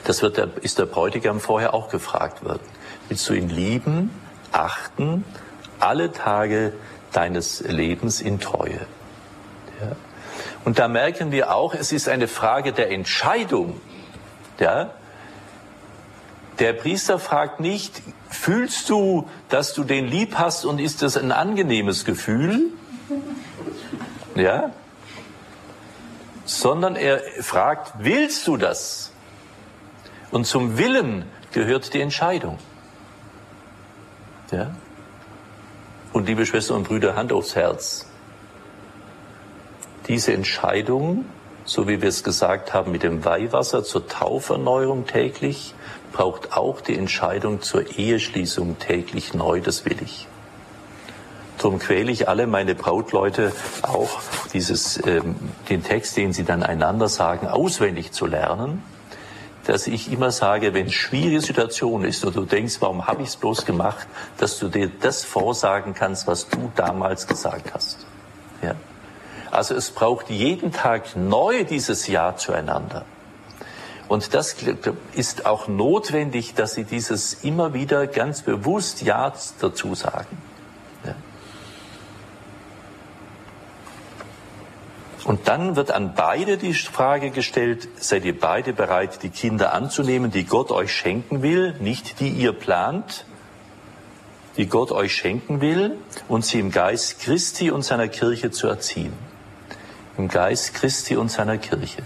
Das 0.03 0.21
wird 0.21 0.37
der, 0.37 0.49
ist 0.61 0.79
der 0.79 0.85
Bräutigam 0.85 1.39
vorher 1.39 1.73
auch 1.73 1.89
gefragt 1.89 2.43
worden. 2.43 2.63
Willst 3.07 3.27
du 3.29 3.33
ihn 3.33 3.49
lieben, 3.49 4.11
achten, 4.51 5.23
alle 5.79 6.11
Tage 6.11 6.73
deines 7.11 7.61
Lebens 7.61 8.21
in 8.21 8.39
Treue? 8.39 8.79
Ja. 9.81 9.95
Und 10.65 10.79
da 10.79 10.87
merken 10.87 11.31
wir 11.31 11.53
auch, 11.53 11.73
es 11.73 11.91
ist 11.91 12.07
eine 12.09 12.27
Frage 12.27 12.73
der 12.73 12.91
Entscheidung. 12.91 13.79
Ja? 14.59 14.91
Der 16.59 16.73
Priester 16.73 17.19
fragt 17.19 17.59
nicht, 17.59 18.01
fühlst 18.29 18.89
du, 18.89 19.27
dass 19.49 19.73
du 19.73 19.83
den 19.83 20.07
lieb 20.07 20.35
hast 20.35 20.65
und 20.65 20.79
ist 20.79 21.01
das 21.01 21.17
ein 21.17 21.31
angenehmes 21.31 22.05
Gefühl? 22.05 22.71
Ja? 24.35 24.71
Sondern 26.45 26.95
er 26.95 27.21
fragt, 27.41 27.93
willst 27.99 28.47
du 28.47 28.57
das? 28.57 29.12
Und 30.33 30.45
zum 30.45 30.79
Willen 30.79 31.25
gehört 31.51 31.93
die 31.93 32.01
Entscheidung. 32.01 32.57
Ja? 34.51 34.71
Und 36.11 36.25
liebe 36.25 36.47
Schwestern 36.47 36.77
und 36.77 36.87
Brüder, 36.87 37.15
Hand 37.15 37.31
aufs 37.31 37.55
Herz. 37.55 38.07
Diese 40.07 40.33
Entscheidung, 40.33 41.25
so 41.65 41.87
wie 41.87 42.01
wir 42.01 42.09
es 42.09 42.23
gesagt 42.23 42.73
haben, 42.73 42.91
mit 42.91 43.03
dem 43.03 43.23
Weihwasser 43.23 43.83
zur 43.83 44.07
Tauferneuerung 44.07 45.05
täglich, 45.05 45.75
braucht 46.11 46.57
auch 46.57 46.81
die 46.81 46.97
Entscheidung 46.97 47.61
zur 47.61 47.95
Eheschließung 47.95 48.79
täglich 48.79 49.35
neu, 49.35 49.61
das 49.61 49.85
will 49.85 49.97
ich. 50.01 50.27
Darum 51.59 51.77
quäle 51.77 52.11
ich 52.11 52.27
alle 52.27 52.47
meine 52.47 52.73
Brautleute 52.73 53.51
auch, 53.83 54.19
dieses, 54.51 54.99
ähm, 55.05 55.35
den 55.69 55.83
Text, 55.83 56.17
den 56.17 56.33
sie 56.33 56.43
dann 56.43 56.63
einander 56.63 57.07
sagen, 57.07 57.47
auswendig 57.47 58.13
zu 58.13 58.25
lernen, 58.25 58.81
dass 59.65 59.87
ich 59.87 60.11
immer 60.11 60.31
sage, 60.31 60.73
wenn 60.73 60.91
schwierige 60.91 61.41
Situation 61.41 62.03
ist 62.03 62.25
und 62.25 62.35
du 62.35 62.45
denkst, 62.45 62.77
warum 62.79 63.07
habe 63.07 63.21
ich 63.21 63.29
es 63.29 63.35
bloß 63.35 63.65
gemacht, 63.65 64.07
dass 64.37 64.59
du 64.59 64.67
dir 64.67 64.89
das 64.99 65.23
vorsagen 65.23 65.93
kannst, 65.93 66.27
was 66.27 66.49
du 66.49 66.71
damals 66.75 67.27
gesagt 67.27 67.73
hast. 67.73 68.05
Ja. 68.61 68.75
Also 69.51 69.75
es 69.75 69.91
braucht 69.91 70.29
jeden 70.29 70.71
Tag 70.71 71.15
neu 71.15 71.63
dieses 71.63 72.07
Ja 72.07 72.35
zueinander. 72.35 73.05
Und 74.07 74.33
das 74.33 74.55
ist 75.13 75.45
auch 75.45 75.67
notwendig, 75.67 76.55
dass 76.55 76.73
Sie 76.73 76.83
dieses 76.83 77.43
immer 77.43 77.73
wieder 77.73 78.05
ganz 78.07 78.41
bewusst 78.41 79.01
Ja 79.01 79.31
dazu 79.61 79.95
sagen. 79.95 80.37
Und 85.25 85.47
dann 85.47 85.75
wird 85.77 85.91
an 85.91 86.15
beide 86.15 86.57
die 86.57 86.73
Frage 86.73 87.29
gestellt, 87.29 87.87
seid 87.95 88.25
ihr 88.25 88.37
beide 88.37 88.73
bereit, 88.73 89.23
die 89.23 89.29
Kinder 89.29 89.73
anzunehmen, 89.73 90.31
die 90.31 90.45
Gott 90.45 90.71
euch 90.71 90.93
schenken 90.93 91.41
will, 91.41 91.75
nicht 91.79 92.19
die 92.19 92.29
ihr 92.29 92.51
plant, 92.51 93.25
die 94.57 94.67
Gott 94.67 94.91
euch 94.91 95.15
schenken 95.15 95.61
will, 95.61 95.97
und 96.27 96.45
sie 96.45 96.59
im 96.59 96.71
Geist 96.71 97.21
Christi 97.21 97.71
und 97.71 97.83
seiner 97.83 98.09
Kirche 98.09 98.51
zu 98.51 98.67
erziehen. 98.67 99.13
Im 100.17 100.27
Geist 100.27 100.73
Christi 100.73 101.15
und 101.15 101.31
seiner 101.31 101.57
Kirche. 101.57 102.03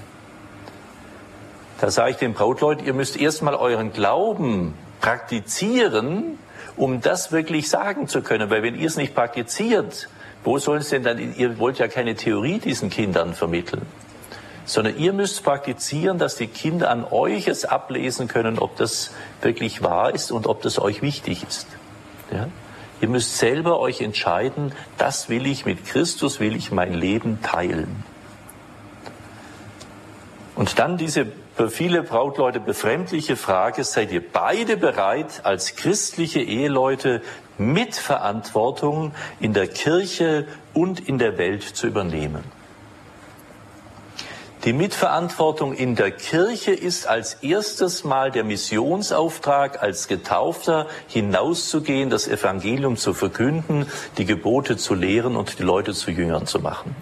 Da 1.82 1.92
sage 1.92 2.12
ich 2.12 2.18
den 2.18 2.34
Brautleuten, 2.34 2.86
ihr 2.86 2.94
müsst 2.94 3.18
erstmal 3.18 3.56
euren 3.56 3.94
Glauben 3.94 4.76
praktizieren, 5.02 6.38
um 6.76 7.02
das 7.02 7.32
wirklich 7.32 7.70
sagen 7.70 8.08
zu 8.08 8.22
können. 8.22 8.50
Weil 8.50 8.64
wenn 8.64 8.76
ihr 8.76 8.88
es 8.88 8.98
nicht 8.98 9.14
praktiziert, 9.14 10.08
wo 10.44 10.58
soll 10.58 10.78
es 10.78 10.90
denn 10.90 11.04
dann, 11.04 11.36
ihr 11.36 11.60
wollt 11.60 11.80
ja 11.80 11.88
keine 11.88 12.16
Theorie 12.16 12.60
diesen 12.60 12.90
Kindern 12.90 13.34
vermitteln, 13.34 13.82
sondern 14.66 14.98
ihr 14.98 15.14
müsst 15.14 15.44
praktizieren, 15.44 16.18
dass 16.18 16.36
die 16.36 16.48
Kinder 16.48 16.90
an 16.90 17.06
euch 17.06 17.48
es 17.48 17.66
ablesen 17.66 18.28
können, 18.28 18.60
ob 18.60 18.76
das 18.78 19.12
wirklich 19.42 19.82
wahr 19.82 20.14
ist 20.14 20.32
und 20.32 20.48
ob 20.48 20.62
das 20.62 20.80
euch 20.80 21.02
wichtig 21.02 21.44
ist. 21.48 21.68
Ja? 22.32 22.48
Ihr 23.00 23.10
müsst 23.10 23.38
selber 23.38 23.80
euch 23.80 24.02
entscheiden, 24.02 24.72
das 24.98 25.30
will 25.30 25.46
ich 25.46 25.66
mit 25.66 25.86
Christus, 25.86 26.40
will 26.40 26.56
ich 26.56 26.72
mein 26.72 26.94
Leben 26.94 27.42
teilen. 27.42 28.04
Und 30.56 30.80
dann 30.80 30.98
diese 30.98 31.28
für 31.58 31.72
viele 31.72 32.04
Brautleute 32.04 32.60
befremdliche 32.60 33.36
Frage, 33.36 33.84
seid 33.84 34.12
ihr 34.12 34.22
beide 34.22 34.78
bereit, 34.78 35.42
als 35.44 35.76
christliche 35.76 36.40
Eheleute 36.40 37.24
Mitverantwortung 37.58 39.12
in 39.40 39.54
der 39.54 39.66
Kirche 39.66 40.46
und 40.76 41.00
in 41.00 41.18
der 41.18 41.40
Welt 41.40 41.64
zu 41.64 41.88
übernehmen? 41.88 42.44
Die 44.66 44.74
Mitverantwortung 44.74 45.74
in 45.74 45.96
der 45.96 46.12
Kirche 46.12 46.74
ist 46.74 47.08
als 47.08 47.34
erstes 47.42 48.04
Mal 48.04 48.30
der 48.30 48.44
Missionsauftrag, 48.44 49.82
als 49.82 50.08
Getaufter 50.08 50.86
hinauszugehen, 51.08 52.12
das 52.12 52.28
Evangelium 52.28 52.98
zu 52.98 53.16
verkünden, 53.16 53.88
die 54.20 54.26
Gebote 54.26 54.78
zu 54.78 54.94
lehren 54.94 55.36
und 55.36 55.58
die 55.58 55.64
Leute 55.64 55.96
zu 55.96 56.12
Jüngern 56.12 56.46
zu 56.46 56.60
machen. 56.60 56.96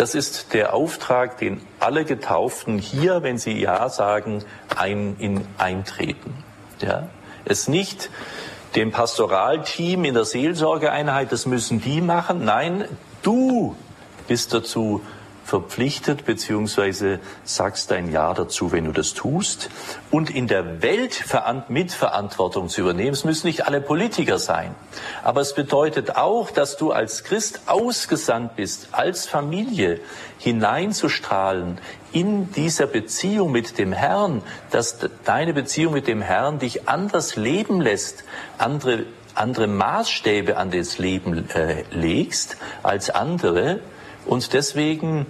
Das 0.00 0.14
ist 0.14 0.54
der 0.54 0.72
Auftrag, 0.72 1.36
den 1.36 1.60
alle 1.78 2.06
Getauften 2.06 2.78
hier, 2.78 3.22
wenn 3.22 3.36
sie 3.36 3.60
Ja 3.60 3.90
sagen, 3.90 4.42
ein, 4.74 5.16
in, 5.18 5.44
eintreten. 5.58 6.32
Ja? 6.80 7.10
Es 7.44 7.68
nicht 7.68 8.08
dem 8.76 8.92
Pastoralteam 8.92 10.06
in 10.06 10.14
der 10.14 10.24
Seelsorgeeinheit, 10.24 11.32
das 11.32 11.44
müssen 11.44 11.82
die 11.82 12.00
machen. 12.00 12.46
Nein, 12.46 12.86
du 13.20 13.76
bist 14.26 14.54
dazu 14.54 15.02
verpflichtet, 15.50 16.24
beziehungsweise 16.24 17.18
sagst 17.44 17.90
dein 17.90 18.10
Ja 18.10 18.32
dazu, 18.32 18.70
wenn 18.70 18.84
du 18.84 18.92
das 18.92 19.14
tust. 19.14 19.68
Und 20.10 20.30
in 20.30 20.46
der 20.46 20.80
Welt 20.82 21.24
Mitverantwortung 21.68 22.68
zu 22.68 22.82
übernehmen. 22.82 23.12
Es 23.12 23.24
müssen 23.24 23.48
nicht 23.48 23.66
alle 23.66 23.80
Politiker 23.80 24.38
sein. 24.38 24.74
Aber 25.24 25.40
es 25.40 25.54
bedeutet 25.54 26.16
auch, 26.16 26.50
dass 26.50 26.76
du 26.76 26.92
als 26.92 27.24
Christ 27.24 27.62
ausgesandt 27.66 28.56
bist, 28.56 28.88
als 28.92 29.26
Familie 29.26 30.00
hineinzustrahlen 30.38 31.78
in 32.12 32.52
dieser 32.52 32.86
Beziehung 32.86 33.50
mit 33.50 33.76
dem 33.78 33.92
Herrn, 33.92 34.42
dass 34.70 34.98
deine 35.24 35.52
Beziehung 35.52 35.92
mit 35.92 36.06
dem 36.06 36.22
Herrn 36.22 36.60
dich 36.60 36.88
anders 36.88 37.36
leben 37.36 37.80
lässt, 37.80 38.24
andere 38.58 39.06
andere 39.34 39.68
Maßstäbe 39.68 40.56
an 40.56 40.70
das 40.70 40.98
Leben 40.98 41.48
äh, 41.50 41.84
legst 41.90 42.56
als 42.82 43.10
andere 43.10 43.80
und 44.26 44.52
deswegen 44.52 45.26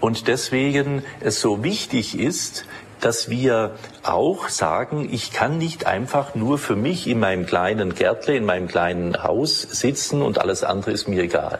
und 0.00 0.28
deswegen 0.28 1.02
es 1.20 1.40
so 1.40 1.62
wichtig 1.62 2.18
ist, 2.18 2.64
dass 3.00 3.30
wir 3.30 3.76
auch 4.02 4.48
sagen, 4.48 5.08
ich 5.10 5.32
kann 5.32 5.58
nicht 5.58 5.86
einfach 5.86 6.34
nur 6.34 6.58
für 6.58 6.76
mich 6.76 7.06
in 7.06 7.18
meinem 7.18 7.46
kleinen 7.46 7.94
Gärtle, 7.94 8.36
in 8.36 8.44
meinem 8.44 8.68
kleinen 8.68 9.22
Haus 9.22 9.62
sitzen 9.62 10.22
und 10.22 10.38
alles 10.38 10.64
andere 10.64 10.92
ist 10.92 11.08
mir 11.08 11.22
egal. 11.22 11.58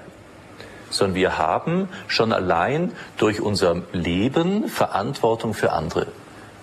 Sondern 0.91 1.15
wir 1.15 1.39
haben 1.39 1.89
schon 2.09 2.33
allein 2.33 2.93
durch 3.17 3.41
unser 3.41 3.83
Leben 3.93 4.69
Verantwortung 4.69 5.55
für 5.55 5.73
andere. 5.73 6.09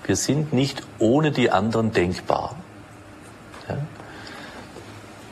Wir 0.06 0.16
sind 0.16 0.54
nicht 0.54 0.84
ohne 1.00 1.32
die 1.32 1.50
anderen 1.50 1.92
denkbar. 1.92 2.56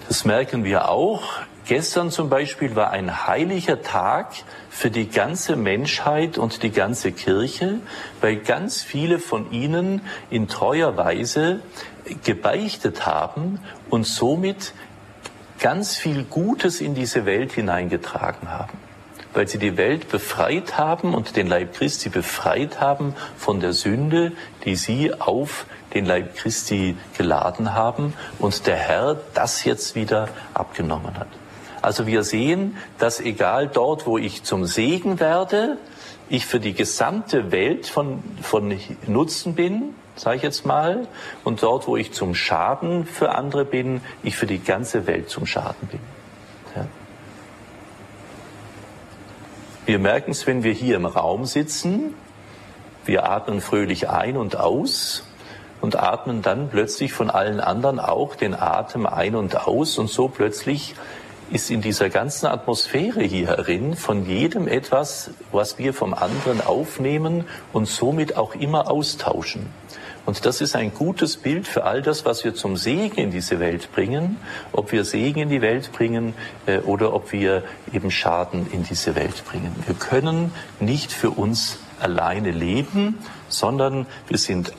Das 0.07 0.25
merken 0.25 0.63
wir 0.63 0.89
auch 0.89 1.23
Gestern 1.65 2.11
zum 2.11 2.29
Beispiel 2.29 2.75
war 2.75 2.91
ein 2.91 3.25
heiliger 3.25 3.81
Tag 3.81 4.33
für 4.69 4.91
die 4.91 5.09
ganze 5.09 5.55
Menschheit 5.55 6.37
und 6.37 6.61
die 6.61 6.69
ganze 6.69 7.11
Kirche, 7.11 7.79
weil 8.21 8.37
ganz 8.37 8.83
viele 8.83 9.17
von 9.17 9.51
ihnen 9.51 10.01
in 10.29 10.47
treuer 10.47 10.95
Weise 10.95 11.61
gebeichtet 12.23 13.07
haben 13.07 13.59
und 13.89 14.05
somit 14.05 14.73
ganz 15.57 15.97
viel 15.97 16.23
Gutes 16.25 16.81
in 16.81 16.93
diese 16.93 17.25
Welt 17.25 17.53
hineingetragen 17.53 18.51
haben 18.51 18.77
weil 19.35 19.49
sie 19.49 19.57
die 19.57 19.75
Welt 19.75 20.07
befreit 20.09 20.77
haben 20.77 21.13
und 21.13 21.35
den 21.35 21.47
Leib 21.47 21.73
Christi 21.73 22.07
befreit 22.07 22.79
haben 22.79 23.13
von 23.37 23.59
der 23.59 23.73
Sünde, 23.73 24.31
die 24.63 24.77
sie 24.77 25.13
auf 25.13 25.65
den 25.93 26.05
Leib 26.05 26.37
Christi 26.37 26.95
geladen 27.17 27.73
haben 27.73 28.13
und 28.39 28.65
der 28.65 28.77
Herr 28.77 29.17
das 29.33 29.65
jetzt 29.65 29.93
wieder 29.93 30.29
abgenommen 30.53 31.19
hat. 31.19 31.27
Also 31.85 32.07
wir 32.07 32.23
sehen, 32.23 32.77
dass 32.97 33.19
egal 33.19 33.67
dort, 33.67 34.07
wo 34.07 34.17
ich 34.17 34.41
zum 34.41 34.65
Segen 34.65 35.19
werde, 35.19 35.77
ich 36.29 36.47
für 36.47 36.59
die 36.59 36.73
gesamte 36.73 37.51
Welt 37.51 37.85
von, 37.85 38.23
von 38.41 38.75
Nutzen 39.05 39.53
bin, 39.53 39.93
sage 40.15 40.37
ich 40.37 40.41
jetzt 40.41 40.65
mal, 40.65 41.07
und 41.43 41.61
dort, 41.61 41.85
wo 41.85 41.95
ich 41.95 42.11
zum 42.11 42.33
Schaden 42.33 43.05
für 43.05 43.35
andere 43.35 43.65
bin, 43.65 44.01
ich 44.23 44.35
für 44.35 44.47
die 44.47 44.57
ganze 44.57 45.05
Welt 45.05 45.29
zum 45.29 45.45
Schaden 45.45 45.87
bin. 45.87 45.99
Ja. 46.75 46.87
Wir 49.85 49.99
merken 49.99 50.31
es, 50.31 50.47
wenn 50.47 50.63
wir 50.63 50.73
hier 50.73 50.95
im 50.95 51.05
Raum 51.05 51.45
sitzen, 51.45 52.15
wir 53.05 53.29
atmen 53.29 53.61
fröhlich 53.61 54.09
ein 54.09 54.37
und 54.37 54.57
aus 54.57 55.23
und 55.81 55.99
atmen 55.99 56.41
dann 56.41 56.67
plötzlich 56.69 57.13
von 57.13 57.29
allen 57.29 57.59
anderen 57.59 57.99
auch 57.99 58.33
den 58.33 58.55
Atem 58.55 59.05
ein 59.05 59.35
und 59.35 59.67
aus 59.67 59.99
und 59.99 60.09
so 60.09 60.29
plötzlich 60.29 60.95
ist 61.51 61.69
in 61.69 61.81
dieser 61.81 62.09
ganzen 62.09 62.47
Atmosphäre 62.47 63.21
hierin 63.23 63.95
von 63.95 64.25
jedem 64.25 64.67
etwas, 64.67 65.31
was 65.51 65.77
wir 65.77 65.93
vom 65.93 66.13
anderen 66.13 66.61
aufnehmen 66.61 67.45
und 67.73 67.87
somit 67.87 68.35
auch 68.35 68.55
immer 68.55 68.89
austauschen. 68.89 69.67
Und 70.25 70.45
das 70.45 70.59
ist 70.59 70.75
ein 70.75 70.91
gutes 70.91 71.37
Bild 71.37 71.67
für 71.67 71.83
all 71.83 72.01
das, 72.01 72.25
was 72.25 72.43
wir 72.43 72.55
zum 72.55 72.77
Segen 72.77 73.17
in 73.17 73.31
diese 73.31 73.59
Welt 73.59 73.91
bringen, 73.93 74.37
ob 74.71 74.91
wir 74.91 75.05
Segen 75.05 75.41
in 75.41 75.49
die 75.49 75.61
Welt 75.61 75.91
bringen 75.91 76.33
äh, 76.65 76.79
oder 76.79 77.13
ob 77.13 77.31
wir 77.31 77.63
eben 77.93 78.09
Schaden 78.09 78.71
in 78.71 78.83
diese 78.83 79.15
Welt 79.15 79.45
bringen. 79.45 79.75
Wir 79.85 79.95
können 79.95 80.51
nicht 80.79 81.11
für 81.11 81.29
uns 81.29 81.77
alleine 81.99 82.51
leben, 82.51 83.19
sondern 83.49 84.07
wir 84.27 84.39
sind 84.39 84.73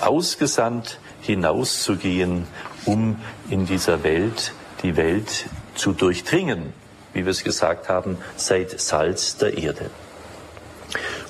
ausgesandt, 0.00 0.98
hinauszugehen, 1.20 2.46
um 2.84 3.16
in 3.48 3.66
dieser 3.66 4.02
Welt 4.02 4.52
die 4.82 4.96
Welt 4.96 5.46
zu 5.80 5.92
durchdringen, 5.92 6.74
wie 7.14 7.24
wir 7.24 7.30
es 7.30 7.42
gesagt 7.42 7.88
haben, 7.88 8.18
seid 8.36 8.78
Salz 8.78 9.38
der 9.38 9.56
Erde. 9.56 9.90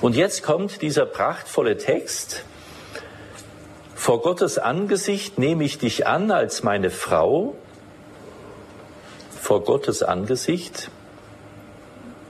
Und 0.01 0.15
jetzt 0.15 0.43
kommt 0.43 0.81
dieser 0.81 1.05
prachtvolle 1.05 1.77
Text. 1.77 2.43
Vor 3.95 4.21
Gottes 4.21 4.57
Angesicht 4.57 5.37
nehme 5.37 5.63
ich 5.63 5.77
dich 5.77 6.05
an 6.05 6.31
als 6.31 6.63
meine 6.63 6.89
Frau. 6.89 7.55
Vor 9.39 9.63
Gottes 9.63 10.03
Angesicht. 10.03 10.89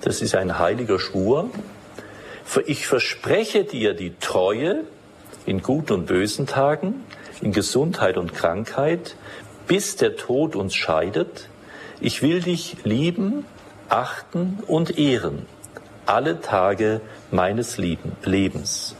Das 0.01 0.21
ist 0.21 0.35
ein 0.35 0.59
heiliger 0.59 0.99
Schwur. 0.99 1.49
Ich 2.65 2.85
verspreche 2.85 3.63
dir 3.63 3.93
die 3.93 4.13
Treue 4.19 4.83
in 5.45 5.61
guten 5.61 5.93
und 5.93 6.05
bösen 6.05 6.45
Tagen, 6.45 7.03
in 7.41 7.51
Gesundheit 7.51 8.17
und 8.17 8.33
Krankheit, 8.33 9.15
bis 9.67 9.95
der 9.95 10.17
Tod 10.17 10.55
uns 10.55 10.75
scheidet. 10.75 11.47
Ich 12.03 12.23
will 12.23 12.41
dich 12.41 12.77
lieben, 12.83 13.45
achten 13.87 14.57
und 14.65 14.97
ehren, 14.97 15.45
alle 16.07 16.41
Tage 16.41 16.99
meines 17.29 17.77
Lebens. 17.77 18.95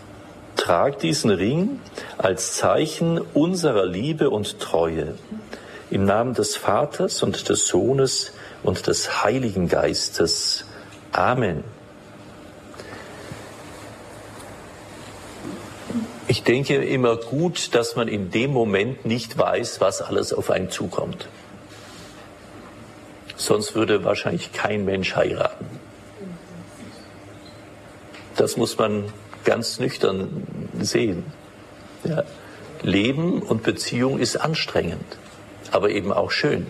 Trag 0.56 1.00
diesen 1.00 1.32
Ring 1.32 1.80
als 2.20 2.54
Zeichen 2.54 3.20
unserer 3.34 3.88
Liebe 3.88 4.30
und 4.30 4.60
Treue. 4.60 5.16
Im 5.90 6.06
Namen 6.06 6.36
des 6.36 6.56
Vaters 6.56 7.24
und 7.24 7.50
des 7.50 7.66
Sohnes 7.66 8.34
und 8.62 8.86
des 8.86 9.24
Heiligen 9.24 9.68
Geistes. 9.68 10.66
Amen. 11.12 11.64
Ich 16.28 16.44
denke 16.44 16.76
immer 16.76 17.16
gut, 17.16 17.74
dass 17.74 17.96
man 17.96 18.08
in 18.08 18.30
dem 18.30 18.54
Moment 18.54 19.06
nicht 19.06 19.40
weiß, 19.40 19.82
was 19.82 20.04
alles 20.04 20.34
auf 20.34 20.52
einen 20.52 20.70
zukommt. 20.70 21.28
Sonst 23.42 23.74
würde 23.74 24.04
wahrscheinlich 24.04 24.54
kein 24.54 24.86
Mensch 24.86 25.16
heiraten. 25.16 25.66
Das 28.36 28.56
muss 28.56 28.78
man 28.78 29.12
ganz 29.44 29.80
nüchtern 29.80 30.70
sehen. 30.80 31.24
Ja. 32.04 32.24
Leben 32.84 33.42
und 33.42 33.64
Beziehung 33.64 34.20
ist 34.20 34.36
anstrengend, 34.36 35.18
aber 35.72 35.90
eben 35.90 36.14
auch 36.14 36.30
schön. 36.30 36.68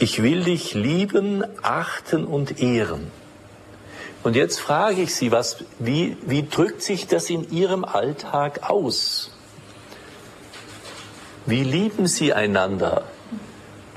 Ich 0.00 0.24
will 0.24 0.42
dich 0.42 0.74
lieben, 0.74 1.44
achten 1.62 2.24
und 2.24 2.60
ehren. 2.60 3.12
Und 4.24 4.34
jetzt 4.34 4.58
frage 4.58 5.02
ich 5.02 5.14
Sie, 5.14 5.30
was, 5.30 5.58
wie, 5.78 6.16
wie 6.26 6.48
drückt 6.48 6.82
sich 6.82 7.06
das 7.06 7.30
in 7.30 7.52
Ihrem 7.52 7.84
Alltag 7.84 8.68
aus? 8.68 9.30
Wie 11.46 11.62
lieben 11.62 12.06
sie 12.06 12.32
einander? 12.32 13.04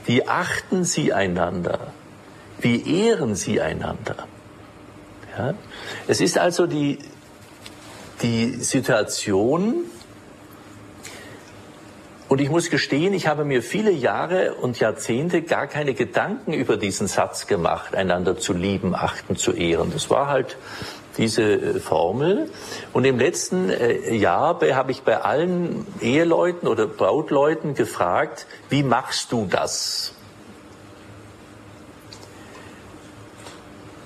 Wie 0.05 0.27
achten 0.27 0.83
sie 0.83 1.13
einander? 1.13 1.93
Wie 2.59 3.05
ehren 3.05 3.35
sie 3.35 3.61
einander? 3.61 4.27
Ja? 5.37 5.53
Es 6.07 6.21
ist 6.21 6.37
also 6.37 6.65
die, 6.65 6.99
die 8.21 8.55
Situation, 8.55 9.85
Und 12.29 12.41
ich 12.41 12.49
muss 12.49 12.69
gestehen, 12.69 13.13
ich 13.13 13.27
habe 13.27 13.45
mir 13.45 13.63
viele 13.63 13.91
Jahre 13.91 14.55
und 14.55 14.79
Jahrzehnte 14.79 15.41
gar 15.41 15.67
keine 15.67 15.93
Gedanken 15.93 16.51
über 16.51 16.75
diesen 16.75 17.07
Satz 17.07 17.47
gemacht, 17.47 17.95
einander 17.95 18.37
zu 18.37 18.51
lieben, 18.51 18.93
achten, 18.93 19.37
zu 19.37 19.53
ehren. 19.53 19.91
Das 19.93 20.09
war 20.09 20.27
halt 20.27 20.57
diese 21.17 21.43
äh, 21.43 21.79
Formel. 21.79 22.49
Und 22.93 23.05
im 23.05 23.19
letzten 23.19 23.69
äh, 23.69 24.13
Jahr 24.15 24.59
habe 24.61 24.91
ich 24.91 25.01
bei 25.03 25.21
allen 25.21 25.85
Eheleuten 26.01 26.67
oder 26.67 26.87
Brautleuten 26.87 27.73
gefragt, 27.73 28.47
wie 28.69 28.83
machst 28.83 29.31
du 29.31 29.47
das? 29.49 30.13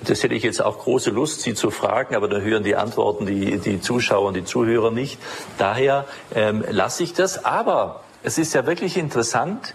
Das 0.04 0.22
hätte 0.24 0.34
ich 0.34 0.42
jetzt 0.42 0.60
auch 0.60 0.80
große 0.80 1.10
Lust, 1.10 1.42
Sie 1.42 1.54
zu 1.54 1.70
fragen, 1.70 2.16
aber 2.16 2.26
da 2.26 2.38
hören 2.38 2.64
die 2.64 2.74
Antworten 2.74 3.24
die, 3.24 3.58
die 3.58 3.80
Zuschauer 3.80 4.28
und 4.28 4.34
die 4.34 4.44
Zuhörer 4.44 4.90
nicht. 4.90 5.18
Daher 5.58 6.06
ähm, 6.34 6.64
lasse 6.68 7.04
ich 7.04 7.12
das. 7.12 7.44
Aber 7.44 8.01
es 8.22 8.38
ist 8.38 8.54
ja 8.54 8.66
wirklich 8.66 8.96
interessant, 8.96 9.74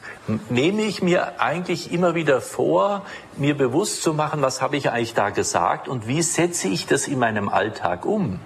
nehme 0.49 0.83
ich 0.83 1.01
mir 1.01 1.41
eigentlich 1.41 1.91
immer 1.91 2.15
wieder 2.15 2.39
vor, 2.39 3.05
mir 3.35 3.57
bewusst 3.57 4.01
zu 4.01 4.13
machen, 4.13 4.41
was 4.41 4.61
habe 4.61 4.77
ich 4.77 4.89
eigentlich 4.89 5.13
da 5.13 5.31
gesagt 5.31 5.87
und 5.87 6.07
wie 6.07 6.21
setze 6.21 6.67
ich 6.67 6.85
das 6.85 7.07
in 7.07 7.19
meinem 7.19 7.49
Alltag 7.49 8.05
um? 8.05 8.39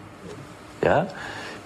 Ja? 0.83 1.07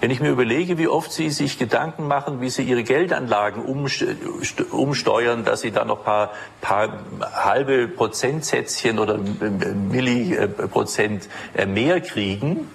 Wenn 0.02 0.12
ich 0.12 0.20
mir 0.20 0.30
überlege, 0.30 0.78
wie 0.78 0.90
oft 0.90 1.14
Sie 1.14 1.30
sich 1.30 1.58
Gedanken 1.58 2.08
machen, 2.08 2.42
wie 2.42 2.50
Sie 2.50 2.64
Ihre 2.64 2.84
Geldanlagen 2.84 3.64
umsteuern, 3.64 5.46
dass 5.46 5.62
Sie 5.62 5.72
da 5.72 5.86
noch 5.86 6.04
paar, 6.04 6.32
paar 6.60 7.00
halbe 7.22 7.88
Prozentsätzchen 7.88 9.00
oder 9.00 9.18
Milliprozent 9.18 11.30
äh, 11.56 11.66
mehr 11.66 12.02
kriegen, 12.02 12.68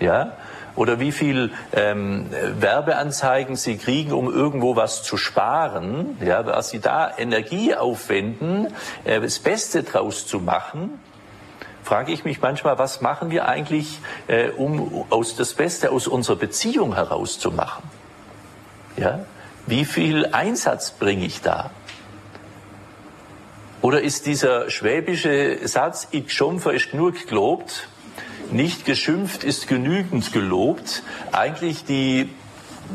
ja, 0.00 0.36
oder 0.76 1.00
wie 1.00 1.10
viel 1.10 1.52
ähm, 1.72 2.26
Werbeanzeigen 2.30 3.56
Sie 3.56 3.78
kriegen, 3.78 4.12
um 4.12 4.32
irgendwo 4.32 4.76
was 4.76 5.02
zu 5.02 5.16
sparen, 5.16 6.18
ja, 6.24 6.44
was 6.44 6.68
Sie 6.68 6.80
da 6.80 7.10
Energie 7.16 7.74
aufwenden, 7.74 8.68
äh, 9.04 9.20
das 9.20 9.38
Beste 9.38 9.82
draus 9.82 10.26
zu 10.26 10.38
machen, 10.38 11.00
frage 11.82 12.12
ich 12.12 12.24
mich 12.24 12.42
manchmal, 12.42 12.78
was 12.78 13.00
machen 13.00 13.30
wir 13.30 13.48
eigentlich, 13.48 14.00
äh, 14.26 14.50
um 14.50 15.06
aus 15.08 15.36
das 15.36 15.54
Beste 15.54 15.90
aus 15.90 16.06
unserer 16.06 16.36
Beziehung 16.36 16.94
herauszumachen? 16.94 17.84
Ja? 18.96 19.24
Wie 19.66 19.84
viel 19.84 20.26
Einsatz 20.26 20.90
bringe 20.90 21.24
ich 21.24 21.40
da? 21.40 21.70
Oder 23.82 24.02
ist 24.02 24.26
dieser 24.26 24.68
schwäbische 24.68 25.66
Satz, 25.66 26.08
ich 26.10 26.32
schumpfe, 26.32 26.72
ist 26.72 26.90
genug 26.90 27.26
gelobt, 27.28 27.88
nicht 28.52 28.84
geschimpft 28.84 29.44
ist 29.44 29.68
genügend 29.68 30.32
gelobt. 30.32 31.02
Eigentlich 31.32 31.84
die 31.84 32.30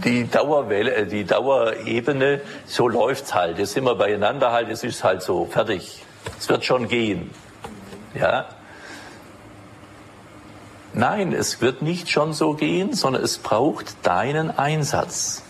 die 0.03 0.27
Dauerwelle, 0.27 0.95
äh, 0.95 1.05
die 1.05 1.25
Dauerebene, 1.25 2.41
so 2.65 2.87
läuft's 2.87 3.33
halt. 3.33 3.59
Jetzt 3.59 3.73
sind 3.73 3.83
wir 3.83 3.95
beieinander 3.95 4.51
halt, 4.51 4.69
es 4.69 4.83
ist 4.83 5.03
halt 5.03 5.21
so, 5.21 5.45
fertig. 5.45 6.03
Es 6.39 6.49
wird 6.49 6.65
schon 6.65 6.87
gehen. 6.87 7.31
Ja? 8.13 8.45
Nein, 10.93 11.33
es 11.33 11.61
wird 11.61 11.81
nicht 11.81 12.09
schon 12.09 12.33
so 12.33 12.53
gehen, 12.53 12.93
sondern 12.93 13.23
es 13.23 13.37
braucht 13.37 14.05
deinen 14.05 14.57
Einsatz. 14.57 15.43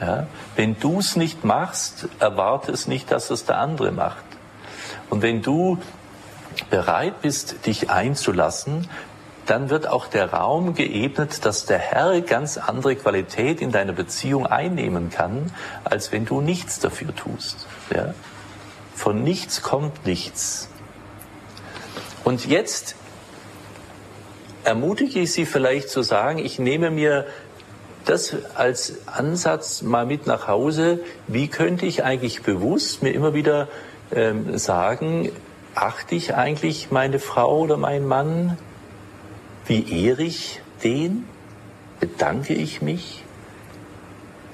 Ja? 0.00 0.26
Wenn 0.56 0.78
du 0.78 0.98
es 0.98 1.16
nicht 1.16 1.44
machst, 1.44 2.08
erwarte 2.18 2.72
es 2.72 2.86
nicht, 2.86 3.10
dass 3.10 3.30
es 3.30 3.44
der 3.44 3.58
andere 3.58 3.92
macht. 3.92 4.24
Und 5.08 5.22
wenn 5.22 5.42
du 5.42 5.78
bereit 6.68 7.22
bist, 7.22 7.66
dich 7.66 7.90
einzulassen, 7.90 8.88
dann 9.50 9.68
wird 9.68 9.88
auch 9.88 10.06
der 10.06 10.32
Raum 10.32 10.74
geebnet, 10.74 11.44
dass 11.44 11.66
der 11.66 11.78
Herr 11.78 12.20
ganz 12.20 12.56
andere 12.56 12.94
Qualität 12.94 13.60
in 13.60 13.72
deiner 13.72 13.92
Beziehung 13.92 14.46
einnehmen 14.46 15.10
kann, 15.10 15.52
als 15.82 16.12
wenn 16.12 16.24
du 16.24 16.40
nichts 16.40 16.78
dafür 16.78 17.14
tust. 17.16 17.66
Ja? 17.92 18.14
Von 18.94 19.24
nichts 19.24 19.62
kommt 19.62 20.06
nichts. 20.06 20.68
Und 22.22 22.46
jetzt 22.46 22.94
ermutige 24.62 25.18
ich 25.18 25.32
Sie 25.32 25.46
vielleicht 25.46 25.88
zu 25.88 26.02
sagen, 26.02 26.38
ich 26.38 26.60
nehme 26.60 26.92
mir 26.92 27.26
das 28.04 28.36
als 28.54 29.06
Ansatz 29.06 29.82
mal 29.82 30.06
mit 30.06 30.28
nach 30.28 30.46
Hause. 30.46 31.00
Wie 31.26 31.48
könnte 31.48 31.86
ich 31.86 32.04
eigentlich 32.04 32.42
bewusst 32.42 33.02
mir 33.02 33.10
immer 33.10 33.34
wieder 33.34 33.66
ähm, 34.12 34.56
sagen, 34.58 35.32
achte 35.74 36.14
ich 36.14 36.36
eigentlich 36.36 36.92
meine 36.92 37.18
Frau 37.18 37.58
oder 37.58 37.76
meinen 37.76 38.06
Mann? 38.06 38.56
Wie 39.70 40.04
ehre 40.04 40.24
ich 40.24 40.60
den? 40.82 41.26
Bedanke 42.00 42.54
ich 42.54 42.82
mich? 42.82 43.22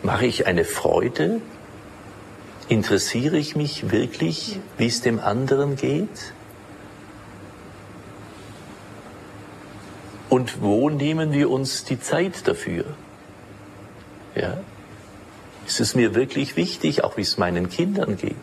Mache 0.02 0.26
ich 0.26 0.46
eine 0.46 0.66
Freude? 0.66 1.40
Interessiere 2.68 3.38
ich 3.38 3.56
mich 3.56 3.90
wirklich, 3.90 4.60
wie 4.76 4.86
es 4.86 5.00
dem 5.00 5.18
anderen 5.18 5.76
geht? 5.76 6.34
Und 10.28 10.60
wo 10.60 10.90
nehmen 10.90 11.32
wir 11.32 11.48
uns 11.48 11.84
die 11.84 11.98
Zeit 11.98 12.46
dafür? 12.46 12.84
Ja? 14.34 14.58
Ist 15.66 15.80
es 15.80 15.94
mir 15.94 16.14
wirklich 16.14 16.56
wichtig, 16.56 17.04
auch 17.04 17.16
wie 17.16 17.22
es 17.22 17.38
meinen 17.38 17.70
Kindern 17.70 18.18
geht 18.18 18.36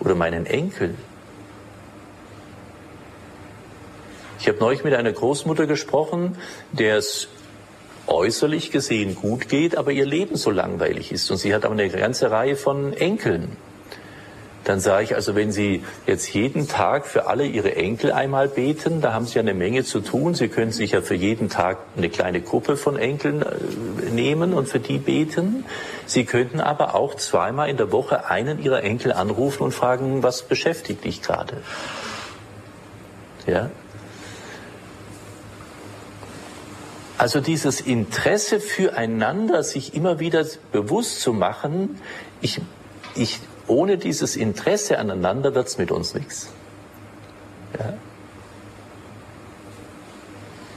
oder 0.00 0.14
meinen 0.14 0.46
Enkeln? 0.46 0.96
Ich 4.48 4.54
habe 4.54 4.64
neulich 4.64 4.82
mit 4.82 4.94
einer 4.94 5.12
Großmutter 5.12 5.66
gesprochen, 5.66 6.38
der 6.72 6.96
es 6.96 7.28
äußerlich 8.06 8.70
gesehen 8.70 9.14
gut 9.14 9.50
geht, 9.50 9.76
aber 9.76 9.92
ihr 9.92 10.06
Leben 10.06 10.36
so 10.36 10.50
langweilig 10.50 11.12
ist. 11.12 11.30
Und 11.30 11.36
sie 11.36 11.54
hat 11.54 11.66
aber 11.66 11.74
eine 11.74 11.90
ganze 11.90 12.30
Reihe 12.30 12.56
von 12.56 12.94
Enkeln. 12.94 13.58
Dann 14.64 14.80
sage 14.80 15.04
ich 15.04 15.14
also, 15.14 15.34
wenn 15.34 15.52
Sie 15.52 15.84
jetzt 16.06 16.32
jeden 16.32 16.66
Tag 16.66 17.06
für 17.06 17.26
alle 17.26 17.44
Ihre 17.44 17.76
Enkel 17.76 18.10
einmal 18.10 18.48
beten, 18.48 19.02
da 19.02 19.12
haben 19.12 19.26
Sie 19.26 19.34
ja 19.34 19.42
eine 19.42 19.52
Menge 19.52 19.84
zu 19.84 20.00
tun. 20.00 20.32
Sie 20.32 20.48
können 20.48 20.72
sich 20.72 20.92
ja 20.92 21.02
für 21.02 21.14
jeden 21.14 21.50
Tag 21.50 21.76
eine 21.98 22.08
kleine 22.08 22.40
Gruppe 22.40 22.78
von 22.78 22.96
Enkeln 22.96 23.42
äh, 23.42 24.10
nehmen 24.10 24.54
und 24.54 24.66
für 24.66 24.80
die 24.80 24.96
beten. 24.96 25.66
Sie 26.06 26.24
könnten 26.24 26.60
aber 26.60 26.94
auch 26.94 27.16
zweimal 27.16 27.68
in 27.68 27.76
der 27.76 27.92
Woche 27.92 28.30
einen 28.30 28.62
Ihrer 28.62 28.82
Enkel 28.82 29.12
anrufen 29.12 29.64
und 29.64 29.72
fragen, 29.72 30.22
was 30.22 30.40
beschäftigt 30.40 31.04
dich 31.04 31.20
gerade? 31.20 31.58
Ja? 33.46 33.68
Also 37.18 37.40
dieses 37.40 37.80
Interesse 37.80 38.60
füreinander, 38.60 39.64
sich 39.64 39.94
immer 39.94 40.20
wieder 40.20 40.46
bewusst 40.70 41.20
zu 41.20 41.32
machen, 41.32 42.00
ich, 42.40 42.60
ich, 43.16 43.40
ohne 43.66 43.98
dieses 43.98 44.36
Interesse 44.36 45.00
aneinander 45.00 45.52
wird 45.56 45.66
es 45.66 45.78
mit 45.78 45.90
uns 45.90 46.14
nichts. 46.14 46.52
Ja? 47.76 47.94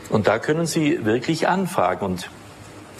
Und 0.10 0.27
da 0.27 0.39
können 0.39 0.65
Sie 0.65 1.06
wirklich 1.06 1.47
anfragen. 1.47 2.06
Und 2.06 2.30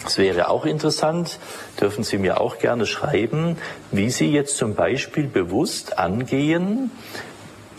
es 0.06 0.18
wäre 0.18 0.48
auch 0.48 0.64
interessant, 0.64 1.40
dürfen 1.80 2.04
Sie 2.04 2.18
mir 2.18 2.40
auch 2.40 2.58
gerne 2.58 2.86
schreiben, 2.86 3.58
wie 3.90 4.10
Sie 4.10 4.30
jetzt 4.30 4.56
zum 4.56 4.76
Beispiel 4.76 5.26
bewusst 5.26 5.98
angehen, 5.98 6.92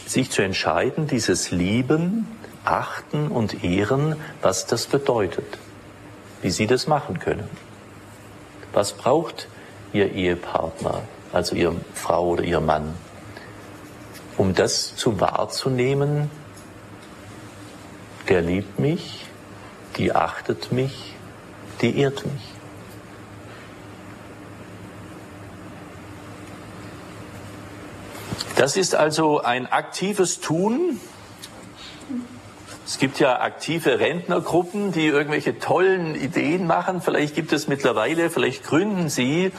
sich 0.05 0.29
zu 0.29 0.41
entscheiden, 0.41 1.07
dieses 1.07 1.51
Lieben 1.51 2.27
achten 2.65 3.27
und 3.27 3.63
ehren, 3.63 4.15
was 4.41 4.65
das 4.65 4.87
bedeutet, 4.87 5.57
wie 6.41 6.51
sie 6.51 6.67
das 6.67 6.87
machen 6.87 7.19
können. 7.19 7.49
Was 8.73 8.93
braucht 8.93 9.47
ihr 9.91 10.11
Ehepartner, 10.11 11.01
also 11.31 11.55
ihr 11.55 11.75
Frau 11.93 12.29
oder 12.29 12.43
ihr 12.43 12.59
Mann, 12.59 12.93
um 14.37 14.53
das 14.55 14.95
zu 14.95 15.19
wahrzunehmen, 15.19 16.31
der 18.29 18.41
liebt 18.41 18.79
mich, 18.79 19.25
die 19.97 20.15
achtet 20.15 20.71
mich, 20.71 21.13
die 21.81 21.99
ehrt 21.99 22.25
mich. 22.25 22.53
Das 28.55 28.77
ist 28.77 28.95
also 28.95 29.41
ein 29.41 29.67
aktives 29.67 30.39
Tun, 30.39 30.99
es 32.85 32.97
gibt 32.97 33.19
ja 33.19 33.39
aktive 33.39 33.99
Rentnergruppen, 33.99 34.91
die 34.91 35.05
irgendwelche 35.05 35.57
tollen 35.57 36.15
Ideen 36.15 36.67
machen. 36.67 37.01
Vielleicht 37.01 37.33
gibt 37.33 37.53
es 37.53 37.67
mittlerweile, 37.69 38.29
vielleicht 38.29 38.65
gründen 38.65 39.07
Sie 39.07 39.51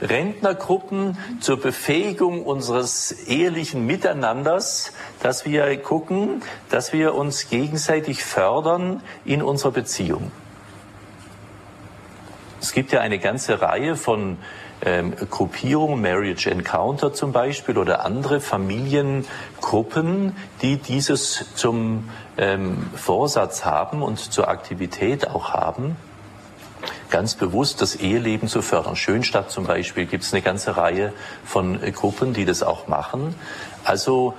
Rentnergruppen 0.00 1.16
zur 1.40 1.60
Befähigung 1.60 2.44
unseres 2.44 3.12
ehrlichen 3.12 3.86
Miteinanders, 3.86 4.92
dass 5.22 5.44
wir 5.44 5.76
gucken, 5.76 6.42
dass 6.70 6.92
wir 6.92 7.14
uns 7.14 7.48
gegenseitig 7.48 8.24
fördern 8.24 9.00
in 9.24 9.42
unserer 9.42 9.70
Beziehung. 9.70 10.32
Es 12.60 12.72
gibt 12.72 12.90
ja 12.92 13.00
eine 13.00 13.18
ganze 13.18 13.60
Reihe 13.60 13.96
von 13.96 14.38
ähm, 14.84 15.14
Gruppierungen, 15.30 16.00
Marriage 16.02 16.50
Encounter 16.50 17.12
zum 17.12 17.32
Beispiel 17.32 17.78
oder 17.78 18.04
andere 18.04 18.40
Familiengruppen, 18.40 20.36
die 20.60 20.76
dieses 20.76 21.46
zum 21.54 22.08
ähm, 22.36 22.90
Vorsatz 22.94 23.64
haben 23.64 24.02
und 24.02 24.18
zur 24.18 24.48
Aktivität 24.48 25.28
auch 25.28 25.50
haben. 25.52 25.96
ganz 27.10 27.34
bewusst 27.34 27.80
das 27.80 27.94
Eheleben 27.94 28.48
zu 28.48 28.62
fördern. 28.62 28.96
Schönstadt 28.96 29.50
zum 29.50 29.64
Beispiel 29.64 30.06
gibt 30.06 30.24
es 30.24 30.32
eine 30.32 30.42
ganze 30.42 30.76
Reihe 30.76 31.12
von 31.44 31.80
äh, 31.82 31.92
Gruppen, 31.92 32.32
die 32.32 32.44
das 32.44 32.62
auch 32.62 32.88
machen. 32.88 33.34
Also 33.84 34.34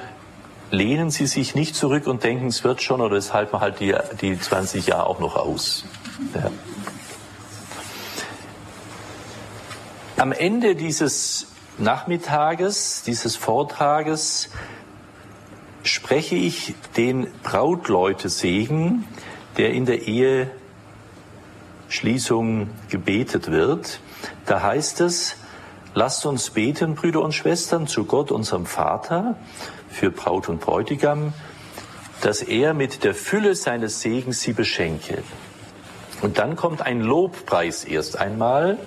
lehnen 0.71 1.11
Sie 1.11 1.27
sich 1.27 1.55
nicht 1.55 1.75
zurück 1.75 2.07
und 2.07 2.23
denken, 2.23 2.47
es 2.47 2.63
wird 2.63 2.81
schon 2.81 2.99
oder 2.99 3.15
es 3.15 3.33
halten 3.33 3.59
halt 3.59 3.79
die, 3.79 3.95
die 4.21 4.39
20 4.39 4.87
Jahre 4.87 5.05
auch 5.05 5.19
noch 5.19 5.35
aus. 5.35 5.85
Ja. 6.33 6.49
Am 10.17 10.31
Ende 10.31 10.75
dieses 10.75 11.47
Nachmittages, 11.79 13.01
dieses 13.03 13.35
Vortrages, 13.35 14.49
spreche 15.81 16.35
ich 16.35 16.75
den 16.95 17.27
Brautleute-Segen, 17.41 19.05
der 19.57 19.71
in 19.71 19.87
der 19.87 20.03
Eheschließung 21.89 22.69
gebetet 22.89 23.49
wird. 23.49 23.99
Da 24.45 24.61
heißt 24.61 25.01
es, 25.01 25.35
lasst 25.95 26.27
uns 26.27 26.51
beten, 26.51 26.93
Brüder 26.93 27.21
und 27.21 27.33
Schwestern, 27.33 27.87
zu 27.87 28.05
Gott, 28.05 28.31
unserem 28.31 28.67
Vater, 28.67 29.35
für 29.89 30.11
Braut 30.11 30.47
und 30.47 30.61
Bräutigam, 30.61 31.33
dass 32.21 32.43
er 32.43 32.75
mit 32.75 33.03
der 33.03 33.15
Fülle 33.15 33.55
seines 33.55 34.01
Segens 34.01 34.41
sie 34.41 34.53
beschenke. 34.53 35.23
Und 36.21 36.37
dann 36.37 36.55
kommt 36.55 36.81
ein 36.81 37.01
Lobpreis 37.01 37.83
erst 37.83 38.17
einmal. 38.17 38.77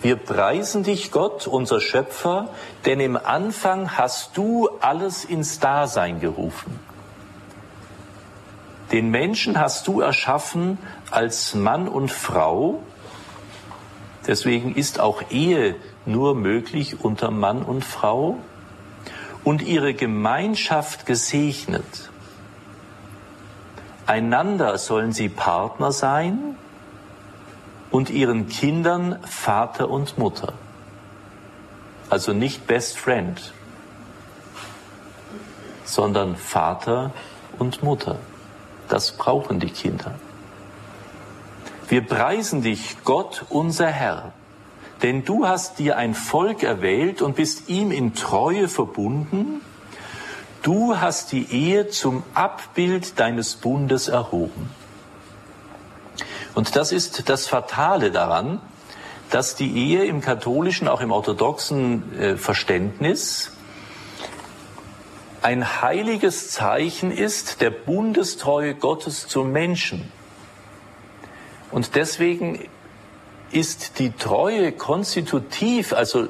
Wir 0.00 0.16
preisen 0.16 0.84
dich, 0.84 1.10
Gott, 1.10 1.46
unser 1.46 1.80
Schöpfer, 1.80 2.50
denn 2.84 3.00
im 3.00 3.16
Anfang 3.16 3.96
hast 3.96 4.36
du 4.36 4.68
alles 4.80 5.24
ins 5.24 5.58
Dasein 5.58 6.20
gerufen. 6.20 6.78
Den 8.92 9.10
Menschen 9.10 9.58
hast 9.58 9.86
du 9.88 10.00
erschaffen 10.00 10.78
als 11.10 11.54
Mann 11.54 11.88
und 11.88 12.10
Frau. 12.10 12.82
Deswegen 14.26 14.74
ist 14.74 15.00
auch 15.00 15.22
Ehe 15.30 15.76
nur 16.06 16.34
möglich 16.34 17.00
unter 17.00 17.30
Mann 17.30 17.62
und 17.62 17.84
Frau 17.84 18.38
und 19.44 19.62
ihre 19.62 19.94
Gemeinschaft 19.94 21.06
gesegnet. 21.06 22.10
Einander 24.06 24.78
sollen 24.78 25.12
sie 25.12 25.28
Partner 25.28 25.92
sein 25.92 26.56
und 27.90 28.10
ihren 28.10 28.48
Kindern 28.48 29.18
Vater 29.24 29.88
und 29.90 30.18
Mutter. 30.18 30.52
Also 32.10 32.32
nicht 32.32 32.66
Best 32.66 32.98
Friend, 32.98 33.52
sondern 35.84 36.36
Vater 36.36 37.12
und 37.58 37.82
Mutter. 37.82 38.18
Das 38.88 39.12
brauchen 39.12 39.60
die 39.60 39.70
Kinder. 39.70 40.14
Wir 41.88 42.06
preisen 42.06 42.62
dich, 42.62 42.96
Gott, 43.04 43.46
unser 43.48 43.88
Herr, 43.88 44.32
denn 45.02 45.24
du 45.24 45.46
hast 45.46 45.78
dir 45.78 45.96
ein 45.96 46.14
Volk 46.14 46.62
erwählt 46.62 47.22
und 47.22 47.36
bist 47.36 47.68
ihm 47.68 47.90
in 47.90 48.14
Treue 48.14 48.68
verbunden. 48.68 49.62
Du 50.62 50.98
hast 50.98 51.32
die 51.32 51.50
Ehe 51.50 51.88
zum 51.88 52.24
Abbild 52.34 53.18
deines 53.18 53.56
Bundes 53.56 54.08
erhoben. 54.08 54.70
Und 56.54 56.76
das 56.76 56.92
ist 56.92 57.28
das 57.28 57.46
Fatale 57.46 58.10
daran, 58.10 58.60
dass 59.30 59.54
die 59.54 59.76
Ehe 59.76 60.04
im 60.04 60.20
katholischen, 60.20 60.88
auch 60.88 61.00
im 61.00 61.12
orthodoxen 61.12 62.18
äh, 62.18 62.36
Verständnis 62.36 63.52
ein 65.42 65.82
heiliges 65.82 66.50
Zeichen 66.50 67.12
ist 67.12 67.60
der 67.60 67.70
Bundestreue 67.70 68.74
Gottes 68.74 69.28
zum 69.28 69.52
Menschen. 69.52 70.10
Und 71.70 71.94
deswegen 71.94 72.68
ist 73.50 73.98
die 73.98 74.12
Treue 74.12 74.72
konstitutiv, 74.72 75.92
also 75.94 76.28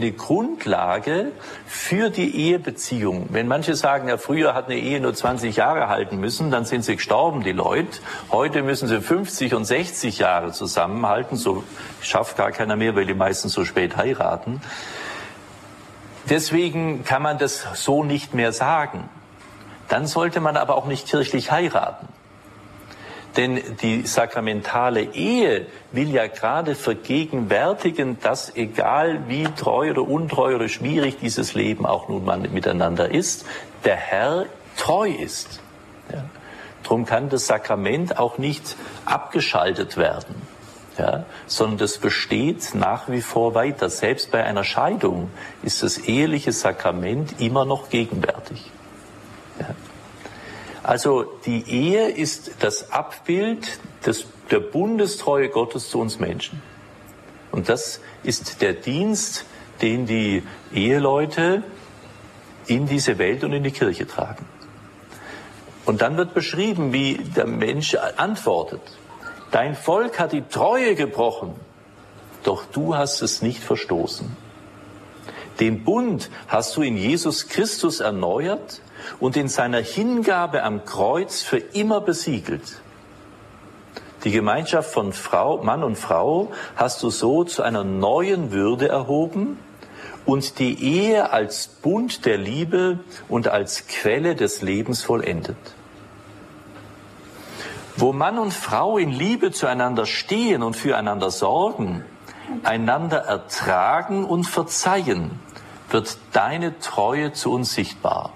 die 0.00 0.16
Grundlage 0.16 1.32
für 1.66 2.08
die 2.08 2.34
Ehebeziehung. 2.36 3.26
Wenn 3.30 3.48
manche 3.48 3.74
sagen, 3.74 4.08
ja, 4.08 4.16
früher 4.16 4.54
hat 4.54 4.66
eine 4.66 4.78
Ehe 4.78 5.00
nur 5.00 5.14
20 5.14 5.56
Jahre 5.56 5.88
halten 5.88 6.18
müssen, 6.18 6.50
dann 6.50 6.64
sind 6.64 6.84
sie 6.84 6.96
gestorben, 6.96 7.42
die 7.42 7.52
Leute. 7.52 7.98
Heute 8.30 8.62
müssen 8.62 8.88
sie 8.88 9.00
50 9.00 9.54
und 9.54 9.66
60 9.66 10.18
Jahre 10.18 10.52
zusammenhalten. 10.52 11.36
So 11.36 11.64
schafft 12.00 12.36
gar 12.36 12.50
keiner 12.50 12.76
mehr, 12.76 12.96
weil 12.96 13.06
die 13.06 13.14
meisten 13.14 13.48
so 13.48 13.64
spät 13.64 13.96
heiraten. 13.96 14.62
Deswegen 16.30 17.04
kann 17.04 17.22
man 17.22 17.38
das 17.38 17.66
so 17.74 18.04
nicht 18.04 18.34
mehr 18.34 18.52
sagen. 18.52 19.08
Dann 19.88 20.06
sollte 20.06 20.40
man 20.40 20.56
aber 20.56 20.76
auch 20.76 20.86
nicht 20.86 21.08
kirchlich 21.08 21.50
heiraten. 21.50 22.08
Denn 23.38 23.62
die 23.82 24.04
sakramentale 24.04 25.14
Ehe 25.14 25.66
will 25.92 26.10
ja 26.10 26.26
gerade 26.26 26.74
vergegenwärtigen, 26.74 28.18
dass 28.20 28.56
egal 28.56 29.28
wie 29.28 29.44
treu 29.44 29.92
oder 29.92 30.02
untreu 30.02 30.56
oder 30.56 30.68
schwierig 30.68 31.18
dieses 31.20 31.54
Leben 31.54 31.86
auch 31.86 32.08
nun 32.08 32.24
mal 32.24 32.40
miteinander 32.40 33.08
ist, 33.08 33.46
der 33.84 33.94
Herr 33.94 34.46
treu 34.76 35.08
ist. 35.08 35.60
Ja. 36.12 36.24
Drum 36.82 37.06
kann 37.06 37.28
das 37.28 37.46
Sakrament 37.46 38.18
auch 38.18 38.38
nicht 38.38 38.74
abgeschaltet 39.04 39.96
werden, 39.96 40.34
ja, 40.98 41.24
sondern 41.46 41.78
das 41.78 41.98
besteht 41.98 42.74
nach 42.74 43.08
wie 43.08 43.22
vor 43.22 43.54
weiter. 43.54 43.88
Selbst 43.88 44.32
bei 44.32 44.42
einer 44.42 44.64
Scheidung 44.64 45.30
ist 45.62 45.84
das 45.84 45.98
eheliche 45.98 46.50
Sakrament 46.50 47.40
immer 47.40 47.64
noch 47.64 47.88
gegenwärtig. 47.88 48.68
Ja. 49.60 49.76
Also 50.88 51.24
die 51.44 51.68
Ehe 51.68 52.08
ist 52.08 52.52
das 52.60 52.92
Abbild 52.92 53.78
des, 54.06 54.24
der 54.50 54.60
Bundestreue 54.60 55.50
Gottes 55.50 55.90
zu 55.90 56.00
uns 56.00 56.18
Menschen. 56.18 56.62
Und 57.52 57.68
das 57.68 58.00
ist 58.22 58.62
der 58.62 58.72
Dienst, 58.72 59.44
den 59.82 60.06
die 60.06 60.42
Eheleute 60.72 61.62
in 62.68 62.86
diese 62.86 63.18
Welt 63.18 63.44
und 63.44 63.52
in 63.52 63.64
die 63.64 63.70
Kirche 63.70 64.06
tragen. 64.06 64.46
Und 65.84 66.00
dann 66.00 66.16
wird 66.16 66.32
beschrieben, 66.32 66.90
wie 66.90 67.18
der 67.36 67.46
Mensch 67.46 67.94
antwortet. 67.94 68.80
Dein 69.50 69.76
Volk 69.76 70.18
hat 70.18 70.32
die 70.32 70.48
Treue 70.48 70.94
gebrochen, 70.94 71.52
doch 72.44 72.64
du 72.64 72.96
hast 72.96 73.20
es 73.20 73.42
nicht 73.42 73.62
verstoßen. 73.62 74.34
Den 75.60 75.84
Bund 75.84 76.30
hast 76.46 76.74
du 76.78 76.80
in 76.80 76.96
Jesus 76.96 77.46
Christus 77.48 78.00
erneuert 78.00 78.80
und 79.20 79.36
in 79.36 79.48
seiner 79.48 79.80
Hingabe 79.80 80.62
am 80.62 80.84
Kreuz 80.84 81.42
für 81.42 81.58
immer 81.58 82.00
besiegelt. 82.00 82.80
Die 84.24 84.32
Gemeinschaft 84.32 84.90
von 84.90 85.12
Frau, 85.12 85.62
Mann 85.62 85.84
und 85.84 85.96
Frau 85.96 86.50
hast 86.74 87.02
du 87.02 87.10
so 87.10 87.44
zu 87.44 87.62
einer 87.62 87.84
neuen 87.84 88.50
Würde 88.50 88.88
erhoben 88.88 89.58
und 90.26 90.58
die 90.58 90.82
Ehe 90.82 91.30
als 91.30 91.68
Bund 91.68 92.26
der 92.26 92.36
Liebe 92.36 92.98
und 93.28 93.48
als 93.48 93.86
Quelle 93.86 94.34
des 94.34 94.60
Lebens 94.60 95.02
vollendet. 95.02 95.56
Wo 97.96 98.12
Mann 98.12 98.38
und 98.38 98.52
Frau 98.52 98.98
in 98.98 99.10
Liebe 99.10 99.52
zueinander 99.52 100.04
stehen 100.04 100.62
und 100.62 100.76
füreinander 100.76 101.30
sorgen, 101.30 102.04
einander 102.64 103.18
ertragen 103.18 104.24
und 104.24 104.44
verzeihen, 104.44 105.40
wird 105.90 106.18
deine 106.32 106.78
Treue 106.78 107.32
zu 107.32 107.52
uns 107.52 107.72
sichtbar. 107.72 108.32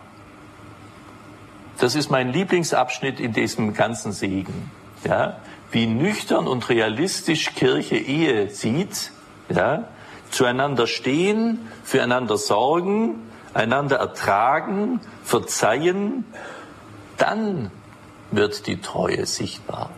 Das 1.82 1.96
ist 1.96 2.10
mein 2.12 2.32
Lieblingsabschnitt 2.32 3.18
in 3.18 3.32
diesem 3.32 3.74
ganzen 3.74 4.12
Segen. 4.12 4.70
Ja, 5.04 5.38
wie 5.72 5.88
nüchtern 5.88 6.46
und 6.46 6.68
realistisch 6.68 7.56
Kirche 7.56 7.96
Ehe 7.96 8.50
sieht, 8.50 9.10
ja, 9.48 9.88
zueinander 10.30 10.86
stehen, 10.86 11.58
füreinander 11.82 12.36
sorgen, 12.36 13.28
einander 13.52 13.96
ertragen, 13.96 15.00
verzeihen, 15.24 16.24
dann 17.18 17.72
wird 18.30 18.68
die 18.68 18.80
Treue 18.80 19.26
sichtbar. 19.26 19.90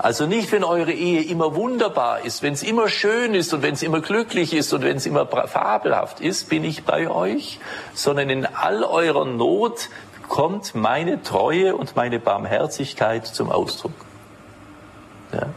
Also 0.00 0.26
nicht, 0.26 0.50
wenn 0.50 0.64
eure 0.64 0.92
Ehe 0.92 1.22
immer 1.22 1.54
wunderbar 1.54 2.24
ist, 2.24 2.42
wenn 2.42 2.52
es 2.52 2.64
immer 2.64 2.88
schön 2.88 3.34
ist 3.34 3.54
und 3.54 3.62
wenn 3.62 3.74
es 3.74 3.84
immer 3.84 4.00
glücklich 4.00 4.52
ist 4.54 4.72
und 4.72 4.82
wenn 4.82 4.96
es 4.96 5.06
immer 5.06 5.24
fabelhaft 5.26 6.20
ist, 6.20 6.48
bin 6.48 6.64
ich 6.64 6.84
bei 6.84 7.08
euch, 7.08 7.60
sondern 7.94 8.28
in 8.28 8.44
all 8.44 8.82
eurer 8.82 9.24
Not 9.24 9.88
kommt 10.28 10.74
meine 10.74 11.22
Treue 11.22 11.74
und 11.74 11.96
meine 11.96 12.18
Barmherzigkeit 12.20 13.26
zum 13.26 13.50
Ausdruck. 13.50 13.94
Ja. 15.32 15.48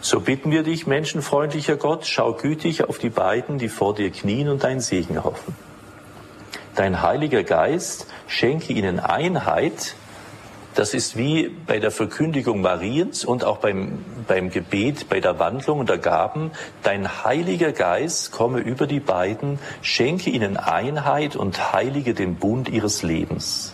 So 0.00 0.20
bitten 0.20 0.50
wir 0.50 0.62
dich, 0.62 0.86
menschenfreundlicher 0.86 1.76
Gott, 1.76 2.06
schau 2.06 2.34
gütig 2.34 2.84
auf 2.84 2.98
die 2.98 3.08
beiden, 3.08 3.56
die 3.58 3.70
vor 3.70 3.94
dir 3.94 4.10
knien 4.10 4.48
und 4.48 4.62
dein 4.62 4.80
Segen 4.80 5.24
hoffen. 5.24 5.56
Dein 6.74 7.00
Heiliger 7.00 7.42
Geist 7.42 8.06
schenke 8.26 8.72
ihnen 8.72 9.00
Einheit, 9.00 9.94
das 10.74 10.92
ist 10.92 11.16
wie 11.16 11.48
bei 11.48 11.78
der 11.78 11.90
Verkündigung 11.90 12.60
Mariens 12.60 13.24
und 13.24 13.44
auch 13.44 13.58
beim, 13.58 14.04
beim 14.26 14.50
Gebet, 14.50 15.08
bei 15.08 15.20
der 15.20 15.38
Wandlung 15.38 15.86
der 15.86 15.98
Gaben. 15.98 16.50
Dein 16.82 17.24
Heiliger 17.24 17.72
Geist 17.72 18.32
komme 18.32 18.58
über 18.58 18.86
die 18.86 19.00
beiden, 19.00 19.58
schenke 19.82 20.30
ihnen 20.30 20.56
Einheit 20.56 21.36
und 21.36 21.72
heilige 21.72 22.12
den 22.14 22.36
Bund 22.36 22.68
ihres 22.68 23.02
Lebens. 23.02 23.72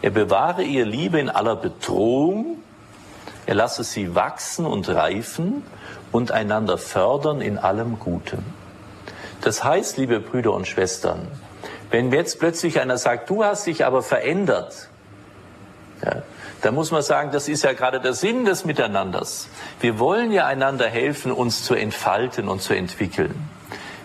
Er 0.00 0.10
bewahre 0.10 0.62
ihr 0.62 0.86
Liebe 0.86 1.20
in 1.20 1.28
aller 1.28 1.54
Bedrohung, 1.54 2.58
er 3.44 3.54
lasse 3.54 3.84
sie 3.84 4.14
wachsen 4.14 4.64
und 4.64 4.88
reifen 4.88 5.62
und 6.12 6.32
einander 6.32 6.78
fördern 6.78 7.40
in 7.40 7.58
allem 7.58 7.98
Guten. 7.98 8.44
Das 9.42 9.64
heißt, 9.64 9.98
liebe 9.98 10.20
Brüder 10.20 10.52
und 10.52 10.66
Schwestern, 10.66 11.28
wenn 11.90 12.10
jetzt 12.10 12.38
plötzlich 12.38 12.80
einer 12.80 12.96
sagt, 12.96 13.28
du 13.28 13.44
hast 13.44 13.66
dich 13.66 13.84
aber 13.84 14.02
verändert, 14.02 14.88
ja, 16.04 16.22
da 16.62 16.72
muss 16.72 16.90
man 16.90 17.02
sagen, 17.02 17.30
das 17.32 17.48
ist 17.48 17.62
ja 17.62 17.72
gerade 17.72 18.00
der 18.00 18.14
Sinn 18.14 18.44
des 18.44 18.64
Miteinanders. 18.64 19.48
Wir 19.80 19.98
wollen 19.98 20.32
ja 20.32 20.46
einander 20.46 20.88
helfen, 20.88 21.32
uns 21.32 21.64
zu 21.64 21.74
entfalten 21.74 22.48
und 22.48 22.62
zu 22.62 22.74
entwickeln. 22.74 23.48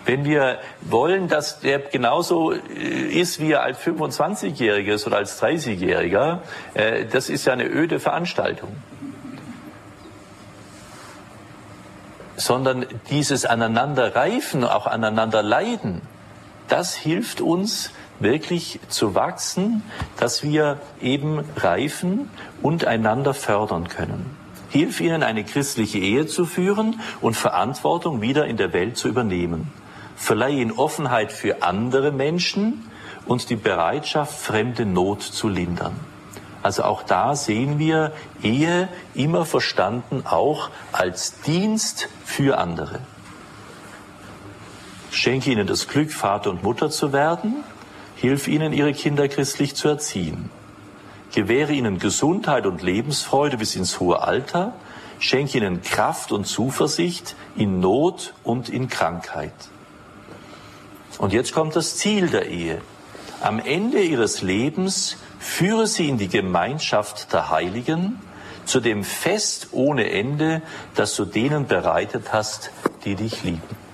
Wenn 0.04 0.24
wir 0.24 0.58
wollen, 0.80 1.28
dass 1.28 1.60
der 1.60 1.80
genauso 1.80 2.52
äh, 2.52 2.58
ist, 2.58 3.40
wie 3.40 3.52
er 3.52 3.62
als 3.62 3.78
25-Jähriger 3.80 4.94
ist 4.94 5.06
oder 5.06 5.18
als 5.18 5.40
30-Jähriger, 5.42 6.40
äh, 6.72 7.04
das 7.04 7.28
ist 7.28 7.44
ja 7.44 7.52
eine 7.52 7.66
öde 7.66 8.00
Veranstaltung. 8.00 8.74
Sondern 12.36 12.86
dieses 13.10 13.44
Aneinanderreifen, 13.44 14.64
auch 14.64 14.86
aneinander 14.86 15.42
leiden, 15.42 16.00
das 16.68 16.94
hilft 16.94 17.40
uns, 17.40 17.90
wirklich 18.20 18.80
zu 18.88 19.14
wachsen, 19.14 19.82
dass 20.16 20.42
wir 20.42 20.78
eben 21.00 21.44
reifen 21.56 22.30
und 22.62 22.84
einander 22.84 23.34
fördern 23.34 23.88
können. 23.88 24.36
Hilf 24.70 25.00
ihnen, 25.00 25.22
eine 25.22 25.44
christliche 25.44 25.98
Ehe 25.98 26.26
zu 26.26 26.44
führen 26.44 27.00
und 27.20 27.36
Verantwortung 27.36 28.20
wieder 28.20 28.46
in 28.46 28.56
der 28.56 28.72
Welt 28.72 28.96
zu 28.96 29.08
übernehmen. 29.08 29.72
Verleihe 30.16 30.60
ihnen 30.60 30.72
Offenheit 30.72 31.32
für 31.32 31.62
andere 31.62 32.12
Menschen 32.12 32.84
und 33.24 33.50
die 33.50 33.56
Bereitschaft, 33.56 34.38
fremde 34.38 34.84
Not 34.84 35.22
zu 35.22 35.48
lindern. 35.48 35.94
Also 36.62 36.82
auch 36.82 37.02
da 37.02 37.36
sehen 37.36 37.78
wir 37.78 38.12
Ehe 38.42 38.88
immer 39.14 39.44
verstanden 39.44 40.24
auch 40.26 40.70
als 40.92 41.40
Dienst 41.42 42.08
für 42.24 42.58
andere. 42.58 42.98
Schenke 45.10 45.50
ihnen 45.50 45.66
das 45.66 45.88
Glück, 45.88 46.12
Vater 46.12 46.50
und 46.50 46.62
Mutter 46.62 46.90
zu 46.90 47.12
werden 47.12 47.64
Hilf 48.20 48.48
ihnen, 48.48 48.72
ihre 48.72 48.92
Kinder 48.92 49.28
christlich 49.28 49.76
zu 49.76 49.86
erziehen. 49.86 50.50
Gewähre 51.32 51.72
ihnen 51.72 52.00
Gesundheit 52.00 52.66
und 52.66 52.82
Lebensfreude 52.82 53.58
bis 53.58 53.76
ins 53.76 54.00
hohe 54.00 54.22
Alter. 54.22 54.72
Schenke 55.20 55.58
ihnen 55.58 55.82
Kraft 55.82 56.32
und 56.32 56.44
Zuversicht 56.44 57.36
in 57.56 57.78
Not 57.78 58.34
und 58.42 58.68
in 58.68 58.88
Krankheit. 58.88 59.52
Und 61.18 61.32
jetzt 61.32 61.52
kommt 61.52 61.76
das 61.76 61.96
Ziel 61.96 62.28
der 62.28 62.46
Ehe. 62.46 62.80
Am 63.40 63.60
Ende 63.60 64.00
ihres 64.00 64.42
Lebens 64.42 65.16
führe 65.38 65.86
sie 65.86 66.08
in 66.08 66.18
die 66.18 66.28
Gemeinschaft 66.28 67.32
der 67.32 67.50
Heiligen, 67.50 68.18
zu 68.64 68.80
dem 68.80 69.04
Fest 69.04 69.68
ohne 69.70 70.10
Ende, 70.10 70.60
das 70.96 71.14
du 71.14 71.24
denen 71.24 71.68
bereitet 71.68 72.32
hast, 72.32 72.70
die 73.04 73.14
dich 73.14 73.44
lieben. 73.44 73.87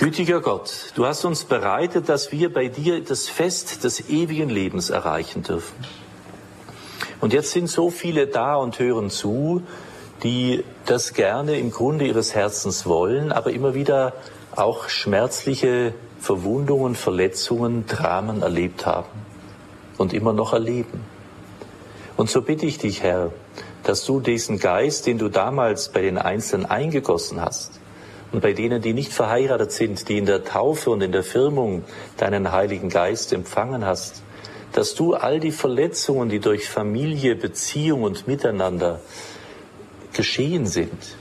Gütiger 0.00 0.40
Gott, 0.40 0.92
du 0.94 1.04
hast 1.04 1.26
uns 1.26 1.44
bereitet, 1.44 2.08
dass 2.08 2.32
wir 2.32 2.50
bei 2.50 2.68
dir 2.68 3.04
das 3.04 3.28
Fest 3.28 3.84
des 3.84 4.08
ewigen 4.08 4.48
Lebens 4.48 4.88
erreichen 4.88 5.42
dürfen. 5.42 5.76
Und 7.20 7.34
jetzt 7.34 7.50
sind 7.50 7.68
so 7.68 7.90
viele 7.90 8.26
da 8.26 8.54
und 8.54 8.78
hören 8.78 9.10
zu, 9.10 9.62
die 10.22 10.64
das 10.86 11.12
gerne 11.12 11.58
im 11.58 11.70
Grunde 11.70 12.06
ihres 12.06 12.34
Herzens 12.34 12.86
wollen, 12.86 13.30
aber 13.30 13.50
immer 13.50 13.74
wieder 13.74 14.14
auch 14.56 14.88
schmerzliche 14.88 15.92
Verwundungen, 16.18 16.94
Verletzungen, 16.94 17.84
Dramen 17.86 18.40
erlebt 18.40 18.86
haben 18.86 19.10
und 19.98 20.14
immer 20.14 20.32
noch 20.32 20.54
erleben. 20.54 21.04
Und 22.16 22.30
so 22.30 22.40
bitte 22.40 22.64
ich 22.64 22.78
dich, 22.78 23.02
Herr, 23.02 23.32
dass 23.82 24.06
du 24.06 24.20
diesen 24.20 24.58
Geist, 24.58 25.06
den 25.06 25.18
du 25.18 25.28
damals 25.28 25.90
bei 25.90 26.00
den 26.00 26.16
Einzelnen 26.16 26.64
eingegossen 26.64 27.42
hast, 27.42 27.79
und 28.32 28.40
bei 28.40 28.52
denen, 28.52 28.80
die 28.80 28.92
nicht 28.92 29.12
verheiratet 29.12 29.72
sind, 29.72 30.08
die 30.08 30.18
in 30.18 30.26
der 30.26 30.44
Taufe 30.44 30.90
und 30.90 31.02
in 31.02 31.12
der 31.12 31.24
Firmung 31.24 31.84
deinen 32.16 32.52
Heiligen 32.52 32.88
Geist 32.88 33.32
empfangen 33.32 33.84
hast, 33.84 34.22
dass 34.72 34.94
du 34.94 35.14
all 35.14 35.40
die 35.40 35.50
Verletzungen, 35.50 36.28
die 36.28 36.38
durch 36.38 36.68
Familie, 36.68 37.34
Beziehung 37.34 38.02
und 38.02 38.28
Miteinander 38.28 39.00
geschehen 40.12 40.66
sind, 40.66 41.16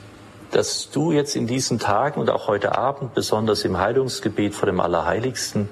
dass 0.52 0.90
du 0.92 1.12
jetzt 1.12 1.36
in 1.36 1.48
diesen 1.48 1.80
Tagen 1.80 2.20
und 2.20 2.30
auch 2.30 2.48
heute 2.48 2.78
Abend, 2.78 3.14
besonders 3.14 3.66
im 3.66 3.78
Heilungsgebet 3.78 4.54
vor 4.54 4.68
dem 4.68 4.80
Allerheiligsten, 4.80 5.70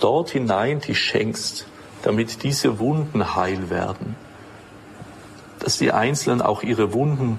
dort 0.00 0.30
hinein 0.30 0.80
die 0.80 0.94
schenkst, 0.94 1.66
damit 2.02 2.42
diese 2.42 2.78
Wunden 2.78 3.36
heil 3.36 3.70
werden, 3.70 4.16
dass 5.60 5.78
die 5.78 5.92
Einzelnen 5.92 6.42
auch 6.42 6.62
ihre 6.62 6.92
Wunden 6.92 7.38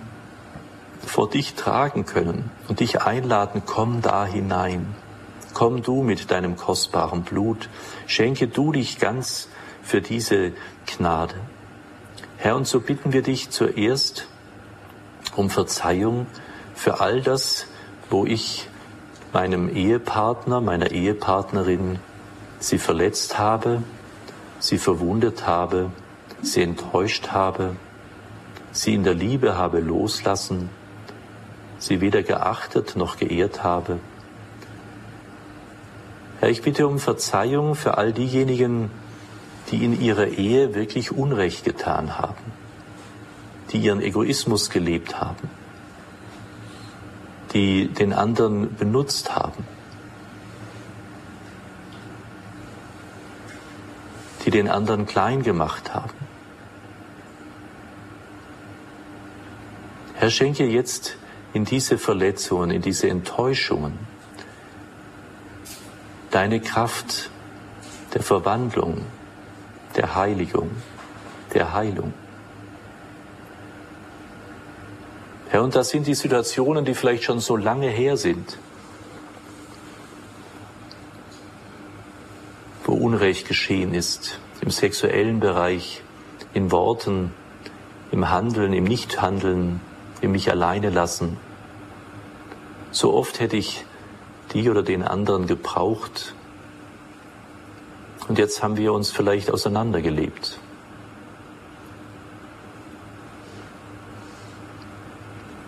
vor 1.05 1.29
dich 1.29 1.55
tragen 1.55 2.05
können 2.05 2.49
und 2.67 2.79
dich 2.79 3.01
einladen, 3.01 3.63
komm 3.65 4.01
da 4.01 4.25
hinein. 4.25 4.95
Komm 5.53 5.83
du 5.83 6.01
mit 6.01 6.31
deinem 6.31 6.55
kostbaren 6.55 7.23
Blut, 7.23 7.69
schenke 8.07 8.47
du 8.47 8.71
dich 8.71 8.97
ganz 8.97 9.49
für 9.83 10.01
diese 10.01 10.53
Gnade. 10.87 11.35
Herr, 12.37 12.55
und 12.55 12.67
so 12.67 12.79
bitten 12.79 13.13
wir 13.13 13.21
dich 13.21 13.51
zuerst 13.51 14.27
um 15.35 15.49
Verzeihung 15.49 16.25
für 16.73 16.99
all 16.99 17.21
das, 17.21 17.67
wo 18.09 18.25
ich 18.25 18.67
meinem 19.31 19.73
Ehepartner, 19.73 20.59
meiner 20.61 20.91
Ehepartnerin 20.91 21.99
sie 22.59 22.79
verletzt 22.79 23.37
habe, 23.37 23.83
sie 24.59 24.77
verwundet 24.77 25.45
habe, 25.45 25.91
sie 26.41 26.63
enttäuscht 26.63 27.29
habe, 27.29 27.75
sie 28.71 28.93
in 28.93 29.03
der 29.03 29.13
Liebe 29.13 29.57
habe 29.57 29.79
loslassen, 29.79 30.69
sie 31.83 31.99
weder 31.99 32.23
geachtet 32.23 32.95
noch 32.95 33.17
geehrt 33.17 33.61
habe. 33.61 33.99
Herr, 36.39 36.49
ich 36.49 36.61
bitte 36.61 36.87
um 36.87 36.97
Verzeihung 36.97 37.75
für 37.75 37.97
all 37.97 38.13
diejenigen, 38.13 38.89
die 39.69 39.83
in 39.83 39.99
ihrer 39.99 40.27
Ehe 40.27 40.75
wirklich 40.75 41.11
Unrecht 41.11 41.65
getan 41.65 42.17
haben, 42.17 42.51
die 43.71 43.79
ihren 43.79 44.01
Egoismus 44.01 44.69
gelebt 44.69 45.19
haben, 45.19 45.49
die 47.51 47.89
den 47.89 48.13
anderen 48.13 48.75
benutzt 48.75 49.35
haben, 49.35 49.65
die 54.45 54.51
den 54.51 54.69
anderen 54.69 55.05
klein 55.05 55.43
gemacht 55.43 55.93
haben. 55.93 56.13
Herr, 60.13 60.29
schenke 60.29 60.65
jetzt 60.65 61.17
in 61.53 61.65
diese 61.65 61.97
Verletzungen, 61.97 62.71
in 62.71 62.81
diese 62.81 63.09
Enttäuschungen. 63.09 63.97
Deine 66.31 66.59
Kraft 66.59 67.29
der 68.13 68.23
Verwandlung, 68.23 69.05
der 69.95 70.15
Heiligung, 70.15 70.71
der 71.53 71.73
Heilung. 71.73 72.13
Herr, 75.49 75.61
und 75.63 75.75
das 75.75 75.89
sind 75.89 76.07
die 76.07 76.15
Situationen, 76.15 76.85
die 76.85 76.95
vielleicht 76.95 77.23
schon 77.23 77.39
so 77.39 77.55
lange 77.55 77.87
her 77.89 78.17
sind, 78.17 78.57
wo 82.85 82.93
Unrecht 82.93 83.47
geschehen 83.47 83.93
ist, 83.93 84.39
im 84.61 84.71
sexuellen 84.71 85.39
Bereich, 85.39 86.01
in 86.55 86.71
Worten, 86.71 87.31
im 88.11 88.31
Handeln, 88.31 88.73
im 88.73 88.85
Nichthandeln, 88.85 89.79
im 90.23 90.31
mich 90.31 90.49
alleine 90.49 90.89
lassen. 90.89 91.37
So 92.91 93.13
oft 93.13 93.39
hätte 93.39 93.57
ich 93.57 93.85
die 94.53 94.69
oder 94.69 94.81
den 94.81 95.03
anderen 95.03 95.47
gebraucht. 95.47 96.33
Und 98.29 98.37
jetzt 98.37 98.63
haben 98.63 98.77
wir 98.77 98.93
uns 98.93 99.11
vielleicht 99.11 99.51
auseinandergelebt. 99.51 100.59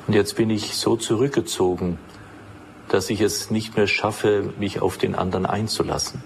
Und 0.08 0.14
jetzt 0.14 0.38
bin 0.38 0.50
ich 0.50 0.76
so 0.76 0.96
zurückgezogen, 0.96 1.98
dass 2.88 3.10
ich 3.10 3.20
es 3.20 3.52
nicht 3.52 3.76
mehr 3.76 3.88
schaffe, 3.88 4.54
mich 4.58 4.82
auf 4.82 4.98
den 4.98 5.16
anderen 5.16 5.46
einzulassen. 5.46 6.24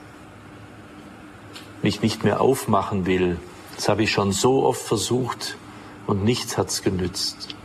Mich 1.81 2.01
nicht 2.01 2.23
mehr 2.23 2.41
aufmachen 2.41 3.07
will. 3.07 3.39
Das 3.75 3.89
habe 3.89 4.03
ich 4.03 4.11
schon 4.11 4.33
so 4.33 4.65
oft 4.65 4.81
versucht 4.81 5.55
und 6.05 6.23
nichts 6.23 6.57
hat's 6.57 6.83
genützt. 6.83 7.55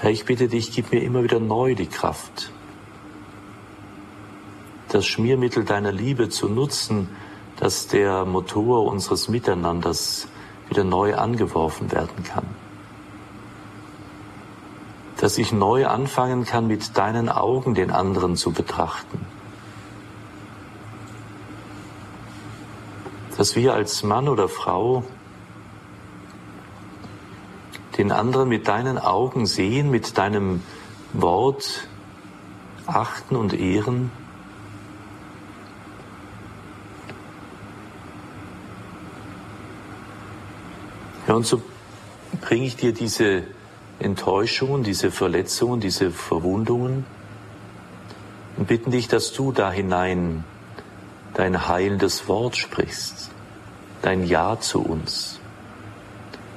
Herr, 0.00 0.10
ich 0.10 0.24
bitte 0.24 0.46
dich, 0.46 0.70
gib 0.70 0.92
mir 0.92 1.02
immer 1.02 1.24
wieder 1.24 1.40
neu 1.40 1.74
die 1.74 1.88
Kraft, 1.88 2.52
das 4.90 5.04
Schmiermittel 5.06 5.64
deiner 5.64 5.90
Liebe 5.90 6.28
zu 6.28 6.48
nutzen, 6.48 7.08
dass 7.56 7.88
der 7.88 8.24
Motor 8.24 8.84
unseres 8.84 9.28
Miteinanders 9.28 10.28
wieder 10.68 10.84
neu 10.84 11.16
angeworfen 11.16 11.90
werden 11.90 12.22
kann. 12.22 12.46
Dass 15.16 15.36
ich 15.36 15.50
neu 15.50 15.88
anfangen 15.88 16.44
kann, 16.44 16.68
mit 16.68 16.96
deinen 16.96 17.28
Augen 17.28 17.74
den 17.74 17.90
anderen 17.90 18.36
zu 18.36 18.52
betrachten. 18.52 19.26
Dass 23.36 23.56
wir 23.56 23.74
als 23.74 24.04
Mann 24.04 24.28
oder 24.28 24.48
Frau 24.48 25.02
den 27.98 28.12
anderen 28.12 28.48
mit 28.48 28.68
deinen 28.68 28.96
Augen 28.96 29.46
sehen, 29.46 29.90
mit 29.90 30.16
deinem 30.16 30.62
Wort 31.12 31.88
achten 32.86 33.36
und 33.36 33.52
ehren? 33.52 34.10
Ja, 41.26 41.34
und 41.34 41.44
so 41.44 41.60
bringe 42.40 42.64
ich 42.64 42.76
dir 42.76 42.94
diese 42.94 43.42
Enttäuschungen, 43.98 44.84
diese 44.84 45.10
Verletzungen, 45.10 45.80
diese 45.80 46.10
Verwundungen 46.10 47.04
und 48.56 48.66
bitten 48.66 48.90
dich, 48.90 49.08
dass 49.08 49.32
du 49.32 49.52
da 49.52 49.70
hinein 49.70 50.44
dein 51.34 51.68
heilendes 51.68 52.28
Wort 52.28 52.56
sprichst, 52.56 53.30
dein 54.02 54.24
Ja 54.24 54.58
zu 54.58 54.80
uns. 54.80 55.37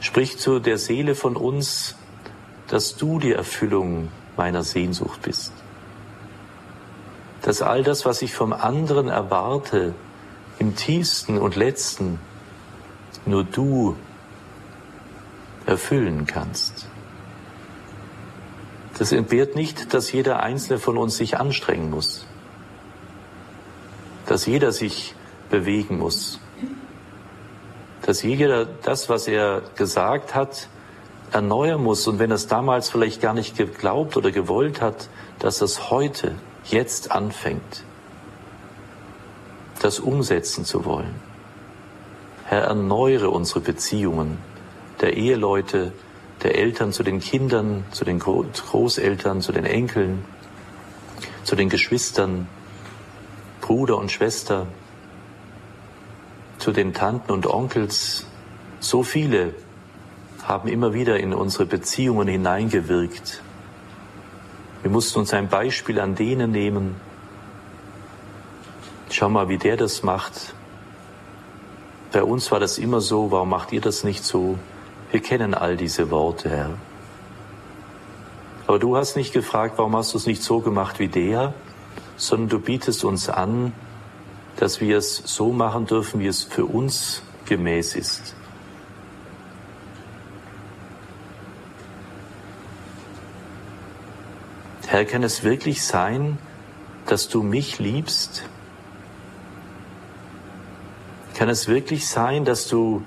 Sprich 0.02 0.40
zu 0.40 0.60
der 0.60 0.80
Seele 0.80 1.14
von 1.14 1.36
uns, 1.36 1.96
dass 2.68 2.98
du 2.98 3.20
die 3.20 3.34
Erfüllung 3.34 4.10
meiner 4.36 4.64
Sehnsucht 4.64 5.22
bist. 5.22 5.54
Dass 7.44 7.62
all 7.62 7.84
das, 7.84 8.04
was 8.04 8.24
ich 8.24 8.34
vom 8.34 8.52
anderen 8.52 9.08
erwarte, 9.08 9.94
im 10.58 10.76
tiefsten 10.76 11.38
und 11.38 11.56
letzten 11.56 12.20
nur 13.26 13.44
du 13.44 13.96
erfüllen 15.68 16.26
kannst. 16.26 16.88
Das 18.98 19.12
entbehrt 19.12 19.56
nicht, 19.56 19.94
dass 19.94 20.12
jeder 20.12 20.42
einzelne 20.42 20.80
von 20.80 20.98
uns 20.98 21.18
sich 21.18 21.38
anstrengen 21.38 21.92
muss, 21.92 22.26
dass 24.26 24.48
jeder 24.48 24.72
sich 24.72 25.16
bewegen 25.52 26.00
muss, 26.00 26.40
dass 28.04 28.24
jeder 28.24 28.66
das, 28.66 29.10
was 29.10 29.28
er 29.28 29.62
gesagt 29.76 30.36
hat, 30.36 30.68
erneuern 31.32 31.84
muss 31.84 32.08
und 32.08 32.20
wenn 32.20 32.32
er 32.32 32.36
es 32.36 32.48
damals 32.48 32.90
vielleicht 32.90 33.22
gar 33.22 33.34
nicht 33.34 33.58
geglaubt 33.58 34.18
oder 34.18 34.32
gewollt 34.32 34.82
hat, 34.82 35.08
dass 35.40 35.62
es 35.62 35.90
heute, 35.90 36.36
jetzt 36.66 37.12
anfängt, 37.12 37.84
das 39.82 40.00
umsetzen 40.00 40.66
zu 40.66 40.86
wollen. 40.86 41.16
Herr, 42.46 42.64
erneuere 42.64 43.30
unsere 43.30 43.62
Beziehungen 43.62 44.38
der 45.00 45.18
Eheleute, 45.18 45.92
der 46.44 46.56
Eltern 46.56 46.92
zu 46.92 47.04
den 47.04 47.20
Kindern, 47.20 47.86
zu 47.92 48.04
den 48.04 48.20
Großeltern, 48.20 49.42
zu 49.42 49.52
den 49.52 49.66
Enkeln, 49.66 50.26
zu 51.44 51.56
den 51.56 51.70
Geschwistern, 51.70 52.48
Bruder 53.62 53.98
und 53.98 54.12
Schwester, 54.12 54.68
zu 56.62 56.72
den 56.72 56.94
Tanten 56.94 57.32
und 57.32 57.48
Onkels. 57.48 58.26
So 58.80 59.04
viele 59.04 59.54
haben 60.44 60.70
immer 60.70 60.94
wieder 60.94 61.20
in 61.20 61.34
unsere 61.34 61.66
Beziehungen 61.66 62.28
hineingewirkt. 62.28 63.42
Wir 64.82 64.92
mussten 64.92 65.20
uns 65.20 65.34
ein 65.34 65.50
Beispiel 65.50 66.00
an 66.00 66.16
denen 66.16 66.52
nehmen. 66.52 66.96
Schau 69.10 69.30
mal, 69.30 69.50
wie 69.50 69.58
der 69.58 69.76
das 69.76 70.04
macht. 70.04 70.54
Bei 72.12 72.24
uns 72.24 72.52
war 72.52 72.60
das 72.60 72.78
immer 72.78 73.02
so, 73.02 73.32
warum 73.32 73.50
macht 73.50 73.72
ihr 73.72 73.82
das 73.82 74.04
nicht 74.04 74.24
so? 74.24 74.58
Wir 75.12 75.22
kennen 75.22 75.54
all 75.54 75.78
diese 75.78 76.12
Worte, 76.12 76.50
Herr. 76.50 76.70
Aber 78.68 78.80
du 78.80 78.96
hast 78.96 79.16
nicht 79.16 79.34
gefragt, 79.34 79.76
warum 79.78 79.96
hast 79.96 80.14
du 80.14 80.18
es 80.18 80.28
nicht 80.28 80.44
so 80.44 80.60
gemacht 80.60 81.00
wie 81.00 81.08
der, 81.08 81.54
sondern 82.18 82.50
du 82.50 82.60
bietest 82.60 83.04
uns 83.04 83.30
an, 83.30 83.74
dass 84.58 84.82
wir 84.82 84.98
es 84.98 85.18
so 85.18 85.52
machen 85.52 85.86
dürfen, 85.86 86.20
wie 86.20 86.28
es 86.28 86.44
für 86.44 86.66
uns 86.66 87.24
gemäß 87.46 87.96
ist. 87.96 88.36
Herr, 94.88 95.06
kann 95.06 95.24
es 95.24 95.44
wirklich 95.44 95.84
sein, 95.84 96.38
dass 97.06 97.30
du 97.30 97.44
mich 97.44 97.80
liebst? 97.80 98.44
Kann 101.34 101.48
es 101.48 101.68
wirklich 101.70 102.08
sein, 102.08 102.44
dass 102.44 102.68
du 102.68 103.04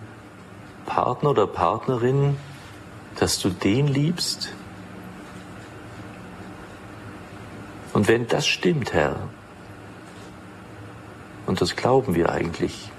Partner 0.86 1.30
oder 1.30 1.46
Partnerin, 1.46 2.36
dass 3.16 3.38
du 3.38 3.50
den 3.50 3.86
liebst? 3.86 4.54
Und 7.92 8.08
wenn 8.08 8.26
das 8.26 8.46
stimmt, 8.46 8.92
Herr, 8.92 9.28
und 11.54 11.60
das 11.60 11.76
glauben 11.76 12.16
wir 12.16 12.30
eigentlich, 12.30 12.90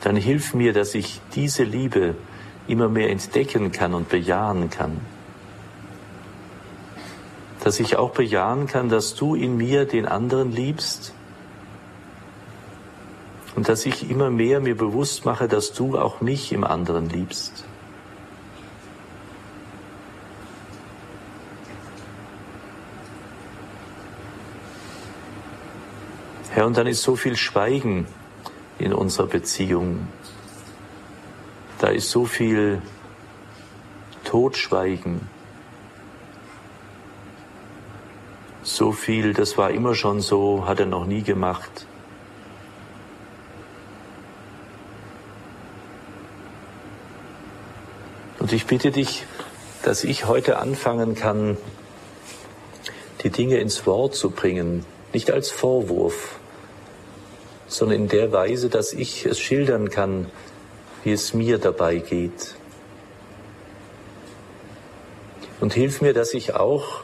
dann 0.00 0.16
hilf 0.16 0.54
mir, 0.54 0.72
dass 0.72 0.92
ich 0.96 1.20
diese 1.36 1.62
Liebe 1.62 2.16
immer 2.66 2.88
mehr 2.88 3.10
entdecken 3.10 3.70
kann 3.70 3.94
und 3.94 4.08
bejahen 4.08 4.70
kann. 4.70 5.00
Dass 7.62 7.78
ich 7.78 7.94
auch 7.94 8.10
bejahen 8.10 8.66
kann, 8.66 8.88
dass 8.88 9.14
du 9.14 9.36
in 9.36 9.56
mir 9.56 9.84
den 9.84 10.06
anderen 10.06 10.50
liebst 10.50 11.14
und 13.54 13.68
dass 13.68 13.86
ich 13.86 14.10
immer 14.10 14.30
mehr 14.30 14.58
mir 14.58 14.76
bewusst 14.76 15.24
mache, 15.24 15.46
dass 15.46 15.72
du 15.72 15.96
auch 15.96 16.20
mich 16.20 16.52
im 16.52 16.64
anderen 16.64 17.08
liebst. 17.08 17.64
Herr, 26.62 26.68
und 26.68 26.76
dann 26.76 26.86
ist 26.86 27.02
so 27.02 27.16
viel 27.16 27.36
Schweigen 27.36 28.06
in 28.78 28.92
unserer 28.92 29.26
Beziehung. 29.26 30.06
Da 31.80 31.88
ist 31.88 32.08
so 32.08 32.24
viel 32.24 32.80
Totschweigen. 34.22 35.28
So 38.62 38.92
viel, 38.92 39.34
das 39.34 39.58
war 39.58 39.72
immer 39.72 39.96
schon 39.96 40.20
so, 40.20 40.64
hat 40.64 40.78
er 40.78 40.86
noch 40.86 41.04
nie 41.04 41.22
gemacht. 41.22 41.88
Und 48.38 48.52
ich 48.52 48.66
bitte 48.66 48.92
dich, 48.92 49.26
dass 49.82 50.04
ich 50.04 50.26
heute 50.26 50.58
anfangen 50.58 51.16
kann, 51.16 51.56
die 53.24 53.30
Dinge 53.30 53.56
ins 53.56 53.84
Wort 53.84 54.14
zu 54.14 54.30
bringen, 54.30 54.84
nicht 55.12 55.32
als 55.32 55.50
Vorwurf, 55.50 56.38
sondern 57.72 58.02
in 58.02 58.08
der 58.08 58.32
Weise, 58.32 58.68
dass 58.68 58.92
ich 58.92 59.24
es 59.24 59.40
schildern 59.40 59.88
kann, 59.88 60.26
wie 61.04 61.12
es 61.12 61.32
mir 61.32 61.58
dabei 61.58 61.96
geht. 61.96 62.54
Und 65.60 65.72
hilf 65.72 66.02
mir, 66.02 66.12
dass 66.12 66.34
ich 66.34 66.54
auch 66.54 67.02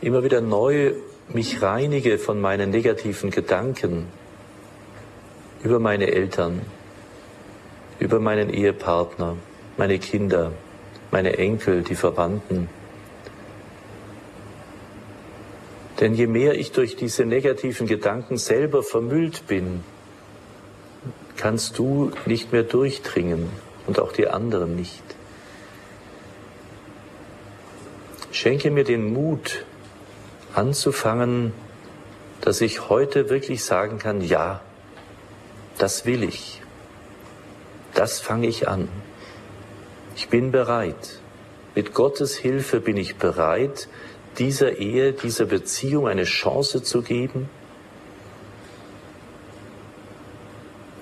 immer 0.00 0.22
wieder 0.22 0.40
neu 0.40 0.92
mich 1.28 1.62
reinige 1.62 2.18
von 2.18 2.40
meinen 2.40 2.70
negativen 2.70 3.30
Gedanken 3.30 4.06
über 5.62 5.78
meine 5.78 6.08
Eltern, 6.08 6.60
über 7.98 8.20
meinen 8.20 8.50
Ehepartner, 8.50 9.36
meine 9.76 9.98
Kinder, 9.98 10.52
meine 11.10 11.38
Enkel, 11.38 11.82
die 11.82 11.94
Verwandten. 11.94 12.68
Denn 16.00 16.14
je 16.14 16.26
mehr 16.26 16.54
ich 16.54 16.72
durch 16.72 16.96
diese 16.96 17.24
negativen 17.24 17.86
Gedanken 17.86 18.36
selber 18.36 18.82
vermüllt 18.82 19.46
bin, 19.46 19.82
kannst 21.36 21.78
du 21.78 22.12
nicht 22.26 22.52
mehr 22.52 22.62
durchdringen 22.62 23.48
und 23.86 23.98
auch 23.98 24.12
die 24.12 24.28
anderen 24.28 24.76
nicht. 24.76 25.02
Schenke 28.30 28.70
mir 28.70 28.84
den 28.84 29.12
Mut, 29.12 29.64
anzufangen, 30.54 31.52
dass 32.40 32.60
ich 32.60 32.88
heute 32.88 33.30
wirklich 33.30 33.64
sagen 33.64 33.98
kann, 33.98 34.20
ja, 34.20 34.60
das 35.78 36.06
will 36.06 36.22
ich. 36.22 36.60
Das 37.94 38.20
fange 38.20 38.46
ich 38.46 38.68
an. 38.68 38.88
Ich 40.14 40.28
bin 40.28 40.52
bereit. 40.52 41.20
Mit 41.74 41.94
Gottes 41.94 42.36
Hilfe 42.36 42.80
bin 42.80 42.96
ich 42.96 43.16
bereit, 43.16 43.88
dieser 44.38 44.78
Ehe, 44.78 45.12
dieser 45.12 45.44
Beziehung 45.46 46.08
eine 46.08 46.24
Chance 46.24 46.82
zu 46.82 47.02
geben. 47.02 47.48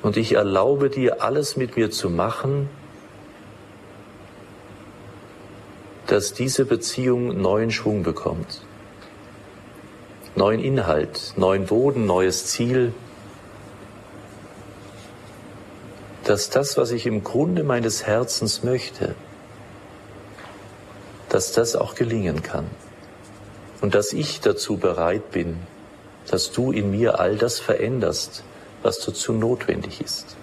Und 0.03 0.17
ich 0.17 0.33
erlaube 0.33 0.89
dir, 0.91 1.23
alles 1.23 1.57
mit 1.57 1.77
mir 1.77 1.91
zu 1.91 2.11
machen, 2.11 2.69
dass 6.07 6.33
diese 6.33 6.65
Beziehung 6.65 7.41
neuen 7.41 7.71
Schwung 7.71 8.03
bekommt, 8.05 8.63
neuen 10.37 10.61
Inhalt, 10.61 11.35
neuen 11.37 11.67
Boden, 11.67 12.07
neues 12.07 12.47
Ziel. 12.47 12.93
dass 16.27 16.51
das, 16.51 16.77
was 16.77 16.91
ich 16.91 17.07
im 17.07 17.23
Grunde 17.23 17.63
meines 17.63 18.05
Herzens 18.05 18.65
möchte, 18.65 19.15
dass 21.29 21.53
das 21.53 21.77
auch 21.77 21.95
gelingen 21.95 22.43
kann. 22.43 22.69
Und 23.81 23.95
dass 23.95 24.13
ich 24.13 24.41
dazu 24.41 24.77
bereit 24.79 25.31
bin, 25.31 25.59
dass 26.31 26.53
du 26.53 26.73
in 26.73 26.91
mir 26.91 27.21
all 27.21 27.37
das 27.37 27.61
veränderst, 27.61 28.43
was 28.83 28.99
dazu 28.99 29.33
notwendig 29.33 30.01
ist. 30.01 30.37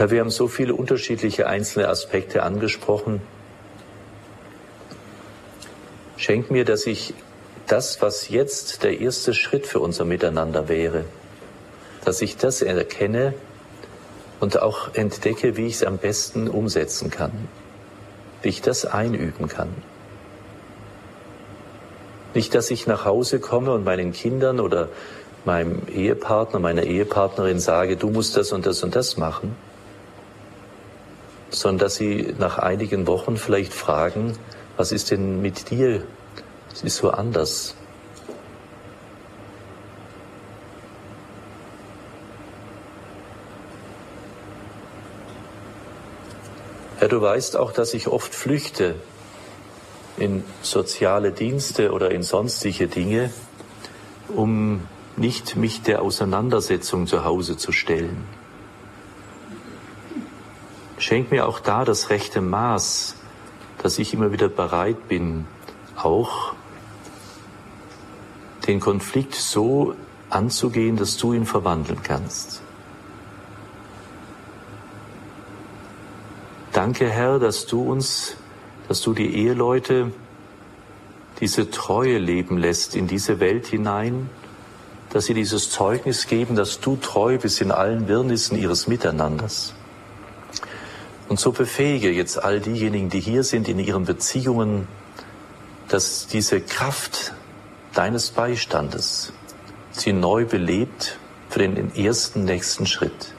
Herr, 0.00 0.10
wir 0.10 0.20
haben 0.20 0.30
so 0.30 0.48
viele 0.48 0.72
unterschiedliche 0.74 1.46
einzelne 1.46 1.88
Aspekte 1.88 2.42
angesprochen. 2.42 3.20
Schenk 6.16 6.50
mir, 6.50 6.64
dass 6.64 6.86
ich 6.86 7.12
das, 7.66 8.00
was 8.00 8.30
jetzt 8.30 8.82
der 8.82 8.98
erste 8.98 9.34
Schritt 9.34 9.66
für 9.66 9.78
unser 9.78 10.06
Miteinander 10.06 10.70
wäre, 10.70 11.04
dass 12.06 12.22
ich 12.22 12.38
das 12.38 12.62
erkenne 12.62 13.34
und 14.40 14.60
auch 14.60 14.94
entdecke, 14.94 15.56
wie 15.56 15.66
ich 15.66 15.74
es 15.74 15.84
am 15.84 15.98
besten 15.98 16.48
umsetzen 16.48 17.10
kann, 17.10 17.48
wie 18.42 18.48
ich 18.48 18.62
das 18.62 18.86
einüben 18.86 19.48
kann. 19.48 19.68
Nicht, 22.34 22.54
dass 22.54 22.70
ich 22.70 22.86
nach 22.86 23.04
Hause 23.04 23.40
komme 23.40 23.72
und 23.72 23.84
meinen 23.84 24.12
Kindern 24.12 24.60
oder 24.60 24.88
meinem 25.44 25.82
Ehepartner, 25.88 26.60
meiner 26.60 26.84
Ehepartnerin 26.84 27.60
sage, 27.60 27.96
du 27.96 28.10
musst 28.10 28.36
das 28.36 28.52
und 28.52 28.66
das 28.66 28.82
und 28.82 28.94
das 28.94 29.16
machen, 29.16 29.56
sondern 31.50 31.86
dass 31.86 31.96
sie 31.96 32.34
nach 32.38 32.58
einigen 32.58 33.06
Wochen 33.06 33.36
vielleicht 33.36 33.74
fragen, 33.74 34.34
was 34.76 34.92
ist 34.92 35.10
denn 35.10 35.42
mit 35.42 35.70
dir? 35.70 36.04
Es 36.72 36.82
ist 36.82 36.96
so 36.96 37.10
anders. 37.10 37.74
Herr, 47.00 47.08
du 47.08 47.22
weißt 47.22 47.56
auch, 47.56 47.72
dass 47.72 47.94
ich 47.94 48.08
oft 48.08 48.34
flüchte 48.34 48.94
in 50.18 50.44
soziale 50.60 51.32
Dienste 51.32 51.92
oder 51.92 52.10
in 52.10 52.22
sonstige 52.22 52.88
Dinge, 52.88 53.32
um 54.28 54.82
nicht 55.16 55.56
mich 55.56 55.80
der 55.80 56.02
Auseinandersetzung 56.02 57.06
zu 57.06 57.24
Hause 57.24 57.56
zu 57.56 57.72
stellen. 57.72 58.26
Schenk 60.98 61.30
mir 61.30 61.48
auch 61.48 61.58
da 61.58 61.86
das 61.86 62.10
rechte 62.10 62.42
Maß, 62.42 63.16
dass 63.82 63.98
ich 63.98 64.12
immer 64.12 64.30
wieder 64.30 64.50
bereit 64.50 65.08
bin, 65.08 65.46
auch 65.96 66.52
den 68.66 68.78
Konflikt 68.78 69.34
so 69.36 69.94
anzugehen, 70.28 70.98
dass 70.98 71.16
du 71.16 71.32
ihn 71.32 71.46
verwandeln 71.46 72.02
kannst. 72.02 72.60
Danke, 76.90 77.08
Herr, 77.08 77.38
dass 77.38 77.66
du 77.66 77.88
uns, 77.88 78.34
dass 78.88 79.00
du 79.00 79.14
die 79.14 79.36
Eheleute 79.36 80.10
diese 81.38 81.70
Treue 81.70 82.18
leben 82.18 82.58
lässt 82.58 82.96
in 82.96 83.06
diese 83.06 83.38
Welt 83.38 83.68
hinein, 83.68 84.28
dass 85.10 85.26
sie 85.26 85.34
dieses 85.34 85.70
Zeugnis 85.70 86.26
geben, 86.26 86.56
dass 86.56 86.80
du 86.80 86.96
treu 86.96 87.38
bist 87.38 87.60
in 87.60 87.70
allen 87.70 88.08
Wirrnissen 88.08 88.58
ihres 88.58 88.88
Miteinanders. 88.88 89.72
Und 91.28 91.38
so 91.38 91.52
befähige 91.52 92.10
jetzt 92.10 92.42
all 92.42 92.58
diejenigen, 92.58 93.08
die 93.08 93.20
hier 93.20 93.44
sind 93.44 93.68
in 93.68 93.78
ihren 93.78 94.04
Beziehungen, 94.04 94.88
dass 95.86 96.26
diese 96.26 96.60
Kraft 96.60 97.34
deines 97.94 98.32
Beistandes 98.32 99.32
sie 99.92 100.12
neu 100.12 100.44
belebt 100.44 101.20
für 101.50 101.60
den 101.60 101.94
ersten 101.94 102.44
nächsten 102.44 102.84
Schritt. 102.84 103.32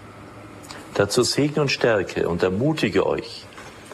Dazu 0.93 1.23
segne 1.23 1.61
und 1.61 1.71
stärke 1.71 2.27
und 2.27 2.43
ermutige 2.43 3.05
euch 3.05 3.45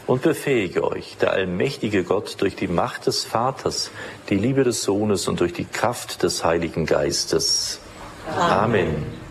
und 0.07 0.21
befähige 0.21 0.83
euch, 0.83 1.17
der 1.17 1.31
allmächtige 1.31 2.03
Gott 2.03 2.41
durch 2.41 2.55
die 2.55 2.67
Macht 2.67 3.07
des 3.07 3.25
Vaters, 3.25 3.91
die 4.29 4.35
Liebe 4.35 4.63
des 4.63 4.81
Sohnes 4.81 5.27
und 5.27 5.39
durch 5.39 5.53
die 5.53 5.65
Kraft 5.65 6.23
des 6.23 6.43
Heiligen 6.43 6.85
Geistes. 6.85 7.79
Amen. 8.25 8.87
Amen. 8.87 9.26